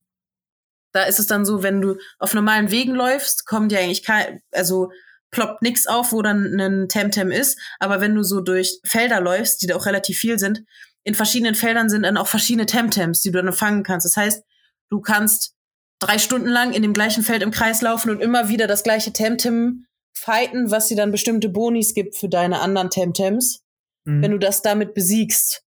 da 0.92 1.02
ist 1.04 1.18
es 1.18 1.26
dann 1.26 1.44
so, 1.44 1.62
wenn 1.62 1.82
du 1.82 1.98
auf 2.18 2.32
normalen 2.32 2.70
Wegen 2.70 2.94
läufst, 2.94 3.46
kommt 3.46 3.72
ja 3.72 3.80
eigentlich 3.80 4.02
kein, 4.02 4.40
also 4.52 4.90
ploppt 5.30 5.60
nix 5.60 5.86
auf, 5.86 6.12
wo 6.12 6.22
dann 6.22 6.58
ein 6.58 6.88
Temtem 6.88 7.30
ist. 7.30 7.58
Aber 7.78 8.00
wenn 8.00 8.14
du 8.14 8.22
so 8.22 8.40
durch 8.40 8.80
Felder 8.84 9.20
läufst, 9.20 9.60
die 9.60 9.66
da 9.66 9.76
auch 9.76 9.86
relativ 9.86 10.18
viel 10.18 10.38
sind, 10.38 10.62
in 11.04 11.14
verschiedenen 11.14 11.54
Feldern 11.54 11.88
sind 11.88 12.04
dann 12.04 12.16
auch 12.16 12.26
verschiedene 12.26 12.66
Temtems, 12.66 13.20
die 13.20 13.30
du 13.30 13.42
dann 13.42 13.52
fangen 13.52 13.82
kannst. 13.82 14.06
Das 14.06 14.16
heißt, 14.16 14.42
du 14.88 15.00
kannst 15.00 15.55
drei 15.98 16.18
Stunden 16.18 16.48
lang 16.48 16.72
in 16.72 16.82
dem 16.82 16.92
gleichen 16.92 17.22
Feld 17.22 17.42
im 17.42 17.50
Kreis 17.50 17.80
laufen 17.82 18.10
und 18.10 18.20
immer 18.20 18.48
wieder 18.48 18.66
das 18.66 18.82
gleiche 18.82 19.12
Temtem 19.12 19.86
fighten, 20.14 20.70
was 20.70 20.86
dir 20.88 20.96
dann 20.96 21.10
bestimmte 21.10 21.48
Bonis 21.48 21.94
gibt 21.94 22.16
für 22.16 22.28
deine 22.28 22.60
anderen 22.60 22.90
Temtems 22.90 23.62
Mhm. 24.08 24.22
wenn 24.22 24.30
du 24.30 24.38
das 24.38 24.62
damit 24.62 24.94
besiegst. 24.94 25.64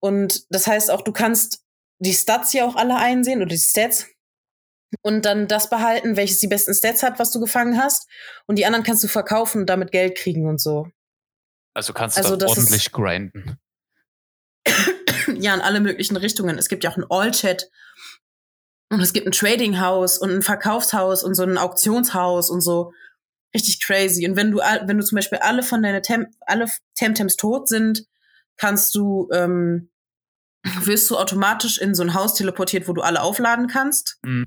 Und 0.00 0.44
das 0.48 0.66
heißt 0.66 0.90
auch, 0.90 1.02
du 1.02 1.12
kannst 1.12 1.62
die 1.98 2.14
Stats 2.14 2.54
ja 2.54 2.64
auch 2.64 2.76
alle 2.76 2.96
einsehen 2.96 3.40
oder 3.40 3.50
die 3.50 3.58
Stats 3.58 4.06
und 5.02 5.26
dann 5.26 5.48
das 5.48 5.68
behalten, 5.68 6.16
welches 6.16 6.38
die 6.38 6.46
besten 6.46 6.72
Stats 6.72 7.02
hat, 7.02 7.18
was 7.18 7.30
du 7.30 7.40
gefangen 7.40 7.76
hast. 7.76 8.08
Und 8.46 8.56
die 8.58 8.64
anderen 8.64 8.84
kannst 8.84 9.04
du 9.04 9.08
verkaufen 9.08 9.60
und 9.62 9.66
damit 9.66 9.90
Geld 9.92 10.16
kriegen 10.16 10.46
und 10.46 10.58
so. 10.62 10.88
Also 11.74 11.92
kannst 11.92 12.16
Also 12.16 12.30
du 12.30 12.36
da 12.38 12.46
das 12.46 12.56
ist- 12.56 12.64
ordentlich 12.64 12.90
grinden. 12.90 13.58
ja, 15.38 15.54
in 15.54 15.60
alle 15.60 15.80
möglichen 15.80 16.16
Richtungen. 16.16 16.58
Es 16.58 16.68
gibt 16.68 16.84
ja 16.84 16.90
auch 16.90 16.96
ein 16.96 17.04
All-Chat 17.10 17.70
und 18.90 19.00
es 19.00 19.12
gibt 19.12 19.26
ein 19.26 19.32
Trading 19.32 19.80
House 19.80 20.18
und 20.18 20.30
ein 20.30 20.42
Verkaufshaus 20.42 21.22
und 21.22 21.34
so 21.34 21.42
ein 21.42 21.58
Auktionshaus 21.58 22.50
und 22.50 22.60
so. 22.60 22.92
Richtig 23.54 23.84
crazy. 23.84 24.28
Und 24.28 24.36
wenn 24.36 24.50
du, 24.50 24.58
wenn 24.58 24.98
du 24.98 25.04
zum 25.04 25.16
Beispiel 25.16 25.38
alle 25.38 25.62
von 25.62 25.82
deine 25.82 26.02
Tem 26.02 26.26
alle 26.40 26.66
Temtems 26.94 27.36
tot 27.36 27.68
sind, 27.68 28.06
kannst 28.56 28.94
du, 28.94 29.28
ähm, 29.32 29.90
wirst 30.82 31.10
du 31.10 31.16
automatisch 31.16 31.78
in 31.78 31.94
so 31.94 32.02
ein 32.02 32.14
Haus 32.14 32.34
teleportiert, 32.34 32.88
wo 32.88 32.92
du 32.92 33.02
alle 33.02 33.22
aufladen 33.22 33.68
kannst. 33.68 34.18
Mhm. 34.22 34.46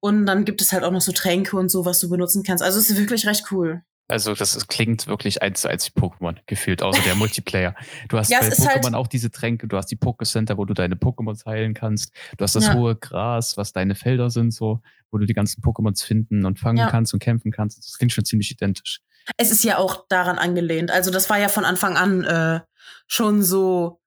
Und 0.00 0.26
dann 0.26 0.44
gibt 0.44 0.60
es 0.60 0.72
halt 0.72 0.82
auch 0.82 0.90
noch 0.90 1.00
so 1.00 1.12
Tränke 1.12 1.56
und 1.56 1.68
so, 1.68 1.84
was 1.84 2.00
du 2.00 2.08
benutzen 2.08 2.42
kannst. 2.42 2.64
Also 2.64 2.78
es 2.78 2.90
ist 2.90 2.98
wirklich 2.98 3.26
recht 3.26 3.46
cool. 3.52 3.82
Also 4.08 4.34
das 4.34 4.54
ist, 4.56 4.68
klingt 4.68 5.06
wirklich 5.06 5.40
eins 5.42 5.62
zu 5.62 5.68
eins 5.68 5.86
wie 5.86 5.98
Pokémon 5.98 6.36
gefühlt, 6.46 6.82
außer 6.82 7.00
der 7.02 7.14
Multiplayer. 7.14 7.74
Du 8.08 8.18
hast 8.18 8.30
Ja, 8.30 8.40
bei 8.40 8.48
ist 8.48 8.66
halt- 8.68 8.84
Pokémon 8.84 8.94
auch 8.94 9.06
diese 9.06 9.30
Tränke, 9.30 9.68
du 9.68 9.76
hast 9.76 9.86
die 9.86 9.96
Pokécenter, 9.96 10.56
wo 10.58 10.64
du 10.64 10.74
deine 10.74 10.96
Pokémons 10.96 11.46
heilen 11.46 11.72
kannst. 11.72 12.12
Du 12.36 12.42
hast 12.42 12.54
das 12.54 12.66
Ja. 12.66 12.74
hohe 12.74 12.96
Gras, 12.96 13.56
was 13.56 13.72
deine 13.72 13.94
Felder 13.94 14.28
sind, 14.28 14.52
so, 14.52 14.80
wo 15.10 15.18
du 15.18 15.24
die 15.24 15.32
ganzen 15.34 15.62
Pokémons 15.62 16.04
finden 16.04 16.44
und 16.44 16.58
fangen 16.58 16.78
Ja. 16.78 16.90
kannst 16.90 17.14
und 17.14 17.20
kämpfen 17.20 17.52
kannst. 17.52 17.78
Das 17.78 17.96
klingt 17.96 18.12
schon 18.12 18.24
ziemlich 18.24 18.50
identisch. 18.50 19.00
Es 19.38 19.50
ist 19.52 19.62
ja 19.64 19.78
auch 19.78 20.04
daran 20.08 20.36
angelehnt. 20.36 20.90
Also 20.90 21.10
das 21.10 21.30
war 21.30 21.38
ja 21.38 21.48
von 21.48 21.64
Anfang 21.64 21.96
an 21.96 22.24
äh, 22.24 22.60
schon 23.06 23.42
so 23.42 24.00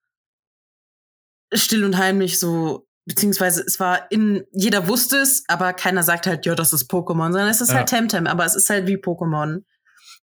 still 1.54 1.84
und 1.84 1.96
heimlich 1.96 2.38
so, 2.38 2.86
beziehungsweise 3.06 3.62
es 3.66 3.80
war 3.80 4.10
in, 4.10 4.44
jeder 4.52 4.88
wusste 4.88 5.16
es, 5.18 5.44
aber 5.48 5.72
keiner 5.72 6.02
sagt 6.02 6.26
halt, 6.26 6.44
ja, 6.44 6.54
das 6.54 6.72
ist 6.72 6.90
Pokémon, 6.90 7.32
sondern 7.32 7.48
es 7.48 7.60
ist 7.60 7.70
ja. 7.70 7.76
halt 7.76 7.88
Temtem, 7.88 8.26
aber 8.26 8.44
es 8.44 8.54
ist 8.56 8.68
halt 8.68 8.86
wie 8.86 8.96
Pokémon. 8.96 9.62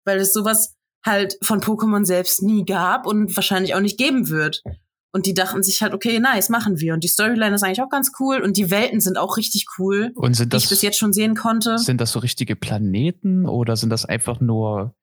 Weil 0.04 0.18
es 0.18 0.32
sowas 0.32 0.74
halt 1.04 1.36
von 1.42 1.60
Pokémon 1.60 2.04
selbst 2.04 2.42
nie 2.42 2.64
gab 2.64 3.06
und 3.06 3.34
wahrscheinlich 3.36 3.74
auch 3.74 3.80
nicht 3.80 3.98
geben 3.98 4.28
wird. 4.28 4.62
Und 5.14 5.26
die 5.26 5.34
dachten 5.34 5.62
sich 5.62 5.82
halt, 5.82 5.92
okay, 5.92 6.20
nice, 6.20 6.48
machen 6.48 6.80
wir. 6.80 6.94
Und 6.94 7.04
die 7.04 7.08
Storyline 7.08 7.54
ist 7.54 7.62
eigentlich 7.62 7.82
auch 7.82 7.90
ganz 7.90 8.12
cool 8.18 8.40
und 8.40 8.56
die 8.56 8.70
Welten 8.70 9.00
sind 9.00 9.18
auch 9.18 9.36
richtig 9.36 9.66
cool, 9.78 10.12
und 10.14 10.34
sind 10.34 10.54
das, 10.54 10.62
die 10.62 10.66
ich 10.66 10.70
bis 10.70 10.82
jetzt 10.82 10.98
schon 10.98 11.12
sehen 11.12 11.34
konnte. 11.34 11.76
Sind 11.78 12.00
das 12.00 12.12
so 12.12 12.18
richtige 12.18 12.56
Planeten 12.56 13.46
oder 13.46 13.76
sind 13.76 13.90
das 13.90 14.06
einfach 14.06 14.40
nur 14.40 14.94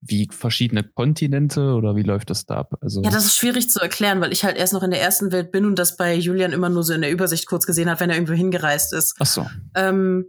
wie 0.00 0.28
verschiedene 0.30 0.84
Kontinente 0.84 1.74
oder 1.74 1.96
wie 1.96 2.02
läuft 2.02 2.30
das 2.30 2.46
da 2.46 2.58
ab? 2.58 2.78
Also 2.80 3.02
ja, 3.02 3.10
das 3.10 3.26
ist 3.26 3.36
schwierig 3.36 3.68
zu 3.68 3.80
erklären, 3.80 4.20
weil 4.20 4.32
ich 4.32 4.44
halt 4.44 4.56
erst 4.56 4.72
noch 4.72 4.82
in 4.82 4.90
der 4.90 5.02
ersten 5.02 5.32
Welt 5.32 5.50
bin 5.50 5.66
und 5.66 5.78
das 5.78 5.96
bei 5.96 6.14
Julian 6.14 6.52
immer 6.52 6.68
nur 6.68 6.84
so 6.84 6.94
in 6.94 7.00
der 7.00 7.10
Übersicht 7.10 7.46
kurz 7.46 7.66
gesehen 7.66 7.90
hat, 7.90 8.00
wenn 8.00 8.08
er 8.08 8.16
irgendwo 8.16 8.34
hingereist 8.34 8.92
ist. 8.94 9.16
Ach 9.18 9.26
so. 9.26 9.46
Ähm, 9.74 10.26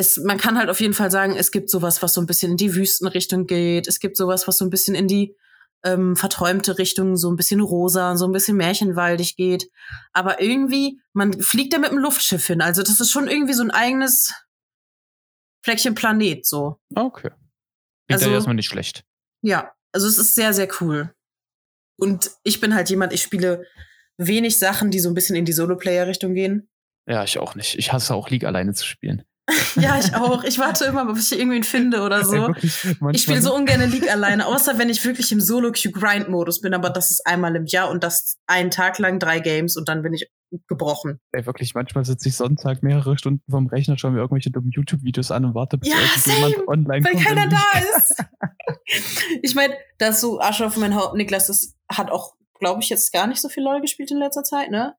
es, 0.00 0.16
man 0.16 0.38
kann 0.38 0.58
halt 0.58 0.70
auf 0.70 0.80
jeden 0.80 0.94
Fall 0.94 1.10
sagen, 1.10 1.36
es 1.36 1.52
gibt 1.52 1.68
sowas, 1.68 2.02
was 2.02 2.14
so 2.14 2.22
ein 2.22 2.26
bisschen 2.26 2.52
in 2.52 2.56
die 2.56 2.74
Wüstenrichtung 2.74 3.46
geht. 3.46 3.86
Es 3.86 4.00
gibt 4.00 4.16
sowas, 4.16 4.48
was 4.48 4.56
so 4.56 4.64
ein 4.64 4.70
bisschen 4.70 4.94
in 4.94 5.06
die 5.06 5.36
ähm, 5.84 6.16
verträumte 6.16 6.78
Richtung, 6.78 7.16
so 7.16 7.30
ein 7.30 7.36
bisschen 7.36 7.60
rosa, 7.60 8.16
so 8.16 8.24
ein 8.24 8.32
bisschen 8.32 8.56
märchenwaldig 8.56 9.36
geht. 9.36 9.70
Aber 10.12 10.40
irgendwie, 10.40 11.00
man 11.12 11.40
fliegt 11.40 11.74
da 11.74 11.78
mit 11.78 11.90
dem 11.90 11.98
Luftschiff 11.98 12.46
hin. 12.46 12.62
Also 12.62 12.82
das 12.82 12.98
ist 12.98 13.10
schon 13.10 13.28
irgendwie 13.28 13.52
so 13.52 13.62
ein 13.62 13.70
eigenes 13.70 14.32
Fleckchen 15.62 15.94
Planet, 15.94 16.46
so. 16.46 16.80
Okay. 16.94 17.30
Klingt 18.08 18.22
also, 18.22 18.30
ja 18.30 18.34
erstmal 18.34 18.56
nicht 18.56 18.68
schlecht. 18.68 19.04
Ja, 19.42 19.72
also 19.92 20.06
es 20.06 20.16
ist 20.16 20.34
sehr, 20.34 20.54
sehr 20.54 20.68
cool. 20.80 21.14
Und 21.98 22.30
ich 22.42 22.60
bin 22.60 22.74
halt 22.74 22.88
jemand, 22.88 23.12
ich 23.12 23.22
spiele 23.22 23.66
wenig 24.16 24.58
Sachen, 24.58 24.90
die 24.90 25.00
so 25.00 25.10
ein 25.10 25.14
bisschen 25.14 25.36
in 25.36 25.44
die 25.44 25.52
Solo-Player-Richtung 25.52 26.32
gehen. 26.32 26.70
Ja, 27.06 27.22
ich 27.24 27.38
auch 27.38 27.54
nicht. 27.54 27.78
Ich 27.78 27.92
hasse 27.92 28.14
auch 28.14 28.30
League 28.30 28.44
alleine 28.44 28.72
zu 28.72 28.86
spielen. 28.86 29.24
ja, 29.76 29.98
ich 29.98 30.14
auch. 30.14 30.44
Ich 30.44 30.58
warte 30.58 30.84
immer, 30.84 31.12
bis 31.12 31.32
ich 31.32 31.38
irgendwen 31.38 31.64
finde 31.64 32.02
oder 32.02 32.24
so. 32.24 32.54
Ich 33.12 33.22
spiele 33.22 33.42
so 33.42 33.54
ungern 33.54 33.90
League 33.90 34.10
alleine, 34.10 34.46
außer 34.46 34.78
wenn 34.78 34.88
ich 34.88 35.04
wirklich 35.04 35.32
im 35.32 35.40
Solo-Queue-Grind-Modus 35.40 36.60
bin, 36.60 36.74
aber 36.74 36.90
das 36.90 37.10
ist 37.10 37.26
einmal 37.26 37.56
im 37.56 37.66
Jahr 37.66 37.90
und 37.90 38.04
das 38.04 38.38
einen 38.46 38.70
Tag 38.70 38.98
lang 38.98 39.18
drei 39.18 39.40
Games 39.40 39.76
und 39.76 39.88
dann 39.88 40.02
bin 40.02 40.12
ich 40.12 40.30
gebrochen. 40.68 41.20
Ey, 41.32 41.46
wirklich, 41.46 41.74
manchmal 41.74 42.04
sitze 42.04 42.28
ich 42.28 42.36
Sonntag 42.36 42.82
mehrere 42.82 43.16
Stunden 43.16 43.42
vorm 43.48 43.68
Rechner, 43.68 43.98
schaue 43.98 44.12
mir 44.12 44.18
irgendwelche 44.18 44.50
dummen 44.50 44.70
YouTube-Videos 44.72 45.30
an 45.30 45.44
und 45.44 45.54
warte, 45.54 45.78
bis 45.78 45.88
ja, 45.88 45.96
jemand 46.26 46.68
online 46.68 47.04
weil 47.04 47.12
kommt. 47.12 47.26
Weil 47.26 47.34
keiner 47.34 47.48
da 47.48 47.96
ist. 47.96 48.24
ich 49.42 49.54
meine, 49.54 49.74
das 49.98 50.20
so 50.20 50.40
Asche 50.40 50.66
auf 50.66 50.76
mein 50.76 50.94
Haupt, 50.94 51.14
Niklas, 51.14 51.46
das 51.46 51.76
hat 51.88 52.10
auch, 52.10 52.34
glaube 52.58 52.82
ich, 52.82 52.88
jetzt 52.88 53.12
gar 53.12 53.26
nicht 53.26 53.40
so 53.40 53.48
viel 53.48 53.62
LOL 53.62 53.80
gespielt 53.80 54.10
in 54.10 54.18
letzter 54.18 54.42
Zeit, 54.42 54.70
ne? 54.70 54.94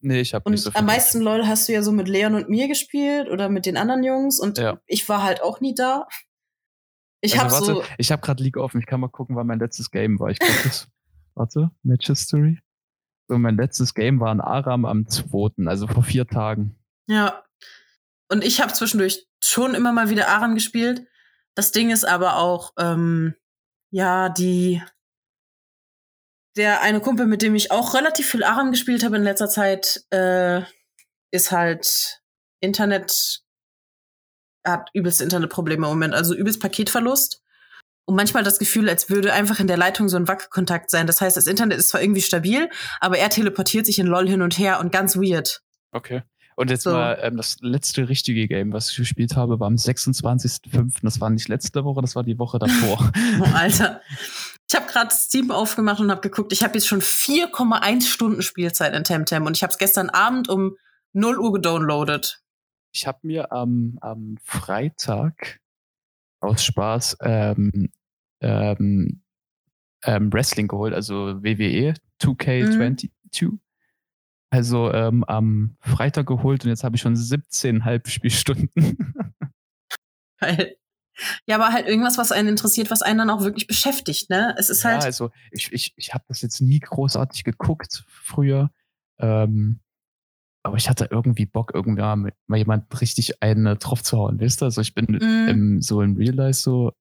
Nee, 0.00 0.20
ich 0.20 0.34
habe 0.34 0.50
nicht 0.50 0.62
so 0.62 0.70
viel. 0.70 0.78
Am 0.78 0.86
meisten 0.86 1.20
LOL 1.20 1.46
hast 1.46 1.68
du 1.68 1.72
ja 1.72 1.82
so 1.82 1.92
mit 1.92 2.08
Leon 2.08 2.34
und 2.34 2.48
mir 2.48 2.68
gespielt 2.68 3.28
oder 3.28 3.48
mit 3.48 3.66
den 3.66 3.76
anderen 3.76 4.04
Jungs 4.04 4.38
und 4.38 4.58
ja. 4.58 4.78
ich 4.86 5.08
war 5.08 5.22
halt 5.22 5.42
auch 5.42 5.60
nie 5.60 5.74
da. 5.74 6.06
Ich 7.20 7.40
also, 7.40 7.56
habe 7.56 7.64
so. 7.66 7.84
Ich 7.98 8.12
habe 8.12 8.22
gerade 8.22 8.42
League 8.42 8.56
offen. 8.56 8.80
Ich 8.80 8.86
kann 8.86 9.00
mal 9.00 9.08
gucken, 9.08 9.36
wann 9.36 9.46
mein 9.46 9.58
letztes 9.58 9.90
Game 9.90 10.20
war. 10.20 10.30
Ich 10.30 10.38
glaube, 10.38 10.60
das. 10.64 10.88
warte, 11.34 11.70
Match 11.82 12.06
History. 12.06 12.60
So, 13.28 13.38
mein 13.38 13.56
letztes 13.56 13.94
Game 13.94 14.20
war 14.20 14.30
in 14.30 14.40
Aram 14.40 14.84
am 14.84 15.08
2., 15.08 15.66
also 15.66 15.86
vor 15.88 16.04
vier 16.04 16.26
Tagen. 16.26 16.76
Ja. 17.08 17.42
Und 18.30 18.44
ich 18.44 18.60
habe 18.60 18.72
zwischendurch 18.72 19.26
schon 19.42 19.74
immer 19.74 19.92
mal 19.92 20.10
wieder 20.10 20.28
Aram 20.28 20.54
gespielt. 20.54 21.06
Das 21.54 21.72
Ding 21.72 21.90
ist 21.90 22.04
aber 22.04 22.36
auch, 22.36 22.72
ähm, 22.78 23.34
ja, 23.90 24.28
die 24.28 24.82
der 26.56 26.82
eine 26.82 27.00
Kumpel, 27.00 27.26
mit 27.26 27.42
dem 27.42 27.54
ich 27.54 27.70
auch 27.70 27.94
relativ 27.94 28.28
viel 28.30 28.44
Aram 28.44 28.70
gespielt 28.70 29.04
habe 29.04 29.16
in 29.16 29.22
letzter 29.22 29.48
Zeit, 29.48 30.04
äh, 30.10 30.62
ist 31.30 31.52
halt 31.52 32.22
Internet, 32.60 33.42
hat 34.64 34.88
übelste 34.94 35.24
Internetprobleme 35.24 35.86
im 35.86 35.92
Moment, 35.92 36.14
also 36.14 36.34
übelst 36.34 36.60
Paketverlust. 36.60 37.42
Und 38.08 38.14
manchmal 38.14 38.44
das 38.44 38.60
Gefühl, 38.60 38.88
als 38.88 39.10
würde 39.10 39.32
einfach 39.32 39.58
in 39.58 39.66
der 39.66 39.76
Leitung 39.76 40.08
so 40.08 40.16
ein 40.16 40.28
Wackelkontakt 40.28 40.90
sein. 40.90 41.08
Das 41.08 41.20
heißt, 41.20 41.36
das 41.36 41.48
Internet 41.48 41.78
ist 41.78 41.88
zwar 41.88 42.00
irgendwie 42.00 42.22
stabil, 42.22 42.70
aber 43.00 43.18
er 43.18 43.30
teleportiert 43.30 43.84
sich 43.84 43.98
in 43.98 44.06
LOL 44.06 44.28
hin 44.28 44.42
und 44.42 44.58
her 44.58 44.78
und 44.78 44.92
ganz 44.92 45.16
weird. 45.16 45.62
Okay. 45.90 46.22
Und 46.54 46.70
jetzt 46.70 46.84
so. 46.84 46.92
mal 46.92 47.18
ähm, 47.20 47.36
das 47.36 47.58
letzte 47.60 48.08
richtige 48.08 48.48
Game, 48.48 48.72
was 48.72 48.90
ich 48.90 48.96
gespielt 48.96 49.36
habe, 49.36 49.60
war 49.60 49.66
am 49.66 49.74
26.05. 49.74 50.98
Das 51.02 51.20
war 51.20 51.28
nicht 51.30 51.48
letzte 51.48 51.84
Woche, 51.84 52.00
das 52.00 52.16
war 52.16 52.22
die 52.22 52.38
Woche 52.38 52.58
davor. 52.58 53.12
oh, 53.40 53.44
Alter. 53.54 54.00
Ich 54.68 54.74
habe 54.74 54.86
gerade 54.86 55.14
Steam 55.14 55.50
aufgemacht 55.50 56.00
und 56.00 56.10
habe 56.10 56.20
geguckt, 56.20 56.52
ich 56.52 56.62
habe 56.62 56.74
jetzt 56.74 56.88
schon 56.88 57.00
4,1 57.00 58.08
Stunden 58.08 58.42
Spielzeit 58.42 58.94
in 58.94 59.04
Temtem 59.04 59.46
und 59.46 59.56
ich 59.56 59.62
habe 59.62 59.70
es 59.70 59.78
gestern 59.78 60.10
Abend 60.10 60.48
um 60.48 60.76
0 61.12 61.38
Uhr 61.38 61.52
gedownloadet. 61.52 62.42
Ich 62.92 63.06
habe 63.06 63.18
mir 63.22 63.52
am, 63.52 63.98
am 64.00 64.36
Freitag 64.42 65.60
aus 66.40 66.64
Spaß 66.64 67.18
ähm, 67.20 67.90
ähm, 68.40 69.22
ähm, 70.04 70.32
Wrestling 70.32 70.68
geholt, 70.68 70.94
also 70.94 71.42
WWE 71.42 71.94
2K22. 72.22 73.10
Mhm. 73.42 73.60
Also 74.50 74.92
ähm, 74.92 75.24
am 75.24 75.76
Freitag 75.80 76.26
geholt 76.26 76.64
und 76.64 76.70
jetzt 76.70 76.84
habe 76.84 76.96
ich 76.96 77.02
schon 77.02 77.14
17,5 77.14 78.08
Spielstunden. 78.08 79.14
Geil. 80.40 80.76
Ja, 81.46 81.56
aber 81.56 81.72
halt 81.72 81.86
irgendwas, 81.86 82.18
was 82.18 82.32
einen 82.32 82.48
interessiert, 82.48 82.90
was 82.90 83.02
einen 83.02 83.18
dann 83.18 83.30
auch 83.30 83.40
wirklich 83.40 83.66
beschäftigt, 83.66 84.30
ne? 84.30 84.54
Es 84.58 84.70
ist 84.70 84.84
halt. 84.84 85.02
Ja, 85.02 85.06
also 85.06 85.30
ich, 85.50 85.72
ich, 85.72 85.92
ich 85.96 86.14
habe 86.14 86.24
das 86.28 86.42
jetzt 86.42 86.60
nie 86.60 86.80
großartig 86.80 87.44
geguckt 87.44 88.04
früher. 88.08 88.70
Ähm, 89.18 89.80
aber 90.62 90.76
ich 90.76 90.90
hatte 90.90 91.08
irgendwie 91.10 91.46
Bock, 91.46 91.72
irgendwann 91.74 92.32
mal 92.48 92.56
jemanden 92.56 92.94
richtig 92.96 93.42
einen 93.42 93.78
drauf 93.78 94.02
zu 94.02 94.18
hauen, 94.18 94.40
wisst 94.40 94.62
ihr? 94.62 94.66
Also 94.66 94.80
ich 94.80 94.94
bin 94.94 95.06
mm. 95.06 95.48
im, 95.48 95.82
so 95.82 96.02
in 96.02 96.16
Real 96.16 96.34
Life 96.34 96.58
so, 96.58 96.92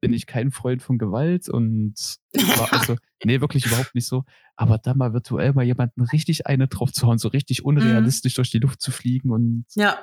bin 0.00 0.12
ich 0.12 0.26
kein 0.26 0.50
Freund 0.50 0.82
von 0.82 0.98
Gewalt 0.98 1.48
und 1.48 1.94
also, 2.70 2.96
nee, 3.24 3.40
wirklich 3.40 3.66
überhaupt 3.66 3.94
nicht 3.94 4.06
so. 4.06 4.24
Aber 4.54 4.78
da 4.78 4.94
mal 4.94 5.14
virtuell 5.14 5.54
mal 5.54 5.64
jemanden 5.64 6.02
richtig 6.02 6.46
eine 6.46 6.68
drauf 6.68 6.92
zu 6.92 7.06
hauen, 7.06 7.18
so 7.18 7.28
richtig 7.28 7.60
mhm. 7.60 7.68
unrealistisch 7.68 8.34
mm. 8.34 8.36
durch 8.36 8.50
die 8.50 8.58
Luft 8.58 8.82
zu 8.82 8.90
fliegen 8.90 9.30
und 9.30 9.64
ja 9.74 9.98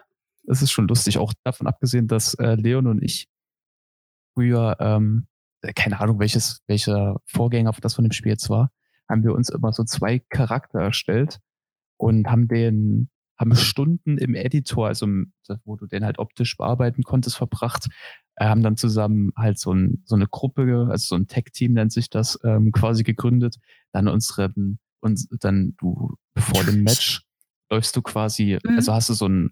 es 0.47 0.61
ist 0.61 0.71
schon 0.71 0.87
lustig, 0.87 1.17
auch 1.17 1.33
davon 1.43 1.67
abgesehen, 1.67 2.07
dass 2.07 2.33
äh, 2.35 2.55
Leon 2.55 2.87
und 2.87 3.03
ich 3.03 3.27
früher, 4.33 4.77
ähm, 4.79 5.27
äh, 5.61 5.73
keine 5.73 5.99
Ahnung, 5.99 6.19
welches, 6.19 6.61
welcher 6.67 7.17
Vorgänger 7.25 7.71
das 7.81 7.95
von 7.95 8.03
dem 8.03 8.11
Spiel 8.11 8.31
jetzt 8.31 8.49
war, 8.49 8.71
haben 9.09 9.23
wir 9.23 9.33
uns 9.33 9.49
immer 9.49 9.71
so 9.71 9.83
zwei 9.83 10.19
Charakter 10.29 10.79
erstellt 10.79 11.39
und 11.97 12.27
haben 12.27 12.47
den, 12.47 13.09
haben 13.37 13.55
Stunden 13.55 14.17
im 14.17 14.33
Editor, 14.33 14.87
also 14.87 15.07
wo 15.63 15.75
du 15.75 15.87
den 15.87 16.05
halt 16.05 16.19
optisch 16.19 16.55
bearbeiten 16.57 17.03
konntest, 17.03 17.37
verbracht, 17.37 17.87
äh, 18.35 18.45
haben 18.45 18.63
dann 18.63 18.77
zusammen 18.77 19.31
halt 19.35 19.59
so, 19.59 19.73
ein, 19.73 20.03
so 20.05 20.15
eine 20.15 20.27
Gruppe, 20.27 20.87
also 20.89 21.07
so 21.07 21.15
ein 21.15 21.27
Tech-Team 21.27 21.73
nennt 21.73 21.91
sich 21.91 22.09
das, 22.09 22.39
ähm, 22.43 22.71
quasi 22.71 23.03
gegründet, 23.03 23.57
dann 23.91 24.07
unseren, 24.07 24.79
und 25.01 25.27
dann 25.41 25.75
du 25.77 26.15
vor 26.37 26.63
dem 26.63 26.83
Match 26.83 27.23
läufst 27.69 27.95
du 27.95 28.01
quasi, 28.01 28.57
mhm. 28.63 28.75
also 28.75 28.93
hast 28.93 29.09
du 29.09 29.13
so 29.13 29.27
ein 29.27 29.51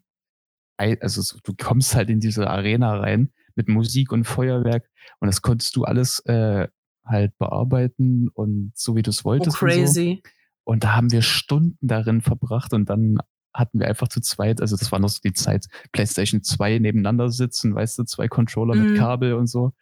also 0.77 1.37
du 1.43 1.53
kommst 1.57 1.95
halt 1.95 2.09
in 2.09 2.19
diese 2.19 2.49
Arena 2.49 2.97
rein 2.97 3.31
mit 3.55 3.69
Musik 3.69 4.11
und 4.11 4.25
Feuerwerk 4.25 4.89
und 5.19 5.27
das 5.27 5.41
konntest 5.41 5.75
du 5.75 5.83
alles 5.83 6.19
äh, 6.25 6.67
halt 7.05 7.37
bearbeiten 7.37 8.29
und 8.29 8.71
so 8.75 8.95
wie 8.95 9.01
du 9.01 9.09
es 9.09 9.25
wolltest. 9.25 9.57
Oh, 9.57 9.65
crazy. 9.65 10.09
Und, 10.09 10.27
so. 10.27 10.31
und 10.63 10.83
da 10.83 10.95
haben 10.95 11.11
wir 11.11 11.21
Stunden 11.21 11.87
darin 11.87 12.21
verbracht 12.21 12.73
und 12.73 12.89
dann 12.89 13.19
hatten 13.53 13.79
wir 13.79 13.87
einfach 13.87 14.07
zu 14.07 14.19
zweit, 14.19 14.61
also 14.61 14.75
das 14.75 14.91
war 14.91 14.99
noch 14.99 15.09
so 15.09 15.19
die 15.23 15.33
Zeit, 15.33 15.67
PlayStation 15.91 16.41
2 16.41 16.79
nebeneinander 16.79 17.29
sitzen, 17.29 17.75
weißt 17.75 17.99
du, 17.99 18.03
zwei 18.03 18.27
Controller 18.27 18.73
mm. 18.73 18.79
mit 18.79 18.91
mhm. 18.93 18.97
Kabel 18.97 19.33
und 19.33 19.45
so. 19.45 19.73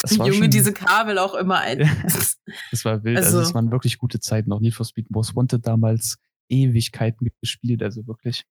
Das 0.00 0.18
war 0.18 0.26
Junge, 0.26 0.38
schon, 0.44 0.50
diese 0.50 0.72
Kabel 0.72 1.18
auch 1.18 1.34
immer 1.34 1.60
ein. 1.60 1.78
das 2.02 2.84
war 2.84 3.04
wild, 3.04 3.18
also, 3.18 3.28
also 3.28 3.40
das 3.40 3.54
waren 3.54 3.70
wirklich 3.70 3.98
gute 3.98 4.18
Zeiten. 4.18 4.50
Noch 4.50 4.60
Need 4.60 4.74
for 4.74 4.84
Speed 4.84 5.10
Most 5.10 5.36
Wanted 5.36 5.64
damals 5.66 6.18
Ewigkeiten 6.48 7.28
gespielt, 7.40 7.82
also 7.82 8.06
wirklich 8.06 8.44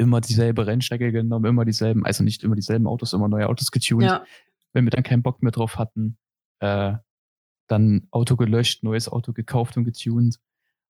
immer 0.00 0.20
dieselbe 0.20 0.66
Rennstrecke 0.66 1.12
genommen, 1.12 1.44
immer 1.44 1.64
dieselben, 1.64 2.04
also 2.04 2.24
nicht 2.24 2.42
immer 2.42 2.56
dieselben 2.56 2.86
Autos, 2.86 3.12
immer 3.12 3.28
neue 3.28 3.48
Autos 3.48 3.70
getuned. 3.70 4.06
Ja. 4.06 4.24
Wenn 4.72 4.84
wir 4.84 4.90
dann 4.90 5.02
keinen 5.02 5.22
Bock 5.22 5.42
mehr 5.42 5.52
drauf 5.52 5.78
hatten, 5.78 6.16
äh, 6.60 6.94
dann 7.68 8.08
Auto 8.10 8.36
gelöscht, 8.36 8.82
neues 8.82 9.08
Auto 9.08 9.32
gekauft 9.32 9.76
und 9.76 9.84
getuned. 9.84 10.38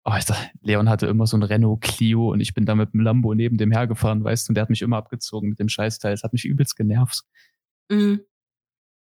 Oh, 0.04 0.12
ich 0.16 0.24
dachte, 0.24 0.50
Leon 0.62 0.88
hatte 0.88 1.06
immer 1.06 1.26
so 1.26 1.36
ein 1.36 1.42
Renault 1.42 1.82
Clio 1.82 2.32
und 2.32 2.40
ich 2.40 2.54
bin 2.54 2.64
da 2.64 2.74
mit 2.74 2.94
dem 2.94 3.00
Lambo 3.00 3.34
neben 3.34 3.58
dem 3.58 3.72
hergefahren, 3.72 4.24
weißt 4.24 4.48
du, 4.48 4.52
und 4.52 4.54
der 4.54 4.62
hat 4.62 4.70
mich 4.70 4.80
immer 4.80 4.96
abgezogen 4.96 5.50
mit 5.50 5.58
dem 5.58 5.68
Scheißteil. 5.68 6.14
Es 6.14 6.22
hat 6.22 6.32
mich 6.32 6.44
übelst 6.44 6.76
genervt. 6.76 7.24
Mhm. 7.90 8.20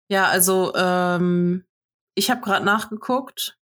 Ja, 0.09 0.27
also 0.27 0.73
ähm, 0.75 1.63
ich 2.15 2.29
habe 2.29 2.41
gerade 2.41 2.65
nachgeguckt 2.65 3.57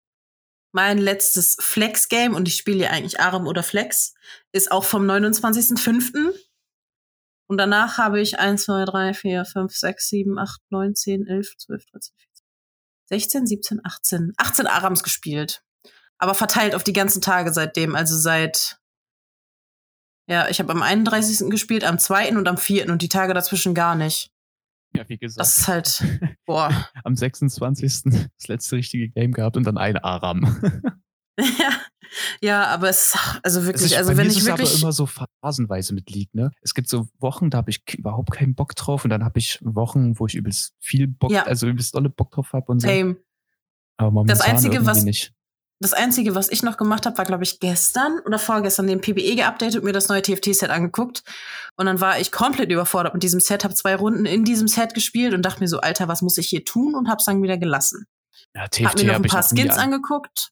mein 0.72 0.98
letztes 0.98 1.56
Flex-Game, 1.60 2.34
und 2.34 2.48
ich 2.48 2.56
spiele 2.56 2.84
ja 2.84 2.90
eigentlich 2.90 3.20
Aram 3.20 3.46
oder 3.46 3.62
Flex, 3.62 4.14
ist 4.52 4.70
auch 4.70 4.84
vom 4.84 5.08
29.05. 5.08 6.32
Und 7.48 7.58
danach 7.58 7.96
habe 7.96 8.20
ich 8.20 8.38
1, 8.38 8.64
2, 8.64 8.84
3, 8.84 9.14
4, 9.14 9.44
5, 9.44 9.74
6, 9.74 10.08
7, 10.08 10.38
8, 10.38 10.60
9, 10.70 10.94
10, 10.94 11.26
11, 11.26 11.56
12, 11.56 11.86
13, 11.86 12.14
16, 13.06 13.46
17, 13.46 13.80
18, 13.84 14.32
18 14.36 14.66
Arams 14.66 15.02
gespielt. 15.02 15.62
Aber 16.18 16.34
verteilt 16.34 16.74
auf 16.74 16.84
die 16.84 16.92
ganzen 16.92 17.22
Tage 17.22 17.52
seitdem, 17.52 17.94
also 17.94 18.18
seit 18.18 18.78
ja, 20.28 20.46
ich 20.48 20.58
habe 20.60 20.72
am 20.72 20.82
31. 20.82 21.48
gespielt, 21.48 21.84
am 21.84 21.98
2. 21.98 22.36
und 22.36 22.46
am 22.48 22.58
4. 22.58 22.90
und 22.90 23.00
die 23.00 23.08
Tage 23.08 23.32
dazwischen 23.32 23.74
gar 23.74 23.94
nicht. 23.94 24.30
Ja, 24.96 25.08
wie 25.08 25.18
gesagt. 25.18 25.40
Das 25.40 25.58
ist 25.58 25.68
halt, 25.68 26.02
boah. 26.46 26.88
Am 27.04 27.14
26. 27.14 28.02
das 28.04 28.48
letzte 28.48 28.76
richtige 28.76 29.08
Game 29.08 29.32
gehabt 29.32 29.56
und 29.56 29.64
dann 29.64 29.78
ein 29.78 29.96
Aram. 29.96 30.60
ja, 31.38 31.70
ja, 32.40 32.66
aber 32.66 32.88
es 32.88 33.14
also 33.42 33.64
wirklich, 33.64 33.92
ist, 33.92 33.96
also 33.96 34.16
wenn 34.16 34.28
ich 34.28 34.38
ich 34.38 34.44
wirklich 34.46 34.70
aber 34.72 34.80
immer 34.80 34.92
so 34.92 35.06
phasenweise 35.42 35.94
mit 35.94 36.10
League, 36.10 36.34
ne? 36.34 36.50
Es 36.62 36.74
gibt 36.74 36.88
so 36.88 37.06
Wochen, 37.18 37.50
da 37.50 37.58
habe 37.58 37.70
ich 37.70 37.82
überhaupt 37.96 38.30
keinen 38.32 38.54
Bock 38.54 38.74
drauf 38.74 39.04
und 39.04 39.10
dann 39.10 39.24
habe 39.24 39.38
ich 39.38 39.58
Wochen, 39.62 40.18
wo 40.18 40.26
ich 40.26 40.34
übelst 40.34 40.74
viel 40.80 41.06
Bock, 41.06 41.30
Ja. 41.30 41.42
also 41.44 41.66
übelst 41.68 41.94
dolle 41.94 42.08
Bock 42.10 42.30
drauf 42.32 42.52
habe 42.52 42.72
und 42.72 42.80
so. 42.80 42.88
same. 42.88 43.16
Aber 43.98 44.10
momentan 44.10 44.40
Einzige, 44.40 44.76
irgendwie 44.76 44.90
was- 44.90 45.04
nicht. 45.04 45.32
Das 45.80 45.92
einzige, 45.92 46.34
was 46.34 46.50
ich 46.50 46.64
noch 46.64 46.76
gemacht 46.76 47.06
habe, 47.06 47.16
war 47.18 47.24
glaube 47.24 47.44
ich 47.44 47.60
gestern 47.60 48.18
oder 48.26 48.38
vorgestern 48.40 48.88
den 48.88 49.00
PBE 49.00 49.36
geupdatet 49.36 49.76
und 49.76 49.84
mir 49.84 49.92
das 49.92 50.08
neue 50.08 50.22
TFT-Set 50.22 50.70
angeguckt. 50.70 51.22
Und 51.76 51.86
dann 51.86 52.00
war 52.00 52.18
ich 52.18 52.32
komplett 52.32 52.70
überfordert 52.70 53.14
mit 53.14 53.22
diesem 53.22 53.38
Set, 53.38 53.62
habe 53.62 53.74
zwei 53.74 53.94
Runden 53.94 54.26
in 54.26 54.44
diesem 54.44 54.66
Set 54.66 54.94
gespielt 54.94 55.34
und 55.34 55.42
dachte 55.42 55.60
mir 55.60 55.68
so, 55.68 55.78
Alter, 55.80 56.08
was 56.08 56.20
muss 56.20 56.36
ich 56.36 56.48
hier 56.48 56.64
tun? 56.64 56.96
Und 56.96 57.08
hab's 57.08 57.26
dann 57.26 57.42
wieder 57.42 57.58
gelassen. 57.58 58.06
Ja, 58.56 58.62
Hab 58.62 58.70
TFT 58.72 58.80
mir 58.80 58.88
noch 58.88 58.98
ein 59.10 59.14
habe 59.14 59.26
ich 59.26 59.32
paar 59.32 59.42
Skins 59.44 59.74
an, 59.74 59.92
angeguckt. 59.92 60.50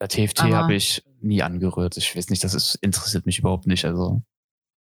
ja, 0.00 0.08
TFT 0.08 0.42
habe 0.42 0.74
ich 0.74 1.04
nie 1.20 1.42
angerührt. 1.42 1.96
Ich 1.96 2.16
weiß 2.16 2.30
nicht, 2.30 2.42
das 2.42 2.54
ist, 2.54 2.74
interessiert 2.80 3.26
mich 3.26 3.38
überhaupt 3.38 3.68
nicht. 3.68 3.84
Also, 3.84 4.22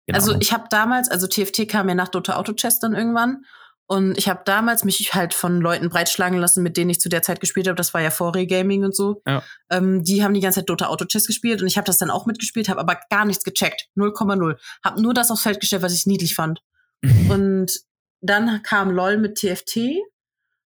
keine 0.05 0.19
Also 0.19 0.35
ich 0.37 0.51
habe 0.51 0.65
damals, 0.69 1.09
also 1.09 1.27
TFT 1.27 1.67
kam 1.69 1.87
ja 1.87 1.95
nach 1.95 2.09
Dota 2.09 2.35
Auto 2.35 2.51
Chess 2.53 2.79
dann 2.79 2.93
irgendwann. 2.93 3.45
Und 3.91 4.19
ich 4.19 4.29
habe 4.29 4.41
damals 4.45 4.83
mich 4.83 5.15
halt 5.15 5.33
von 5.33 5.61
Leuten 5.61 5.89
breitschlagen 5.89 6.37
lassen, 6.37 6.61
mit 6.61 6.77
denen 6.77 6.91
ich 6.91 6.99
zu 6.99 7.09
der 7.09 7.23
Zeit 7.23 7.39
gespielt 7.39 7.67
habe. 7.67 7.75
Das 7.75 7.91
war 7.95 8.01
ja 8.01 8.11
vor 8.11 8.33
Gaming 8.33 8.83
und 8.83 8.95
so. 8.95 9.23
Ja. 9.25 9.41
Ähm, 9.71 10.03
die 10.03 10.23
haben 10.23 10.35
die 10.35 10.41
ganze 10.41 10.59
Zeit 10.59 10.69
Dota 10.69 10.85
Auto 10.85 11.05
Chess 11.05 11.25
gespielt 11.25 11.61
und 11.61 11.67
ich 11.67 11.75
habe 11.75 11.85
das 11.85 11.97
dann 11.97 12.11
auch 12.11 12.27
mitgespielt, 12.27 12.69
habe 12.69 12.79
aber 12.79 12.99
gar 13.09 13.25
nichts 13.25 13.43
gecheckt. 13.43 13.87
0,0. 13.97 14.57
Hab 14.83 14.99
nur 14.99 15.15
das 15.15 15.31
aufs 15.31 15.41
Feld 15.41 15.59
gestellt, 15.59 15.81
was 15.81 15.95
ich 15.95 16.05
niedlich 16.05 16.35
fand. 16.35 16.61
Und 17.29 17.79
dann 18.21 18.61
kam 18.61 18.91
LOL 18.91 19.17
mit 19.17 19.35
TFT. 19.39 19.95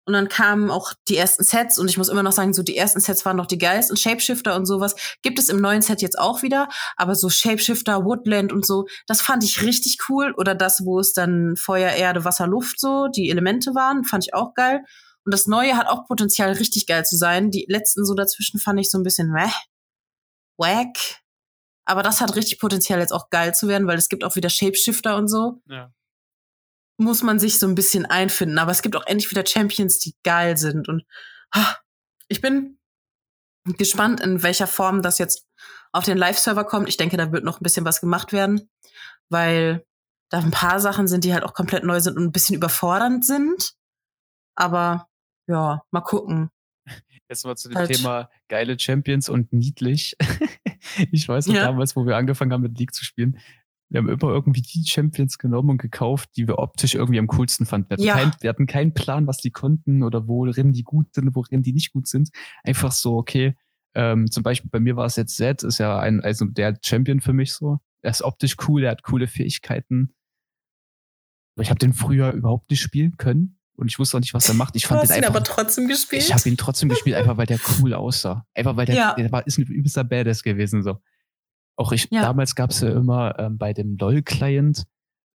Und 0.08 0.14
dann 0.14 0.30
kamen 0.30 0.70
auch 0.70 0.94
die 1.06 1.18
ersten 1.18 1.44
Sets 1.44 1.78
und 1.78 1.90
ich 1.90 1.98
muss 1.98 2.08
immer 2.08 2.22
noch 2.22 2.32
sagen, 2.32 2.54
so 2.54 2.62
die 2.62 2.78
ersten 2.78 2.98
Sets 2.98 3.26
waren 3.26 3.36
noch 3.36 3.44
die 3.44 3.58
geilsten. 3.58 3.94
Shapeshifter 3.94 4.56
und 4.56 4.64
sowas 4.64 4.96
gibt 5.20 5.38
es 5.38 5.50
im 5.50 5.60
neuen 5.60 5.82
Set 5.82 6.00
jetzt 6.00 6.18
auch 6.18 6.40
wieder. 6.40 6.70
Aber 6.96 7.14
so 7.14 7.28
Shapeshifter, 7.28 8.06
Woodland 8.06 8.50
und 8.50 8.64
so, 8.64 8.86
das 9.06 9.20
fand 9.20 9.44
ich 9.44 9.62
richtig 9.62 9.98
cool. 10.08 10.32
Oder 10.38 10.54
das, 10.54 10.82
wo 10.86 10.98
es 10.98 11.12
dann 11.12 11.56
Feuer, 11.58 11.90
Erde, 11.90 12.24
Wasser, 12.24 12.46
Luft 12.46 12.80
so, 12.80 13.08
die 13.08 13.28
Elemente 13.28 13.74
waren, 13.74 14.02
fand 14.02 14.24
ich 14.24 14.32
auch 14.32 14.54
geil. 14.54 14.82
Und 15.26 15.34
das 15.34 15.46
Neue 15.46 15.76
hat 15.76 15.88
auch 15.88 16.06
Potenzial, 16.06 16.52
richtig 16.52 16.86
geil 16.86 17.04
zu 17.04 17.18
sein. 17.18 17.50
Die 17.50 17.66
letzten 17.68 18.06
so 18.06 18.14
dazwischen 18.14 18.58
fand 18.58 18.80
ich 18.80 18.90
so 18.90 18.96
ein 18.96 19.04
bisschen 19.04 19.30
meh, 19.30 19.52
wack. 20.56 21.20
Aber 21.84 22.02
das 22.02 22.22
hat 22.22 22.34
richtig 22.34 22.60
Potenzial, 22.60 23.00
jetzt 23.00 23.12
auch 23.12 23.28
geil 23.28 23.54
zu 23.54 23.68
werden, 23.68 23.86
weil 23.86 23.98
es 23.98 24.08
gibt 24.08 24.24
auch 24.24 24.36
wieder 24.36 24.48
Shapeshifter 24.48 25.16
und 25.16 25.28
so 25.28 25.60
ja. 25.66 25.92
Muss 26.98 27.22
man 27.22 27.38
sich 27.38 27.58
so 27.58 27.66
ein 27.66 27.74
bisschen 27.74 28.04
einfinden. 28.06 28.58
Aber 28.58 28.72
es 28.72 28.82
gibt 28.82 28.96
auch 28.96 29.06
endlich 29.06 29.30
wieder 29.30 29.46
Champions, 29.46 29.98
die 29.98 30.14
geil 30.24 30.56
sind. 30.56 30.88
Und 30.88 31.04
ah, 31.52 31.76
ich 32.28 32.40
bin 32.40 32.78
gespannt, 33.64 34.20
in 34.20 34.42
welcher 34.42 34.66
Form 34.66 35.02
das 35.02 35.18
jetzt 35.18 35.46
auf 35.92 36.04
den 36.04 36.18
Live-Server 36.18 36.64
kommt. 36.64 36.88
Ich 36.88 36.96
denke, 36.96 37.16
da 37.16 37.32
wird 37.32 37.44
noch 37.44 37.60
ein 37.60 37.62
bisschen 37.62 37.84
was 37.84 38.00
gemacht 38.00 38.32
werden, 38.32 38.68
weil 39.28 39.84
da 40.30 40.38
ein 40.38 40.50
paar 40.50 40.80
Sachen 40.80 41.06
sind, 41.08 41.24
die 41.24 41.32
halt 41.32 41.44
auch 41.44 41.54
komplett 41.54 41.84
neu 41.84 42.00
sind 42.00 42.16
und 42.18 42.24
ein 42.24 42.32
bisschen 42.32 42.56
überfordernd 42.56 43.24
sind. 43.24 43.72
Aber 44.54 45.08
ja, 45.46 45.82
mal 45.90 46.00
gucken. 46.02 46.50
Jetzt 47.28 47.44
mal 47.44 47.56
zu 47.56 47.68
dem 47.68 47.78
Halt. 47.78 47.90
Thema 47.90 48.28
geile 48.48 48.78
Champions 48.78 49.28
und 49.28 49.52
niedlich. 49.52 50.16
ich 51.12 51.28
weiß 51.28 51.46
noch 51.46 51.54
Ja. 51.54 51.64
damals, 51.66 51.94
wo 51.96 52.06
wir 52.06 52.16
angefangen 52.16 52.52
haben 52.52 52.62
mit 52.62 52.78
League 52.78 52.94
zu 52.94 53.04
spielen, 53.04 53.38
wir 53.90 53.98
haben 53.98 54.08
immer 54.08 54.28
irgendwie 54.32 54.60
die 54.62 54.84
Champions 54.86 55.38
genommen 55.38 55.70
und 55.70 55.78
gekauft, 55.80 56.30
die 56.36 56.46
wir 56.46 56.58
optisch 56.58 56.94
irgendwie 56.94 57.18
am 57.18 57.26
coolsten 57.26 57.64
fanden. 57.66 57.88
Wir 57.90 57.96
hatten, 57.96 58.04
Ja. 58.06 58.14
kein, 58.14 58.32
wir 58.40 58.50
hatten 58.50 58.66
keinen 58.66 58.94
Plan, 58.94 59.26
was 59.26 59.38
die 59.38 59.50
konnten 59.50 60.02
oder 60.02 60.28
worin 60.28 60.72
die 60.72 60.82
gut 60.84 61.14
sind, 61.14 61.34
worin 61.34 61.62
die 61.62 61.72
nicht 61.72 61.92
gut 61.92 62.06
sind. 62.06 62.28
Einfach 62.64 62.92
so, 62.92 63.16
okay, 63.16 63.54
ähm, 63.94 64.30
zum 64.30 64.42
Beispiel 64.42 64.70
bei 64.70 64.78
mir 64.80 64.96
war 64.96 65.06
es 65.06 65.16
jetzt 65.16 65.36
Zed, 65.36 65.62
ist 65.62 65.78
ja 65.78 65.98
ein, 65.98 66.20
also 66.20 66.44
der 66.44 66.78
Champion 66.84 67.20
für 67.20 67.32
mich 67.32 67.54
so. 67.54 67.78
Er 68.02 68.10
ist 68.10 68.22
optisch 68.22 68.56
cool, 68.68 68.84
er 68.84 68.90
hat 68.92 69.02
coole 69.02 69.26
Fähigkeiten. 69.26 70.14
Ich 71.60 71.70
habe 71.70 71.78
den 71.78 71.92
früher 71.92 72.32
überhaupt 72.32 72.70
nicht 72.70 72.80
spielen 72.80 73.16
können 73.16 73.58
und 73.74 73.88
ich 73.90 73.98
wusste 73.98 74.16
auch 74.16 74.20
nicht, 74.20 74.34
was 74.34 74.48
er 74.48 74.54
macht. 74.54 74.76
Ich 74.76 74.82
Du 74.82 74.88
fand 74.88 75.00
hast 75.00 75.08
den 75.10 75.16
ihn 75.18 75.24
einfach 75.24 75.36
aber 75.36 75.44
trotzdem 75.44 75.88
gespielt. 75.88 76.22
ich 76.22 76.32
habe 76.32 76.48
ihn 76.48 76.56
trotzdem 76.56 76.88
gespielt, 76.88 77.16
einfach 77.16 77.36
weil 77.36 77.46
der 77.46 77.58
cool 77.80 77.94
aussah. 77.94 78.46
Einfach 78.54 78.76
weil 78.76 78.86
der, 78.86 78.94
Ja. 78.94 79.14
der 79.14 79.32
war, 79.32 79.44
ist 79.46 79.58
ein 79.58 79.62
übelster 79.64 80.04
Badass 80.04 80.42
gewesen. 80.44 80.82
So. 80.84 80.98
Auch 81.78 81.92
ich, 81.92 82.08
Ja. 82.10 82.22
damals 82.22 82.54
gab 82.54 82.70
es 82.70 82.80
ja 82.80 82.90
immer 82.90 83.38
ähm, 83.38 83.56
bei 83.56 83.72
dem 83.72 83.96
LOL-Client, 83.96 84.84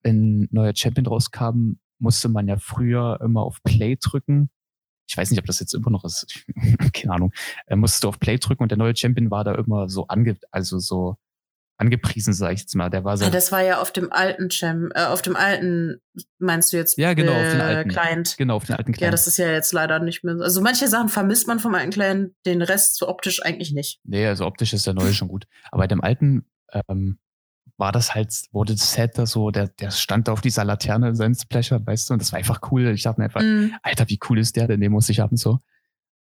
wenn 0.02 0.42
ein 0.42 0.48
neuer 0.52 0.72
Champion 0.74 1.06
rauskam, 1.06 1.78
musste 1.98 2.28
man 2.28 2.46
ja 2.46 2.56
früher 2.58 3.18
immer 3.20 3.42
auf 3.42 3.60
Play 3.64 3.96
drücken. 4.00 4.48
Ich 5.10 5.16
weiß 5.16 5.30
nicht, 5.30 5.40
ob 5.40 5.46
das 5.46 5.58
jetzt 5.58 5.74
immer 5.74 5.90
noch 5.90 6.04
ist. 6.04 6.46
Keine 6.94 7.12
Ahnung. 7.14 7.32
Er 7.66 7.76
musste 7.76 8.06
auf 8.06 8.20
Play 8.20 8.38
drücken 8.38 8.62
und 8.62 8.70
der 8.70 8.78
neue 8.78 8.94
Champion 8.94 9.30
war 9.30 9.42
da 9.42 9.54
immer 9.56 9.88
so 9.88 10.06
ange, 10.06 10.36
also 10.52 10.78
so 10.78 11.16
angepriesen, 11.78 12.32
sag 12.34 12.52
ich 12.52 12.60
jetzt 12.60 12.74
mal. 12.74 12.90
Der 12.90 13.04
war 13.04 13.16
so. 13.16 13.24
Ah, 13.24 13.30
das 13.30 13.50
war 13.52 13.62
ja 13.62 13.80
auf 13.80 13.92
dem 13.92 14.12
alten 14.12 14.48
Cham, 14.50 14.90
äh, 14.94 15.04
auf 15.04 15.22
dem 15.22 15.36
alten, 15.36 16.00
meinst 16.38 16.72
du 16.72 16.76
jetzt? 16.76 16.98
Ja, 16.98 17.14
genau, 17.14 17.32
auf 17.32 17.38
äh, 17.38 17.50
den 17.52 17.60
alten. 17.60 17.90
Client. 17.90 18.34
genau, 18.36 18.56
auf 18.56 18.64
den 18.66 18.76
alten 18.76 18.92
Client. 18.92 19.00
Ja, 19.06 19.10
das 19.10 19.26
ist 19.26 19.38
ja 19.38 19.50
jetzt 19.50 19.72
leider 19.72 19.98
nicht 20.00 20.24
mehr 20.24 20.36
so. 20.36 20.42
Also 20.42 20.60
manche 20.60 20.88
Sachen 20.88 21.08
vermisst 21.08 21.46
man 21.46 21.58
vom 21.60 21.74
alten 21.74 21.90
Client, 21.90 22.34
den 22.44 22.60
Rest 22.62 22.96
so 22.96 23.08
optisch 23.08 23.42
eigentlich 23.42 23.72
nicht. 23.72 24.00
Nee, 24.04 24.26
also 24.26 24.44
optisch 24.44 24.72
ist 24.74 24.86
der 24.86 24.94
neue 24.94 25.14
schon 25.14 25.28
gut. 25.28 25.46
Aber 25.70 25.82
bei 25.84 25.86
dem 25.86 26.02
alten 26.02 26.44
ähm, 26.88 27.18
war 27.76 27.92
das 27.92 28.14
halt, 28.14 28.34
wurde 28.50 28.72
das 28.74 28.92
Set 28.92 29.16
da 29.16 29.24
so, 29.26 29.52
der, 29.52 29.68
der 29.68 29.92
stand 29.92 30.26
da 30.26 30.32
auf 30.32 30.40
dieser 30.40 30.64
Laterne, 30.64 31.14
sein 31.14 31.34
Splasher, 31.36 31.86
weißt 31.86 32.10
du, 32.10 32.14
und 32.14 32.20
das 32.22 32.32
war 32.32 32.38
einfach 32.40 32.60
cool. 32.72 32.88
Ich 32.88 33.04
dachte 33.04 33.20
mir 33.20 33.26
einfach, 33.26 33.40
Mhm. 33.40 33.72
Alter, 33.82 34.08
wie 34.08 34.18
cool 34.28 34.38
ist 34.40 34.56
der 34.56 34.66
denn? 34.66 34.80
Den 34.80 34.90
muss 34.90 35.08
ich 35.08 35.20
haben, 35.20 35.36
so. 35.36 35.60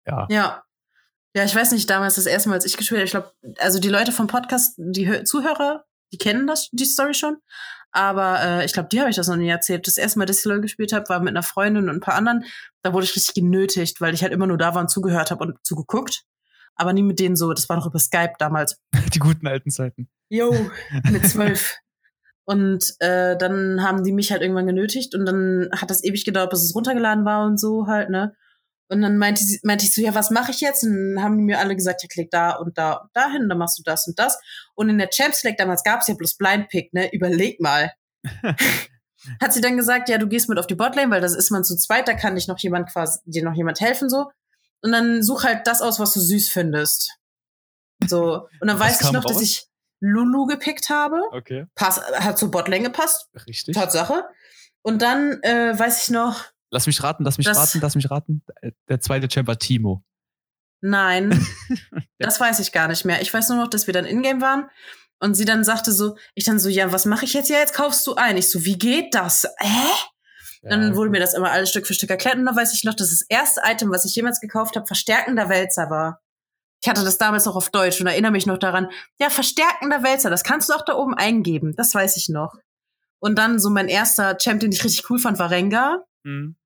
Ja. 0.07 0.27
Ja. 0.29 0.63
Ja, 1.37 1.45
ich 1.45 1.55
weiß 1.55 1.73
nicht, 1.73 1.91
damals 1.91 2.15
das 2.15 2.25
erste 2.25 2.49
Mal, 2.49 2.55
als 2.55 2.65
ich 2.65 2.79
gespielt 2.79 2.99
habe, 2.99 3.05
ich 3.05 3.11
glaube, 3.11 3.31
also 3.59 3.79
die 3.79 3.91
Leute 3.91 4.11
vom 4.11 4.27
Podcast, 4.27 4.73
die 4.79 5.07
Hö- 5.07 5.25
Zuhörer, 5.25 5.85
die 6.11 6.17
kennen 6.17 6.47
das, 6.47 6.71
die 6.73 6.87
Story 6.87 7.13
schon. 7.13 7.37
Aber 7.93 8.41
äh, 8.41 8.65
ich 8.65 8.73
glaube, 8.73 8.89
die 8.91 9.01
habe 9.01 9.11
ich 9.11 9.17
das 9.17 9.29
noch 9.29 9.37
nie 9.37 9.51
erzählt. 9.51 9.87
Das 9.87 9.99
erste 9.99 10.19
Mal, 10.19 10.25
dass 10.25 10.39
ich 10.39 10.45
LOL 10.47 10.63
gespielt 10.63 10.95
habe, 10.95 11.07
war 11.11 11.21
mit 11.21 11.29
einer 11.29 11.43
Freundin 11.43 11.91
und 11.91 11.97
ein 11.97 12.01
paar 12.01 12.15
anderen. 12.15 12.45
Da 12.83 12.95
wurde 12.95 13.05
ich 13.05 13.15
richtig 13.15 13.35
genötigt, 13.35 14.01
weil 14.01 14.15
ich 14.15 14.23
halt 14.23 14.33
immer 14.33 14.47
nur 14.47 14.57
da 14.57 14.75
war 14.75 14.81
und 14.81 14.89
zugehört 14.89 15.31
habe 15.31 15.45
und 15.45 15.59
zugeguckt. 15.63 16.25
Aber 16.75 16.95
nie 16.95 17.03
mit 17.03 17.21
denen 17.21 17.37
so. 17.37 17.53
Das 17.53 17.69
war 17.69 17.77
noch 17.77 17.87
über 17.87 17.99
Skype 17.99 18.33
damals. 18.39 18.81
Die 19.13 19.19
guten 19.19 19.47
alten 19.47 19.71
Zeiten. 19.71 20.09
Yo, 20.31 20.55
mit 21.11 21.29
zwölf. 21.29 21.77
Und 22.47 22.95
äh, 23.01 23.37
dann 23.37 23.83
haben 23.83 24.05
die 24.05 24.13
mich 24.13 24.33
halt 24.33 24.41
irgendwann 24.41 24.67
genötigt 24.67 25.15
und 25.15 25.27
dann 25.27 25.69
hat 25.73 25.91
das 25.91 26.03
ewig 26.03 26.25
gedauert, 26.25 26.49
bis 26.49 26.63
es 26.63 26.75
runtergeladen 26.75 27.27
war 27.27 27.45
und 27.45 27.61
so 27.61 27.87
halt, 27.89 28.09
ne? 28.09 28.35
Und 28.89 29.03
dann 29.03 29.19
meinte, 29.19 29.43
sie, 29.43 29.59
meinte 29.63 29.85
ich 29.85 29.95
so, 29.95 30.01
ja, 30.01 30.15
was 30.15 30.31
mache 30.31 30.53
ich 30.53 30.61
jetzt? 30.61 30.85
Und 30.85 31.17
dann 31.17 31.25
haben 31.25 31.39
die 31.39 31.45
mir 31.45 31.59
alle 31.59 31.75
gesagt, 31.75 32.03
ja, 32.03 32.09
klick 32.09 32.31
da 32.31 32.53
und 32.53 32.79
da 32.79 32.95
und 32.95 33.11
dahin, 33.15 33.49
dann 33.49 33.59
machst 33.59 33.79
du 33.79 33.83
das 33.83 34.07
und 34.07 34.19
das. 34.19 34.39
Und 34.75 34.89
in 34.89 34.99
der 34.99 35.11
Champs 35.11 35.43
League 35.43 35.57
damals 35.57 35.83
gab 35.83 36.01
es 36.01 36.07
ja 36.07 36.15
bloß 36.15 36.37
Blind 36.37 36.69
Pick, 36.69 36.93
ne? 36.93 37.13
Überleg 37.13 37.61
mal. 37.61 37.93
hat 39.41 39.53
sie 39.53 39.61
dann 39.61 39.77
gesagt, 39.77 40.09
ja, 40.09 40.19
du 40.19 40.29
gehst 40.29 40.49
mit 40.49 40.59
auf 40.59 40.67
die 40.67 40.75
Botlane, 40.75 41.11
weil 41.11 41.21
das 41.21 41.35
ist 41.35 41.51
man 41.51 41.65
zu 41.65 41.77
zweit, 41.77 42.07
da 42.09 42.15
kann 42.15 42.37
dich 42.37 42.49
noch 42.49 42.59
jemand 42.59 42.91
quasi, 42.91 43.19
dir 43.25 43.45
noch 43.45 43.55
jemand 43.55 43.81
helfen 43.81 44.09
so. 44.09 44.31
Und 44.83 44.93
dann 44.93 45.23
such 45.23 45.45
halt 45.45 45.67
das 45.67 45.83
aus, 45.83 45.99
was 45.99 46.13
du 46.13 46.21
süß 46.21 46.49
findest. 46.51 47.17
So. 48.07 48.49
Und 48.61 48.69
dann 48.69 48.79
weiß 48.79 49.01
ich 49.01 49.13
noch, 49.13 49.25
dass 49.25 49.37
raus? 49.37 49.43
ich 49.43 49.69
Lulu 50.01 50.47
gepickt 50.47 50.91
habe. 50.91 51.21
Okay. 51.33 51.67
Pass, 51.75 52.01
hat 52.01 52.39
zur 52.39 52.51
Botlane 52.51 52.85
gepasst. 52.85 53.29
Richtig. 53.47 53.75
Tatsache. 53.75 54.25
Und 54.83 55.03
dann 55.03 55.43
äh, 55.43 55.77
weiß 55.77 56.03
ich 56.03 56.11
noch, 56.11 56.45
Lass 56.71 56.87
mich 56.87 57.03
raten, 57.03 57.25
lass 57.25 57.39
mich 57.39 57.47
Das- 57.47 57.57
raten, 57.59 57.79
lass 57.81 57.95
mich 57.95 58.11
raten. 58.11 58.43
Äh, 58.61 58.73
Der 58.89 59.01
zweite 59.01 59.29
Champ 59.29 59.47
war 59.49 59.59
Timo. 59.59 60.03
nein, 60.81 61.31
das 62.19 62.41
weiß 62.41 62.61
ich 62.61 62.73
gar 62.73 62.89
nicht 62.89 63.05
mehr. 63.05 63.21
Ich 63.23 63.33
weiß 63.33 63.49
nur 63.49 63.59
noch, 63.59 63.69
dass 63.69 63.87
wir 63.87 63.95
dann 63.95 64.05
in-game 64.05 64.41
waren 64.41 64.69
und 65.21 65.35
sie 65.35 65.45
dann 65.45 65.65
sagte 65.65 65.93
so, 65.93 66.17
ich 66.35 66.45
dann 66.45 66.59
so, 66.59 66.69
ja, 66.69 66.93
was 66.93 67.05
mache 67.07 67.25
ich 67.25 67.33
jetzt? 67.33 67.49
Ja, 67.49 67.59
jetzt 67.59 67.75
kaufst 67.75 68.07
du 68.07 68.15
ein. 68.15 68.37
Ich 68.37 68.51
so, 68.51 68.65
wie 68.65 68.79
geht 68.79 69.15
das? 69.15 69.47
Hä? 69.59 69.89
Dann 70.63 70.97
wurde 70.97 71.11
mir 71.11 71.21
das 71.21 71.33
immer 71.35 71.53
alles 71.53 71.71
Stück 71.71 71.87
für 71.87 71.95
Stück 71.95 72.11
erklärt 72.11 72.37
und 72.37 72.45
dann 72.45 72.57
weiß 72.57 72.75
ich 72.75 72.83
noch, 72.83 72.95
dass 72.95 73.11
das 73.11 73.23
erste 73.29 73.61
Item, 73.65 73.91
was 73.93 74.05
ich 74.05 74.17
jemals 74.17 74.41
gekauft 74.41 74.75
habe, 74.75 74.85
verstärkender 74.87 75.49
Wälzer 75.49 75.91
war. 75.91 76.21
Ich 76.83 76.89
hatte 76.89 77.05
das 77.05 77.19
damals 77.19 77.45
noch 77.47 77.55
auf 77.55 77.71
Deutsch 77.71 78.01
und 78.01 78.09
erinnere 78.09 78.33
mich 78.33 78.47
noch 78.47 78.59
daran, 78.59 78.91
ja, 79.21 79.31
verstärkender 79.31 80.03
Wälzer, 80.03 80.29
das 80.29 80.43
kannst 80.43 80.69
du 80.69 80.73
auch 80.75 80.85
da 80.85 80.95
oben 80.95 81.15
eingeben. 81.15 81.75
Das 81.77 81.95
weiß 81.95 82.17
ich 82.17 82.29
noch. 82.29 82.55
Und 83.21 83.37
dann 83.39 83.61
so 83.61 83.71
mein 83.71 83.87
erster 83.89 84.37
Champ, 84.39 84.61
den 84.61 84.73
ich 84.73 84.83
richtig 84.83 85.09
cool 85.09 85.19
fand, 85.21 85.39
war 85.39 85.51
Rengar. 85.51 86.05
Mhm. 86.27 86.57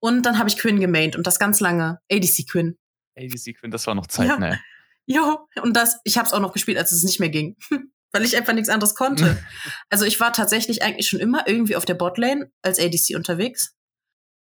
Und 0.00 0.22
dann 0.22 0.38
habe 0.38 0.48
ich 0.48 0.58
Quinn 0.58 0.78
gemaint 0.78 1.16
und 1.16 1.26
das 1.26 1.38
ganz 1.40 1.58
lange. 1.58 1.98
ADC 2.10 2.46
Quinn. 2.50 2.78
Die 3.18 3.36
Sequin, 3.36 3.72
das 3.72 3.84
war 3.88 3.96
noch 3.96 4.06
Zeit, 4.06 4.28
Ja. 4.28 4.38
ne? 4.38 4.60
Jo, 5.10 5.48
und 5.62 5.74
das, 5.74 5.98
ich 6.04 6.18
habe 6.18 6.26
es 6.26 6.34
auch 6.34 6.38
noch 6.40 6.52
gespielt, 6.52 6.76
als 6.76 6.92
es 6.92 7.02
nicht 7.02 7.18
mehr 7.18 7.30
ging. 7.30 7.56
Weil 8.12 8.24
ich 8.24 8.36
einfach 8.36 8.52
nichts 8.52 8.68
anderes 8.68 8.94
konnte. 8.94 9.42
also 9.90 10.04
ich 10.04 10.20
war 10.20 10.32
tatsächlich 10.34 10.82
eigentlich 10.82 11.08
schon 11.08 11.18
immer 11.18 11.48
irgendwie 11.48 11.76
auf 11.76 11.84
der 11.86 11.94
Botlane 11.94 12.52
als 12.62 12.78
ADC 12.78 13.16
unterwegs. 13.16 13.74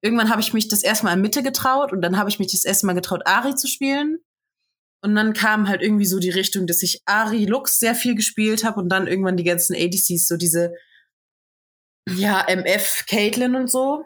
irgendwann 0.03 0.29
habe 0.29 0.41
ich 0.41 0.53
mich 0.53 0.67
das 0.69 0.83
erste 0.83 1.05
Mal 1.07 1.13
in 1.15 1.21
Mitte 1.23 1.43
getraut 1.45 1.93
und 1.93 2.03
dann 2.03 2.19
habe 2.19 2.29
ich 2.29 2.39
mich 2.41 2.51
das 2.51 2.65
erste 2.65 2.85
Mal 2.87 2.95
getraut, 2.95 3.23
Ari 3.27 3.55
zu 3.55 3.67
spielen. 3.69 4.19
Und 5.03 5.15
dann 5.15 5.33
kam 5.35 5.69
halt 5.69 5.83
irgendwie 5.83 6.05
so 6.07 6.19
die 6.19 6.31
Richtung, 6.31 6.67
dass 6.67 6.83
ich 6.83 7.01
Ari 7.07 7.45
Lux 7.47 7.79
sehr 7.79 7.95
viel 7.95 8.15
gespielt 8.17 8.65
habe 8.65 8.81
und 8.81 8.89
dann 8.89 9.07
irgendwann 9.07 9.37
die 9.37 9.45
ganzen 9.45 9.75
ADCs, 9.77 10.27
so 10.27 10.37
diese, 10.37 10.75
ja, 12.09 12.45
MF, 12.49 13.05
Caitlyn 13.09 13.55
und 13.55 13.71
so. 13.71 14.05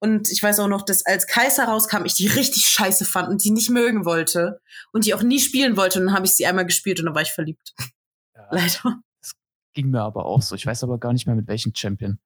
Und 0.00 0.30
ich 0.30 0.42
weiß 0.42 0.60
auch 0.60 0.68
noch, 0.68 0.82
dass 0.82 1.04
als 1.06 1.26
Kaiser 1.26 1.64
rauskam, 1.64 2.04
ich 2.04 2.14
die 2.14 2.28
richtig 2.28 2.64
scheiße 2.66 3.04
fand 3.04 3.28
und 3.28 3.42
die 3.44 3.50
nicht 3.50 3.70
mögen 3.70 4.04
wollte 4.04 4.60
und 4.92 5.04
die 5.06 5.14
auch 5.14 5.22
nie 5.22 5.40
spielen 5.40 5.76
wollte. 5.76 5.98
Und 6.00 6.06
dann 6.06 6.14
habe 6.14 6.26
ich 6.26 6.32
sie 6.34 6.46
einmal 6.46 6.66
gespielt 6.66 7.00
und 7.00 7.06
dann 7.06 7.14
war 7.14 7.22
ich 7.22 7.32
verliebt. 7.32 7.74
Ja, 8.36 8.46
Leider. 8.50 9.00
Das 9.20 9.32
ging 9.74 9.90
mir 9.90 10.02
aber 10.02 10.26
auch 10.26 10.42
so. 10.42 10.54
Ich 10.54 10.64
weiß 10.66 10.84
aber 10.84 10.98
gar 10.98 11.12
nicht 11.12 11.26
mehr 11.26 11.34
mit 11.34 11.48
welchem 11.48 11.74
Champion. 11.74 12.18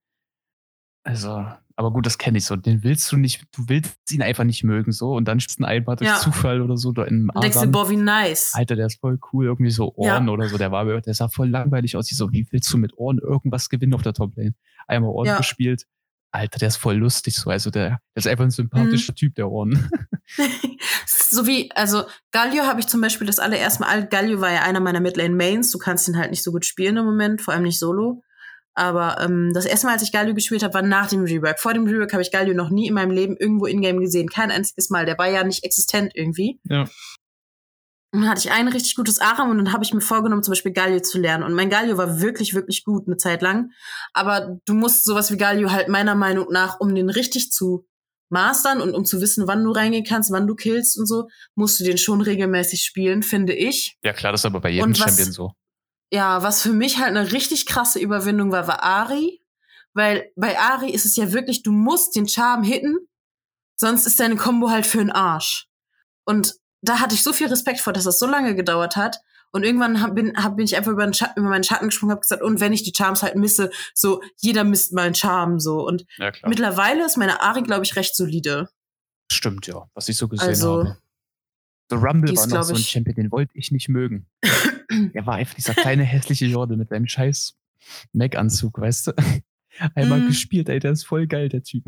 Also, 1.04 1.44
aber 1.74 1.90
gut, 1.92 2.06
das 2.06 2.16
kenne 2.16 2.38
ich 2.38 2.44
so. 2.44 2.54
Den 2.54 2.84
willst 2.84 3.10
du 3.10 3.16
nicht, 3.16 3.42
du 3.56 3.64
willst 3.68 3.96
ihn 4.12 4.22
einfach 4.22 4.44
nicht 4.44 4.62
mögen, 4.62 4.92
so. 4.92 5.14
Und 5.14 5.26
dann 5.26 5.40
spielst 5.40 5.58
du 5.58 5.64
einfach 5.64 5.96
durch 5.96 6.08
Ja. 6.10 6.18
Zufall 6.20 6.60
oder 6.60 6.76
so 6.76 6.92
da 6.92 7.04
in 7.04 7.28
denkst 7.40 7.58
dir, 7.58 7.66
boah, 7.68 7.88
wie 7.90 7.96
nice. 7.96 8.52
Alter, 8.54 8.76
der 8.76 8.86
ist 8.86 9.00
voll 9.00 9.18
cool, 9.32 9.46
irgendwie 9.46 9.72
so 9.72 9.94
Ja. 9.98 10.14
Ohren 10.16 10.28
oder 10.28 10.48
so. 10.48 10.58
Der 10.58 10.70
war, 10.70 10.84
der 11.00 11.14
sah 11.14 11.28
voll 11.28 11.48
langweilig 11.48 11.96
aus. 11.96 12.10
Ich 12.10 12.16
so, 12.16 12.30
wie 12.30 12.46
willst 12.52 12.72
du 12.72 12.78
mit 12.78 12.96
Ohren 12.98 13.18
irgendwas 13.18 13.68
gewinnen 13.68 13.94
auf 13.94 14.02
der 14.02 14.12
Toplane? 14.12 14.54
Einmal 14.86 15.10
Ohren 15.10 15.26
Ja. 15.26 15.38
gespielt. 15.38 15.86
Alter, 16.32 16.58
der 16.58 16.68
ist 16.68 16.76
voll 16.76 16.96
lustig 16.96 17.36
so. 17.36 17.50
Also 17.50 17.70
der, 17.70 17.88
der 17.90 17.98
ist 18.16 18.26
einfach 18.26 18.44
ein 18.44 18.48
Mhm. 18.48 18.52
sympathischer 18.52 19.14
Typ, 19.14 19.34
der 19.34 19.50
Ohren. 19.50 19.90
so 21.06 21.46
wie, 21.46 21.70
also 21.72 22.04
Galio 22.30 22.64
habe 22.64 22.80
ich 22.80 22.86
zum 22.86 23.00
Beispiel 23.00 23.26
das 23.26 23.38
allererste 23.38 23.82
Mal, 23.82 24.06
Galio 24.08 24.40
war 24.40 24.50
ja 24.52 24.62
einer 24.62 24.80
meiner 24.80 25.00
Midlane 25.00 25.34
Mains, 25.34 25.70
du 25.70 25.78
kannst 25.78 26.08
ihn 26.08 26.16
halt 26.16 26.30
nicht 26.30 26.42
so 26.42 26.50
gut 26.52 26.64
spielen 26.64 26.96
im 26.96 27.04
Moment, 27.04 27.42
vor 27.42 27.54
allem 27.54 27.62
nicht 27.64 27.78
solo. 27.78 28.22
Aber 28.74 29.20
ähm, 29.20 29.50
das 29.52 29.66
erste 29.66 29.86
Mal, 29.86 29.92
als 29.92 30.02
ich 30.02 30.12
Galio 30.12 30.32
gespielt 30.34 30.62
habe, 30.62 30.72
war 30.72 30.82
nach 30.82 31.08
dem 31.10 31.24
Rework. 31.24 31.60
Vor 31.60 31.74
dem 31.74 31.86
Rework 31.86 32.12
habe 32.14 32.22
ich 32.22 32.32
Galio 32.32 32.54
noch 32.54 32.70
nie 32.70 32.88
in 32.88 32.94
meinem 32.94 33.10
Leben 33.10 33.36
irgendwo 33.36 33.66
in-game 33.66 34.00
gesehen. 34.00 34.30
Kein 34.30 34.50
einziges 34.50 34.88
Mal. 34.88 35.04
Der 35.04 35.18
war 35.18 35.28
ja 35.30 35.44
nicht 35.44 35.62
existent 35.64 36.12
irgendwie. 36.14 36.58
Ja. 36.64 36.86
Und 38.12 38.20
dann 38.20 38.28
hatte 38.28 38.40
ich 38.46 38.52
ein 38.52 38.68
richtig 38.68 38.94
gutes 38.94 39.20
Aram 39.20 39.50
und 39.50 39.56
dann 39.56 39.72
habe 39.72 39.84
ich 39.84 39.94
mir 39.94 40.02
vorgenommen, 40.02 40.42
zum 40.42 40.52
Beispiel 40.52 40.72
Galio 40.72 41.00
zu 41.00 41.18
lernen. 41.18 41.44
Und 41.44 41.54
mein 41.54 41.70
Galio 41.70 41.96
war 41.96 42.20
wirklich, 42.20 42.52
wirklich 42.54 42.84
gut 42.84 43.06
eine 43.06 43.16
Zeit 43.16 43.40
lang. 43.40 43.70
Aber 44.12 44.58
du 44.66 44.74
musst 44.74 45.04
sowas 45.04 45.32
wie 45.32 45.38
Galio 45.38 45.70
halt 45.70 45.88
meiner 45.88 46.14
Meinung 46.14 46.46
nach, 46.50 46.78
um 46.78 46.94
den 46.94 47.08
richtig 47.08 47.50
zu 47.52 47.86
mastern 48.28 48.80
und 48.82 48.94
um 48.94 49.04
zu 49.06 49.20
wissen, 49.22 49.46
wann 49.48 49.64
du 49.64 49.70
reingehen 49.72 50.04
kannst, 50.04 50.30
wann 50.30 50.46
du 50.46 50.54
killst 50.54 50.98
und 50.98 51.06
so, 51.06 51.28
musst 51.54 51.80
du 51.80 51.84
den 51.84 51.96
schon 51.98 52.20
regelmäßig 52.20 52.82
spielen, 52.82 53.22
finde 53.22 53.54
ich. 53.54 53.96
Ja, 54.02 54.12
klar, 54.12 54.32
das 54.32 54.42
ist 54.42 54.46
aber 54.46 54.60
bei 54.60 54.70
jedem 54.70 54.90
was- 54.90 54.98
Champion 54.98 55.32
so. 55.32 55.52
Ja, 56.10 56.42
was 56.42 56.60
für 56.62 56.72
mich 56.72 56.98
halt 56.98 57.16
eine 57.16 57.32
richtig 57.32 57.64
krasse 57.64 57.98
Überwindung 57.98 58.52
war, 58.52 58.68
war 58.68 58.82
Ari. 58.82 59.42
Weil 59.94 60.30
bei 60.36 60.58
Ari 60.58 60.90
ist 60.90 61.06
es 61.06 61.16
ja 61.16 61.32
wirklich, 61.32 61.62
du 61.62 61.72
musst 61.72 62.14
den 62.16 62.28
Charme 62.28 62.62
hitten, 62.64 62.96
sonst 63.76 64.06
ist 64.06 64.20
deine 64.20 64.36
Combo 64.36 64.70
halt 64.70 64.86
für 64.86 64.98
den 64.98 65.10
Arsch. 65.10 65.66
Und 66.24 66.54
da 66.82 67.00
hatte 67.00 67.14
ich 67.14 67.22
so 67.22 67.32
viel 67.32 67.46
Respekt 67.48 67.80
vor, 67.80 67.92
dass 67.92 68.04
das 68.04 68.18
so 68.18 68.26
lange 68.26 68.54
gedauert 68.54 68.96
hat. 68.96 69.18
Und 69.54 69.64
irgendwann 69.64 70.00
hab, 70.00 70.14
bin, 70.14 70.34
hab, 70.42 70.56
bin 70.56 70.64
ich 70.64 70.76
einfach 70.76 70.92
über, 70.92 71.04
den 71.04 71.12
Schatten, 71.12 71.38
über 71.40 71.50
meinen 71.50 71.62
Schatten 71.64 71.86
gesprungen 71.86 72.12
und 72.12 72.16
hab 72.16 72.22
gesagt, 72.22 72.42
und 72.42 72.60
wenn 72.60 72.72
ich 72.72 72.84
die 72.84 72.92
Charms 72.96 73.22
halt 73.22 73.36
misse, 73.36 73.70
so, 73.94 74.22
jeder 74.38 74.64
misst 74.64 74.94
mal 74.94 75.02
einen 75.02 75.14
Charme, 75.14 75.60
so. 75.60 75.86
Und 75.86 76.06
Ja, 76.16 76.32
mittlerweile 76.46 77.04
ist 77.04 77.18
meine 77.18 77.42
Ari, 77.42 77.62
glaube 77.62 77.84
ich, 77.84 77.94
recht 77.96 78.16
solide. 78.16 78.70
Stimmt, 79.30 79.66
ja, 79.66 79.88
was 79.94 80.08
ich 80.08 80.16
so 80.16 80.26
gesehen 80.28 80.48
Also, 80.48 80.78
habe. 80.84 80.98
The 81.90 81.96
Rumble 81.96 82.34
war 82.34 82.46
noch 82.46 82.62
so 82.62 82.72
ein 82.74 82.78
Champion, 82.78 83.14
den 83.14 83.30
wollte 83.30 83.52
ich 83.58 83.70
nicht 83.70 83.88
mögen. 83.90 84.26
Der 85.14 85.26
war 85.26 85.34
einfach 85.34 85.54
dieser 85.54 85.74
kleine 85.74 86.04
hässliche 86.04 86.46
Jorde 86.46 86.76
mit 86.78 86.88
seinem 86.88 87.06
scheiß 87.06 87.54
Mac-Anzug, 88.12 88.78
weißt 88.78 89.08
du? 89.08 89.12
Einmal 89.94 90.20
Mhm. 90.20 90.26
gespielt, 90.28 90.68
ey, 90.70 90.78
der 90.78 90.92
ist 90.92 91.04
voll 91.04 91.26
geil, 91.26 91.48
der 91.50 91.62
Typ. 91.62 91.84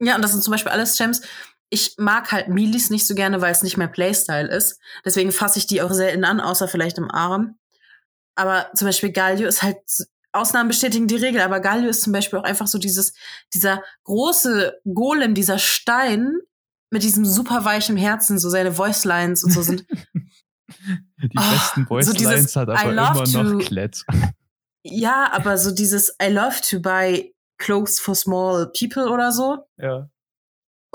Ja, 0.00 0.16
und 0.16 0.22
das 0.22 0.32
sind 0.32 0.42
zum 0.42 0.52
Beispiel 0.52 0.70
alles 0.72 0.96
Champs. 0.96 1.22
Ich 1.70 1.94
mag 1.98 2.32
halt 2.32 2.48
Milis 2.48 2.90
nicht 2.90 3.06
so 3.06 3.14
gerne, 3.14 3.40
weil 3.40 3.52
es 3.52 3.62
nicht 3.62 3.76
mehr 3.76 3.88
Playstyle 3.88 4.48
ist. 4.48 4.80
Deswegen 5.04 5.32
fasse 5.32 5.58
ich 5.58 5.66
die 5.66 5.82
auch 5.82 5.92
selten 5.92 6.24
an, 6.24 6.40
außer 6.40 6.66
vielleicht 6.68 6.98
im 6.98 7.10
Arm. 7.10 7.58
Aber 8.36 8.70
zum 8.74 8.86
Beispiel 8.86 9.12
Galio 9.12 9.46
ist 9.48 9.62
halt, 9.62 9.78
Ausnahmen 10.32 10.68
bestätigen 10.68 11.08
die 11.08 11.16
Regel, 11.16 11.40
aber 11.40 11.60
Galio 11.60 11.88
ist 11.88 12.02
zum 12.02 12.12
Beispiel 12.12 12.38
auch 12.38 12.44
einfach 12.44 12.66
so 12.68 12.78
dieses, 12.78 13.12
dieser 13.54 13.82
große 14.04 14.78
Golem, 14.94 15.34
dieser 15.34 15.58
Stein 15.58 16.34
mit 16.90 17.02
diesem 17.02 17.24
super 17.24 17.64
weichen 17.64 17.96
Herzen, 17.96 18.38
so 18.38 18.48
seine 18.48 18.76
Voicelines 18.78 19.42
und 19.44 19.50
so 19.52 19.62
sind. 19.62 19.84
Die 21.22 21.30
Oh, 21.36 21.50
besten 21.50 21.80
so 21.82 21.86
Voice 21.86 22.10
dieses 22.12 22.32
Lines 22.34 22.56
hat 22.56 22.68
I 22.68 22.72
aber 22.72 22.92
love 22.92 23.24
immer 23.30 23.42
noch 23.42 23.52
to- 23.60 23.66
Klett. 23.66 24.04
ja, 24.84 25.30
aber 25.32 25.56
so 25.58 25.70
dieses 25.70 26.14
I 26.22 26.26
love 26.28 26.60
to 26.70 26.80
buy 26.80 27.34
clothes 27.58 27.98
for 27.98 28.14
small 28.14 28.70
people 28.78 29.08
oder 29.10 29.32
so. 29.32 29.58
Ja. 29.78 30.08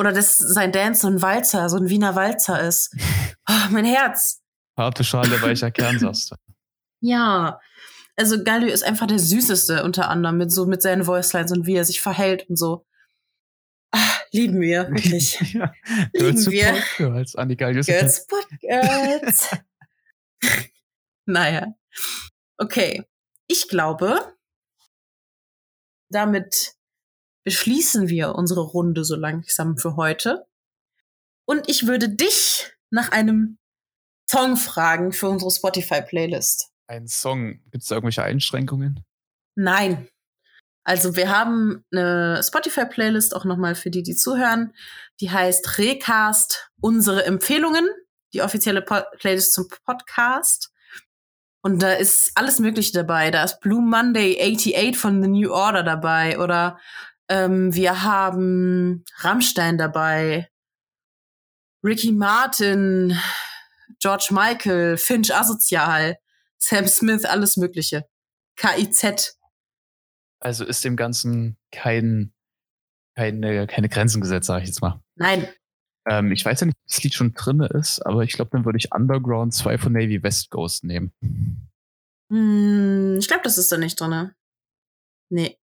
Oder 0.03 0.11
dass 0.11 0.37
sein 0.37 0.73
Dance 0.73 1.03
so 1.03 1.07
ein 1.07 1.21
Walzer, 1.21 1.69
so 1.69 1.77
ein 1.77 1.87
Wiener 1.87 2.13
Walzer 2.13 2.61
ist. 2.61 2.93
Oh, 3.49 3.67
mein 3.71 3.83
Herz. 3.83 4.41
Harte 4.77 5.03
Schale, 5.03 5.41
weicher 5.41 5.69
Kern, 5.69 5.99
sagst 5.99 6.31
du. 6.31 6.35
Ja. 7.01 7.59
Also 8.15 8.41
Galio 8.41 8.69
ist 8.69 8.83
einfach 8.83 9.07
der 9.07 9.19
süßeste 9.19 9.83
unter 9.83 10.09
anderem 10.09 10.37
mit 10.37 10.49
so 10.49 10.65
mit 10.65 10.81
seinen 10.81 11.07
Voicelines 11.07 11.51
und 11.51 11.65
wie 11.65 11.75
er 11.75 11.83
sich 11.83 11.99
verhält 11.99 12.49
und 12.49 12.57
so. 12.57 12.85
Ah, 13.91 14.17
lieben 14.31 14.61
wir, 14.61 14.87
wirklich. 14.89 15.39
ja. 15.53 15.73
Lieben 16.13 16.35
Girls 16.35 16.49
wir. 16.49 16.83
Girls, 16.97 17.35
Annika 17.35 17.71
Girls. 17.71 17.87
Girls, 17.87 18.27
girls. 18.61 19.49
naja. 21.25 21.67
Okay. 22.57 23.03
Ich 23.47 23.67
glaube, 23.67 24.35
damit 26.09 26.75
beschließen 27.43 28.07
wir 28.07 28.35
unsere 28.35 28.61
Runde 28.61 29.03
so 29.03 29.15
langsam 29.15 29.77
für 29.77 29.95
heute. 29.95 30.45
Und 31.45 31.69
ich 31.69 31.87
würde 31.87 32.09
dich 32.09 32.71
nach 32.89 33.11
einem 33.11 33.57
Song 34.29 34.55
fragen 34.55 35.11
für 35.11 35.29
unsere 35.29 35.51
Spotify-Playlist. 35.51 36.69
Ein 36.87 37.07
Song. 37.07 37.59
Gibt 37.71 37.83
es 37.83 37.87
da 37.87 37.95
irgendwelche 37.95 38.23
Einschränkungen? 38.23 39.03
Nein. 39.55 40.07
Also 40.85 41.15
wir 41.15 41.29
haben 41.29 41.83
eine 41.91 42.41
Spotify-Playlist 42.43 43.35
auch 43.35 43.45
nochmal 43.45 43.75
für 43.75 43.89
die, 43.89 44.03
die 44.03 44.15
zuhören. 44.15 44.73
Die 45.21 45.31
heißt 45.31 45.77
Recast 45.77 46.69
Unsere 46.81 47.25
Empfehlungen, 47.25 47.87
die 48.33 48.41
offizielle 48.41 48.81
po 48.81 49.01
Playlist 49.19 49.53
zum 49.53 49.67
Podcast. 49.85 50.71
Und 51.61 51.81
da 51.81 51.93
ist 51.93 52.31
alles 52.35 52.59
Mögliche 52.59 52.91
dabei. 52.91 53.31
Da 53.31 53.43
ist 53.43 53.61
Blue 53.61 53.81
Monday 53.81 54.37
88 54.41 54.97
von 54.97 55.23
The 55.23 55.29
New 55.29 55.51
Order 55.53 55.83
dabei. 55.83 56.37
Oder 56.39 56.77
ähm, 57.33 57.73
wir 57.73 58.03
haben 58.03 59.03
Rammstein 59.17 59.79
dabei. 59.79 60.49
Ricky 61.83 62.11
Martin, 62.11 63.17
George 63.99 64.27
Michael, 64.31 64.97
Finch 64.97 65.33
Asozial, 65.33 66.17
Sam 66.59 66.87
Smith, 66.87 67.25
alles 67.25 67.57
Mögliche. 67.57 68.05
KIZ. 68.55 69.35
Also 70.39 70.63
ist 70.63 70.83
dem 70.83 70.95
Ganzen 70.95 71.57
kein, 71.71 72.33
keine, 73.15 73.65
keine 73.65 73.89
Grenzen 73.89 74.21
gesetzt, 74.21 74.47
sage 74.47 74.61
ich 74.61 74.67
jetzt 74.67 74.81
mal. 74.81 75.01
Nein, 75.15 75.47
Ähm, 76.05 76.31
ich 76.31 76.45
weiß 76.45 76.59
ja 76.59 76.67
nicht, 76.67 76.77
ob 76.77 76.87
das 76.87 77.03
Lied 77.03 77.13
schon 77.13 77.33
drin 77.33 77.61
ist, 77.61 78.05
aber 78.05 78.23
ich 78.23 78.33
glaube, 78.33 78.51
dann 78.51 78.65
würde 78.65 78.77
ich 78.77 78.93
Underground 78.93 79.53
2 79.53 79.77
von 79.77 79.93
Navy 79.93 80.21
West 80.21 80.51
Ghost 80.51 80.83
nehmen. 80.83 81.13
Hm, 82.29 83.17
ich 83.19 83.27
glaube, 83.27 83.43
das 83.43 83.57
ist 83.57 83.71
da 83.71 83.77
nicht 83.77 83.99
drin. 83.99 84.31
Nee. 85.29 85.57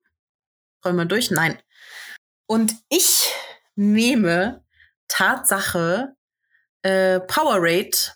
Räumen 0.86 0.98
wir 0.98 1.06
durch? 1.06 1.32
Nein. 1.32 1.62
Und 2.48 2.76
ich 2.90 3.30
nehme 3.76 4.64
Tatsache 5.08 6.16
äh, 6.84 7.20
Powerade. 7.22 8.16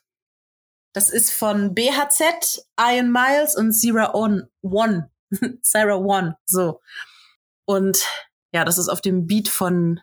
Das 0.94 1.10
ist 1.10 1.32
von 1.32 1.74
BHZ, 1.74 2.68
Iron 2.80 3.12
Miles 3.12 3.56
und 3.56 3.74
Zero 3.74 4.14
On 4.14 4.50
One. 4.62 5.12
Sarah 5.62 5.98
One. 5.98 6.38
So. 6.46 6.82
Und 7.66 8.06
ja, 8.54 8.64
das 8.64 8.78
ist 8.78 8.90
auf 8.90 9.02
dem 9.02 9.26
Beat 9.26 9.50
von 9.50 10.02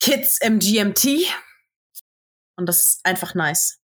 Kids 0.00 0.38
MGMT. 0.40 1.32
Und 2.56 2.66
das 2.66 2.78
ist 2.78 3.00
einfach 3.04 3.34
nice. 3.34 3.80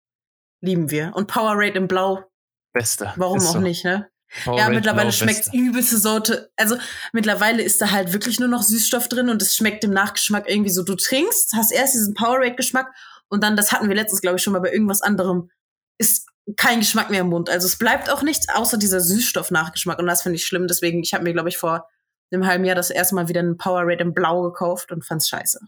Lieben 0.60 0.90
wir. 0.90 1.12
Und 1.14 1.26
Powerade 1.26 1.78
in 1.78 1.88
Blau 1.88 2.24
Beste. 2.72 3.12
Warum 3.16 3.38
auch 3.38 3.54
so. 3.54 3.60
nicht, 3.60 3.84
ne? 3.84 4.10
Power 4.44 4.56
ja, 4.56 4.64
Rate 4.64 4.74
mittlerweile 4.74 5.08
Blau, 5.08 5.12
schmeckt's 5.12 5.50
Beste. 5.50 5.56
übelste 5.56 5.98
Sorte. 5.98 6.50
Also 6.56 6.76
mittlerweile 7.12 7.62
ist 7.62 7.80
da 7.80 7.90
halt 7.90 8.12
wirklich 8.12 8.40
nur 8.40 8.48
noch 8.48 8.62
Süßstoff 8.62 9.08
drin 9.08 9.28
und 9.28 9.42
es 9.42 9.54
schmeckt 9.54 9.84
im 9.84 9.92
Nachgeschmack 9.92 10.48
irgendwie 10.48 10.70
so. 10.70 10.82
Du 10.82 10.94
trinkst, 10.94 11.52
hast 11.54 11.72
erst 11.72 11.94
diesen 11.94 12.14
Powerade-Geschmack 12.14 12.90
und 13.28 13.42
dann, 13.42 13.56
das 13.56 13.72
hatten 13.72 13.88
wir 13.88 13.94
letztens, 13.94 14.20
glaube 14.20 14.36
ich, 14.36 14.42
schon 14.42 14.52
mal 14.52 14.60
bei 14.60 14.72
irgendwas 14.72 15.02
anderem, 15.02 15.50
ist 15.98 16.28
kein 16.56 16.80
Geschmack 16.80 17.10
mehr 17.10 17.20
im 17.20 17.28
Mund. 17.28 17.50
Also 17.50 17.66
es 17.66 17.78
bleibt 17.78 18.10
auch 18.10 18.22
nichts 18.22 18.48
außer 18.48 18.78
dieser 18.78 19.00
Süßstoff-Nachgeschmack 19.00 19.98
und 19.98 20.06
das 20.06 20.22
finde 20.22 20.36
ich 20.36 20.46
schlimm. 20.46 20.66
Deswegen, 20.66 21.02
ich 21.02 21.14
habe 21.14 21.24
mir, 21.24 21.32
glaube 21.32 21.48
ich, 21.48 21.58
vor 21.58 21.88
einem 22.32 22.46
halben 22.46 22.64
Jahr 22.64 22.74
das 22.74 22.90
erste 22.90 23.14
Mal 23.14 23.28
wieder 23.28 23.40
einen 23.40 23.58
Powerade 23.58 24.02
in 24.02 24.14
Blau 24.14 24.42
gekauft 24.42 24.90
und 24.90 25.04
fand's 25.04 25.28
scheiße. 25.28 25.60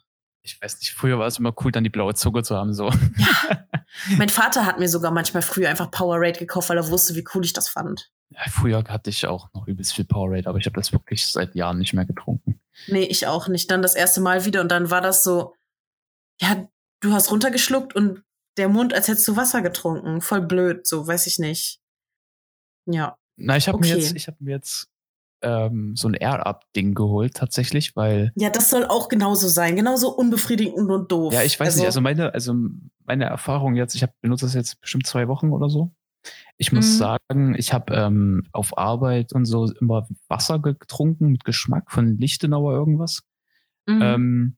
Ich 0.42 0.60
weiß 0.60 0.78
nicht, 0.78 0.92
früher 0.92 1.18
war 1.18 1.26
es 1.26 1.38
immer 1.38 1.54
cool, 1.62 1.72
dann 1.72 1.84
die 1.84 1.90
blaue 1.90 2.14
Zunge 2.14 2.42
zu 2.42 2.56
haben. 2.56 2.74
So. 2.74 2.90
Mein 4.18 4.28
Vater 4.28 4.66
hat 4.66 4.78
mir 4.78 4.88
sogar 4.88 5.10
manchmal 5.10 5.42
früher 5.42 5.68
einfach 5.68 5.90
Powerade 5.90 6.38
gekauft, 6.38 6.68
weil 6.68 6.78
er 6.78 6.88
wusste, 6.88 7.14
wie 7.14 7.24
cool 7.34 7.44
ich 7.44 7.52
das 7.52 7.68
fand. 7.68 8.10
Ja, 8.30 8.40
früher 8.48 8.82
hatte 8.84 9.10
ich 9.10 9.26
auch 9.26 9.48
noch 9.54 9.66
übelst 9.66 9.94
viel 9.94 10.04
Powerade, 10.04 10.48
aber 10.48 10.58
ich 10.58 10.66
habe 10.66 10.76
das 10.76 10.92
wirklich 10.92 11.26
seit 11.26 11.54
Jahren 11.54 11.78
nicht 11.78 11.94
mehr 11.94 12.04
getrunken. 12.04 12.60
Nee, 12.88 13.04
ich 13.04 13.26
auch 13.26 13.48
nicht. 13.48 13.70
Dann 13.70 13.82
das 13.82 13.94
erste 13.94 14.20
Mal 14.20 14.44
wieder 14.44 14.60
und 14.60 14.68
dann 14.68 14.90
war 14.90 15.00
das 15.00 15.22
so, 15.22 15.54
ja, 16.40 16.68
du 17.00 17.12
hast 17.12 17.30
runtergeschluckt 17.30 17.94
und 17.94 18.22
der 18.56 18.68
Mund, 18.68 18.94
als 18.94 19.08
hättest 19.08 19.26
du 19.28 19.36
Wasser 19.36 19.62
getrunken. 19.62 20.20
Voll 20.20 20.40
blöd, 20.40 20.86
so, 20.86 21.06
weiß 21.06 21.26
ich 21.26 21.38
nicht. 21.38 21.80
Ja. 22.86 23.16
Na, 23.36 23.56
ich 23.56 23.68
habe 23.68 23.78
okay. 23.78 23.94
mir 23.94 23.98
jetzt, 23.98 24.14
ich 24.14 24.26
habe 24.26 24.36
mir 24.40 24.52
jetzt 24.52 24.88
ähm, 25.44 25.94
so 25.96 26.08
ein 26.08 26.14
Air-Up-Ding 26.14 26.94
geholt, 26.94 27.34
tatsächlich, 27.34 27.94
weil. 27.94 28.32
Ja, 28.34 28.50
das 28.50 28.70
soll 28.70 28.84
auch 28.84 29.08
genauso 29.08 29.48
sein, 29.48 29.76
genauso 29.76 30.10
unbefriedigend 30.10 30.90
und 30.90 31.12
doof. 31.12 31.32
Ja, 31.32 31.42
ich 31.42 31.58
weiß 31.58 31.68
also, 31.68 31.78
nicht, 31.80 31.86
also 31.86 32.00
meine, 32.00 32.34
also 32.34 32.54
meine 33.04 33.24
Erfahrung 33.24 33.74
jetzt, 33.74 33.94
ich 33.94 34.02
habe 34.02 34.12
benutze 34.20 34.46
das 34.46 34.54
jetzt 34.54 34.80
bestimmt 34.80 35.06
zwei 35.06 35.28
Wochen 35.28 35.52
oder 35.52 35.68
so. 35.68 35.92
Ich 36.56 36.72
muss 36.72 36.94
mhm. 36.94 36.98
sagen, 36.98 37.54
ich 37.56 37.72
habe 37.72 37.94
ähm, 37.94 38.46
auf 38.52 38.78
Arbeit 38.78 39.32
und 39.32 39.44
so 39.44 39.70
immer 39.80 40.08
Wasser 40.28 40.58
getrunken 40.58 41.28
mit 41.28 41.44
Geschmack 41.44 41.90
von 41.90 42.16
Lichtenauer 42.16 42.72
irgendwas. 42.72 43.22
Mhm. 43.86 44.00
Ähm, 44.02 44.56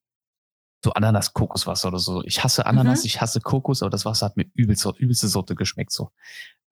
so 0.85 0.93
Ananas, 0.93 1.33
Kokoswasser 1.33 1.89
oder 1.89 1.99
so. 1.99 2.23
Ich 2.23 2.45
hasse 2.45 2.67
Ananas, 2.67 3.03
mhm. 3.03 3.07
ich 3.07 3.21
hasse 3.21 3.41
Kokos, 3.41 3.83
aber 3.83 3.91
das 3.91 4.05
Wasser 4.05 4.27
hat 4.27 4.37
mir 4.37 4.47
übelste, 4.55 4.93
übelste 4.97 5.27
Sorte 5.27 5.57
geschmeckt 5.57 5.91
so. 5.91 6.11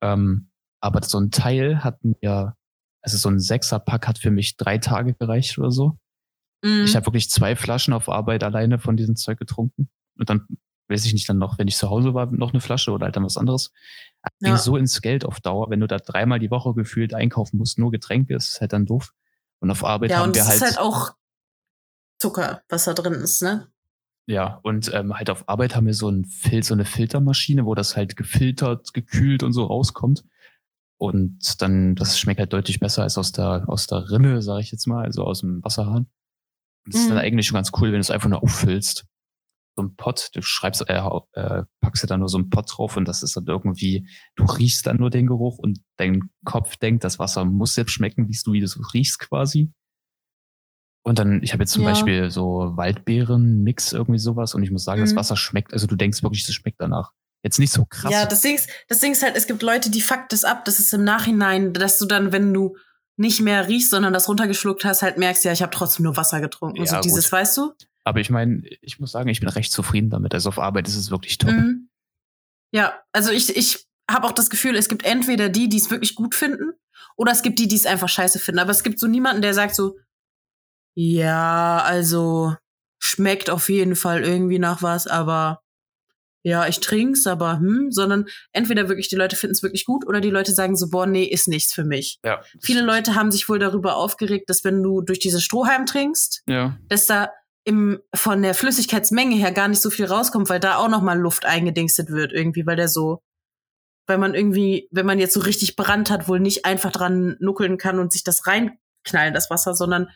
Ähm, 0.01 0.51
aber 0.81 1.03
so 1.03 1.19
ein 1.19 1.31
Teil 1.31 1.83
hat 1.83 2.05
mir, 2.05 2.57
also 3.05 3.19
so 3.19 3.29
ein 3.29 3.39
Sechserpack 3.39 4.09
hat 4.09 4.19
für 4.19 4.31
mich 4.31 4.57
drei 4.57 4.79
Tage 4.79 5.15
gereicht 5.15 5.59
oder 5.59 5.71
so. 5.71 5.99
Mhm. 6.63 6.85
Ich 6.85 6.97
habe 6.97 7.07
wirklich 7.07 7.29
zwei 7.29 7.55
Flaschen 7.55 7.93
auf 7.93 8.09
Arbeit 8.09 8.43
alleine 8.43 8.79
von 8.79 8.97
diesem 8.97 9.15
Zeug 9.15 9.39
getrunken. 9.39 9.91
Und 10.19 10.31
dann 10.31 10.47
weiß 10.89 11.05
ich 11.05 11.13
nicht, 11.13 11.29
dann 11.29 11.37
noch, 11.39 11.59
wenn 11.59 11.69
ich 11.69 11.77
zu 11.77 11.91
Hause 11.91 12.15
war, 12.15 12.27
noch 12.27 12.53
eine 12.53 12.61
Flasche 12.61 12.93
oder 12.93 13.05
halt 13.05 13.17
dann 13.17 13.25
was 13.25 13.37
anderes. 13.37 13.73
Ja. 14.41 14.51
Ging 14.51 14.57
so 14.57 14.79
ins 14.79 15.03
Geld 15.03 15.27
auf 15.27 15.41
Dauer, 15.41 15.69
wenn 15.69 15.81
du 15.81 15.87
da 15.87 15.99
dreimal 15.99 16.39
die 16.39 16.51
Woche 16.51 16.73
gefühlt 16.73 17.13
einkaufen 17.13 17.59
musst, 17.59 17.79
nur 17.79 17.91
Getränke, 17.91 18.35
ist 18.35 18.61
halt 18.61 18.73
dann 18.73 18.87
doof. 18.87 19.13
Und 19.61 19.71
auf 19.71 19.85
Arbeit 19.85 20.11
ja, 20.11 20.19
haben 20.19 20.35
wir 20.35 20.45
halt. 20.45 20.49
Ja, 20.49 20.55
und 20.55 20.63
es 20.63 20.71
ist 20.71 20.79
halt 20.79 20.87
auch 20.87 21.15
Zucker, 22.19 22.63
was 22.71 22.85
da 22.85 22.95
drin 22.95 23.15
ist, 23.15 23.43
ne? 23.43 23.69
Ja, 24.27 24.61
und 24.63 24.91
ähm, 24.95 25.15
halt 25.15 25.29
auf 25.29 25.47
Arbeit 25.51 25.77
haben 25.77 25.87
wir 25.87 25.93
so, 25.93 26.09
ein 26.09 26.25
Fil 26.25 26.63
so 26.63 26.73
eine 26.73 26.87
Filtermaschine, 26.87 27.67
wo 27.67 27.75
das 27.75 27.97
halt 27.97 28.17
gefiltert, 28.17 28.95
gekühlt 28.95 29.43
und 29.43 29.53
so 29.53 29.65
rauskommt. 29.65 30.25
Und 30.99 31.61
dann, 31.61 31.95
das 31.97 32.18
schmeckt 32.18 32.40
halt 32.40 32.53
deutlich 32.53 32.80
besser 32.80 33.03
als 33.03 33.18
aus 33.18 33.32
der, 33.32 33.64
aus 33.68 33.86
der 33.86 34.11
Rinne, 34.11 34.42
sage 34.42 34.62
ich 34.62 34.70
jetzt 34.70 34.86
mal, 34.86 35.05
also 35.05 35.24
aus 35.24 35.40
dem 35.40 35.62
Wasserhahn. 35.64 36.07
Und 36.86 36.95
das 36.95 37.03
ist 37.03 37.09
dann 37.09 37.16
mhm. 37.16 37.24
eigentlich 37.24 37.47
schon 37.47 37.57
ganz 37.57 37.72
cool, 37.76 37.88
wenn 37.88 37.95
du 37.95 38.01
es 38.01 38.11
einfach 38.11 38.28
nur 38.28 38.42
auffüllst. 38.42 39.07
So 39.76 39.82
ein 39.82 39.97
Pott, 39.97 40.30
du 40.34 40.42
schreibst, 40.42 40.88
äh, 40.88 41.03
äh, 41.32 41.64
packst 41.80 42.05
dir 42.05 42.07
dann 42.07 42.20
nur 42.20 42.28
so 42.28 42.38
ein 42.38 42.49
Pott 42.49 42.70
drauf 42.70 42.97
und 42.97 43.09
das 43.09 43.24
ist 43.24 43.36
dann 43.36 43.47
irgendwie, 43.47 44.07
du 44.36 44.45
riechst 44.45 44.86
dann 44.86 44.99
nur 44.99 45.11
den 45.11 45.26
Geruch 45.26 45.59
und 45.59 45.80
dein 45.97 46.30
Kopf 46.45 46.76
denkt, 46.76 47.03
das 47.03 47.18
Wasser 47.18 47.45
muss 47.45 47.74
selbst 47.74 47.92
schmecken, 47.92 48.28
wie 48.28 48.38
du, 48.45 48.53
wie 48.53 48.61
du 48.61 48.68
so 48.68 48.80
riechst 48.92 49.18
quasi. 49.18 49.72
Und 51.03 51.18
dann, 51.18 51.42
ich 51.42 51.53
habe 51.53 51.64
jetzt 51.64 51.72
zum 51.72 51.82
ja. 51.82 51.90
Beispiel 51.90 52.30
so 52.30 52.76
Waldbeeren-Mix, 52.76 53.92
irgendwie 53.92 54.20
sowas, 54.20 54.55
und 54.55 54.62
ich 54.62 54.70
muss 54.70 54.84
sagen, 54.84 55.01
mhm. 55.01 55.07
das 55.07 55.16
Wasser 55.16 55.36
schmeckt, 55.36 55.72
also 55.72 55.86
du 55.86 55.97
denkst 55.97 56.22
wirklich, 56.22 56.49
es 56.49 56.55
schmeckt 56.55 56.80
danach. 56.80 57.12
Jetzt 57.45 57.59
nicht 57.59 57.72
so 57.72 57.84
krass. 57.84 58.11
Ja, 58.11 58.24
das 58.24 58.40
Ding, 58.40 58.55
ist, 58.55 58.70
das 58.88 59.01
Ding 59.01 59.12
ist 59.12 59.22
halt, 59.22 59.36
es 59.36 59.47
gibt 59.47 59.62
Leute, 59.62 59.90
die 59.90 60.01
fuckt 60.01 60.32
das 60.32 60.45
ab. 60.45 60.64
Das 60.64 60.80
ist 60.80 60.95
im 60.95 61.05
Nachhinein, 61.05 61.74
dass 61.74 61.99
du 61.99 62.07
dann, 62.07 62.32
wenn 62.32 62.53
du 62.55 62.76
nicht 63.16 63.42
mehr 63.42 63.68
riechst, 63.68 63.90
sondern 63.90 64.14
das 64.14 64.28
runtergeschluckt 64.28 64.84
hast, 64.84 65.03
halt 65.03 65.18
merkst, 65.18 65.45
ja, 65.45 65.53
ich 65.53 65.61
habe 65.61 65.70
trotzdem 65.70 66.05
nur 66.05 66.16
Wasser 66.16 66.40
getrunken. 66.40 66.82
Ja, 66.82 66.86
so 66.86 67.01
dieses, 67.01 67.26
gut. 67.26 67.32
weißt 67.32 67.57
du? 67.59 67.74
Aber 68.03 68.20
ich 68.20 68.30
meine, 68.30 68.62
ich 68.80 68.99
muss 68.99 69.12
sagen, 69.12 69.28
ich 69.28 69.40
bin 69.40 69.51
recht 69.51 69.72
zufrieden 69.72 70.09
damit. 70.09 70.32
Also 70.32 70.49
auf 70.49 70.59
Arbeit 70.59 70.88
ist 70.88 70.97
es 70.97 71.11
wirklich 71.11 71.36
top. 71.36 71.51
Mhm. 71.51 71.90
Ja, 72.72 72.99
also 73.12 73.30
ich, 73.30 73.55
ich 73.55 73.86
habe 74.11 74.26
auch 74.26 74.32
das 74.32 74.49
Gefühl, 74.49 74.74
es 74.74 74.88
gibt 74.88 75.05
entweder 75.05 75.51
die, 75.51 75.68
die 75.68 75.76
es 75.76 75.90
wirklich 75.90 76.14
gut 76.14 76.34
finden, 76.34 76.72
oder 77.16 77.30
es 77.30 77.42
gibt 77.42 77.59
die, 77.59 77.68
die 77.68 77.76
es 77.76 77.86
einfach 77.86 78.09
scheiße 78.09 78.38
finden. 78.38 78.59
Aber 78.59 78.70
es 78.70 78.82
gibt 78.82 78.99
so 78.99 79.07
niemanden, 79.07 79.42
der 79.42 79.55
sagt 79.55 79.74
so, 79.74 79.99
ja, 80.97 81.82
also 81.84 82.57
schmeckt 82.99 83.51
auf 83.51 83.68
jeden 83.68 83.97
Fall 83.97 84.22
irgendwie 84.22 84.59
nach 84.59 84.82
was, 84.82 85.07
aber 85.07 85.64
ja, 86.45 86.68
ich 86.68 86.80
trink's, 86.80 87.26
aber 87.26 87.59
hm, 87.59 87.90
sondern 87.90 88.26
entweder 88.53 88.88
wirklich 88.90 89.09
die 89.09 89.16
Leute 89.16 89.34
finden 89.34 89.55
es 89.55 89.62
wirklich 89.62 89.86
gut 89.86 90.07
oder 90.07 90.20
die 90.20 90.30
Leute 90.30 90.53
sagen 90.53 90.76
so, 90.76 90.90
boah, 90.90 91.07
nee, 91.07 91.24
ist 91.24 91.49
nichts 91.49 91.72
für 91.72 91.84
mich. 91.84 92.18
Ja. 92.22 92.42
Viele 92.61 92.82
Leute 92.82 93.14
haben 93.14 93.32
sich 93.32 93.49
wohl 93.49 93.59
darüber 93.59 93.97
aufgeregt, 93.97 94.51
dass 94.51 94.62
wenn 94.62 94.82
du 94.82 95.01
durch 95.01 95.18
diese 95.18 95.40
Strohhalm 95.40 95.86
trinkst, 95.86 96.42
ja. 96.47 96.78
dass 96.88 97.07
da 97.07 97.30
im, 97.64 97.99
von 98.14 98.42
der 98.42 98.53
Flüssigkeitsmenge 98.53 99.36
her 99.36 99.53
gar 99.53 99.68
nicht 99.68 99.80
so 99.80 99.88
viel 99.88 100.05
rauskommt, 100.05 100.51
weil 100.51 100.61
da 100.61 100.76
auch 100.76 100.88
noch 100.88 101.01
mal 101.01 101.18
Luft 101.18 101.47
eingedingstet 101.47 102.11
wird 102.11 102.30
irgendwie, 102.30 102.66
weil 102.66 102.76
der 102.76 102.88
so, 102.88 103.22
weil 104.07 104.18
man 104.18 104.34
irgendwie, 104.34 104.86
wenn 104.90 105.07
man 105.07 105.18
jetzt 105.18 105.32
so 105.32 105.40
richtig 105.40 105.76
Brand 105.76 106.11
hat, 106.11 106.28
wohl 106.28 106.40
nicht 106.40 106.66
einfach 106.66 106.92
dran 106.92 107.36
nuckeln 107.40 107.78
kann 107.78 107.99
und 107.99 108.12
sich 108.12 108.22
das 108.22 108.47
reinknallen, 108.47 109.32
das 109.32 109.49
Wasser, 109.49 109.74
sondern 109.74 110.11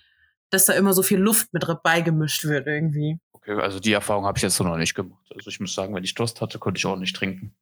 dass 0.50 0.66
da 0.66 0.74
immer 0.74 0.92
so 0.92 1.02
viel 1.02 1.18
Luft 1.18 1.54
mit 1.54 1.64
beigemischt 1.82 2.44
wird 2.44 2.66
irgendwie. 2.66 3.18
Also 3.49 3.80
die 3.80 3.92
Erfahrung 3.92 4.26
habe 4.26 4.38
ich 4.38 4.42
jetzt 4.42 4.61
noch 4.61 4.76
nicht 4.76 4.94
gemacht. 4.94 5.24
Also 5.34 5.49
ich 5.51 5.61
muss 5.61 5.74
sagen, 5.74 5.94
wenn 5.94 6.05
ich 6.05 6.14
Durst 6.14 6.40
hatte, 6.40 6.59
konnte 6.59 6.78
ich 6.78 6.86
auch 6.86 6.96
nicht 6.96 7.16
trinken. 7.16 7.57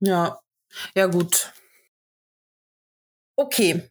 Ja, 0.00 0.40
ja 0.94 1.06
gut. 1.06 1.52
Okay. 3.36 3.90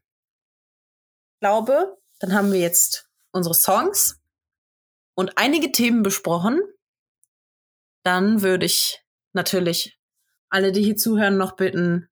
Ich 1.34 1.40
glaube, 1.40 1.98
dann 2.20 2.34
haben 2.34 2.52
wir 2.52 2.60
jetzt 2.60 3.10
unsere 3.32 3.56
Songs 3.56 4.20
und 5.16 5.38
einige 5.38 5.72
Themen 5.72 6.04
besprochen. 6.04 6.62
Dann 8.04 8.42
würde 8.42 8.66
ich 8.66 9.04
natürlich 9.34 10.00
alle, 10.50 10.72
die 10.72 10.84
hier 10.84 10.98
zuhören, 10.98 11.38
noch 11.38 11.56
bitten, 11.56 12.10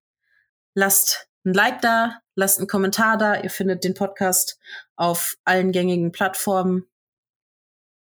lasst 0.73 1.29
ein 1.45 1.53
Like 1.53 1.81
da, 1.81 2.19
lasst 2.35 2.59
einen 2.59 2.67
Kommentar 2.67 3.17
da. 3.17 3.41
Ihr 3.41 3.49
findet 3.49 3.83
den 3.83 3.93
Podcast 3.93 4.59
auf 4.95 5.35
allen 5.43 5.71
gängigen 5.71 6.11
Plattformen. 6.11 6.85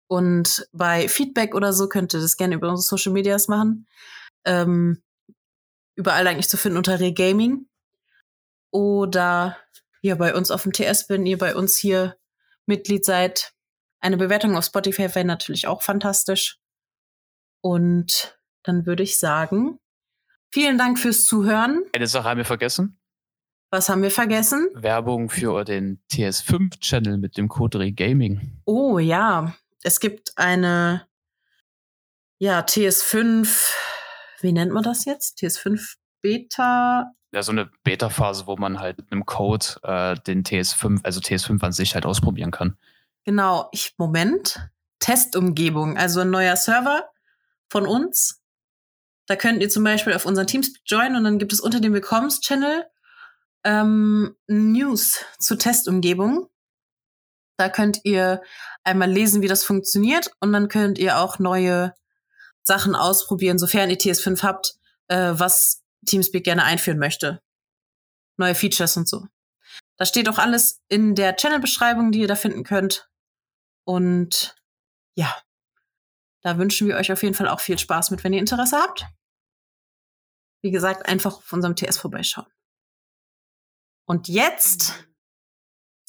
Und 0.08 0.68
bei 0.74 1.08
Feedback 1.08 1.56
oder 1.56 1.74
so 1.74 1.88
könnt 1.89 2.14
ihr 2.14 2.20
das 2.20 2.38
gerne 2.38 2.56
über 2.56 2.70
unsere 2.70 2.97
Social 2.97 3.14
Medias 3.14 3.47
machen. 3.47 3.88
Ähm, 4.45 5.01
überall 5.95 6.28
eigentlich 6.28 6.49
zu 6.49 6.58
finden 6.58 6.78
unter 6.78 6.99
Regaming. 6.99 7.68
Oder 8.72 9.58
ja, 10.01 10.16
bei 10.16 10.36
uns 10.36 10.51
auf 10.51 10.64
dem 10.64 10.74
TS, 10.74 11.10
wenn 11.10 11.26
ihr 11.26 11.38
bei 11.38 11.56
uns 11.56 11.78
hier 11.78 12.18
Mitglied 12.66 13.06
seid. 13.06 13.54
Eine 14.01 14.18
Bewertung 14.18 14.58
auf 14.58 14.66
Spotify 14.66 15.14
wäre 15.16 15.26
natürlich 15.26 15.68
auch 15.68 15.82
fantastisch. 15.82 16.60
Und 17.62 18.38
dann 18.64 18.86
würde 18.86 19.04
ich 19.04 19.18
sagen, 19.18 19.80
vielen 20.51 20.78
Dank 20.78 20.99
fürs 20.99 21.24
Zuhören. 21.24 21.84
Eine 21.93 22.08
Sache 22.08 22.26
haben 22.30 22.38
wir 22.38 22.45
vergessen. 22.45 22.99
Was 23.72 23.89
haben 23.89 24.04
wir 24.04 24.12
vergessen? 24.12 24.70
Werbung 24.76 25.30
für 25.30 25.64
den 25.64 25.99
TS5-Channel 26.12 27.18
mit 27.18 27.38
dem 27.38 27.47
Code 27.47 27.80
Regaming. 27.80 28.62
Oh 28.66 28.99
ja, 28.99 29.56
es 29.84 29.99
gibt 29.99 30.38
eine 30.38 31.07
ja, 32.39 32.59
TS5, 32.59 33.71
wie 34.41 34.51
nennt 34.51 34.73
man 34.73 34.84
das 34.84 35.05
jetzt? 35.05 35.39
TS5 35.39 35.95
Beta. 36.21 37.11
Ja, 37.31 37.43
so 37.43 37.51
eine 37.51 37.69
Beta-Phase, 37.84 38.47
wo 38.47 38.57
man 38.57 38.79
halt 38.79 38.97
mit 38.97 39.11
einem 39.11 39.25
Code 39.25 39.65
äh, 39.84 40.15
den 40.27 40.43
TS5, 40.43 41.03
also 41.03 41.19
TS5 41.19 41.63
an 41.63 41.71
sich 41.71 41.95
halt 41.95 42.05
ausprobieren 42.05 42.51
kann. 42.51 42.77
Genau, 43.25 43.69
ich, 43.71 43.93
Moment. 43.97 44.69
Testumgebung, 44.99 45.97
also 45.97 46.21
ein 46.21 46.29
neuer 46.29 46.55
Server 46.55 47.09
von 47.69 47.88
uns. 47.88 48.41
Da 49.25 49.36
könnt 49.36 49.61
ihr 49.61 49.69
zum 49.69 49.84
Beispiel 49.84 50.13
auf 50.13 50.25
unseren 50.25 50.47
Teams 50.47 50.73
joinen 50.86 51.15
und 51.15 51.23
dann 51.23 51.39
gibt 51.39 51.53
es 51.53 51.59
unter 51.59 51.79
dem 51.79 51.93
Willkommens-Channel 51.93 52.86
ähm, 53.63 54.36
News 54.47 55.25
zur 55.39 55.57
Testumgebung. 55.57 56.49
Da 57.64 57.70
könnt 57.70 58.01
ihr 58.03 58.41
einmal 58.84 59.09
lesen, 59.09 59.41
wie 59.41 59.47
das 59.47 59.64
funktioniert 59.64 60.30
und 60.41 60.51
dann 60.51 60.68
könnt 60.68 60.97
ihr 60.97 61.20
auch 61.20 61.39
neue 61.39 61.93
Sachen 62.61 62.93
ausprobieren, 62.93 63.57
sofern 63.57 63.89
ihr 63.89 63.97
TS5 63.97 64.43
habt, 64.43 64.76
äh, 65.07 65.32
was 65.32 65.82
Teamspeak 66.05 66.43
gerne 66.43 66.66
einführen 66.66 66.99
möchte. 66.99 67.41
Neue 68.36 68.53
Features 68.53 68.97
und 68.97 69.07
so. 69.07 69.28
Da 69.95 70.05
steht 70.05 70.28
auch 70.28 70.39
alles 70.39 70.82
in 70.89 71.16
der 71.16 71.38
Channel-Beschreibung, 71.38 72.11
die 72.11 72.20
ihr 72.20 72.28
da 72.28 72.36
finden 72.36 72.66
könnt. 72.66 73.09
Und 73.86 74.57
ja, 75.16 75.34
da 76.41 76.57
wünschen 76.57 76.89
wir 76.89 76.97
euch 76.97 77.14
auf 77.14 77.24
jeden 77.24 77.34
Fall 77.34 77.47
auch 77.47 77.61
viel 77.61 77.80
Spaß 77.80 78.11
mit, 78.11 78.26
wenn 78.26 78.34
ihr 78.34 78.41
Interesse 78.41 78.76
habt. 78.76 79.05
Wie 80.61 80.72
gesagt, 80.72 81.05
einfach 81.05 81.38
auf 81.38 81.53
unserem 81.53 81.78
TS 81.78 81.97
vorbeischauen. 81.97 82.51
Und 84.05 84.28
jetzt 84.28 85.07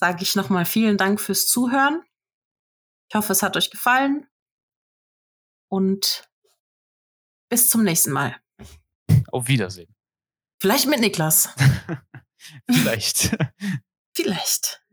sage 0.04 0.22
ich 0.22 0.36
nochmal 0.36 0.66
vielen 0.66 0.98
Dank 0.98 1.18
fürs 1.18 1.46
Zuhören. 1.46 2.04
Ich 3.08 3.14
hoffe, 3.14 3.32
es 3.32 3.42
hat 3.42 3.56
euch 3.56 3.70
gefallen. 3.70 4.28
Und 5.70 6.28
bis 7.48 7.70
zum 7.70 7.84
nächsten 7.84 8.12
Mal. 8.12 8.38
Auf 9.32 9.48
Wiedersehen. 9.48 9.96
Vielleicht 10.60 10.88
mit 10.88 11.00
Niklas. 11.00 11.48
Vielleicht. 12.70 13.34
Vielleicht. 14.14 14.83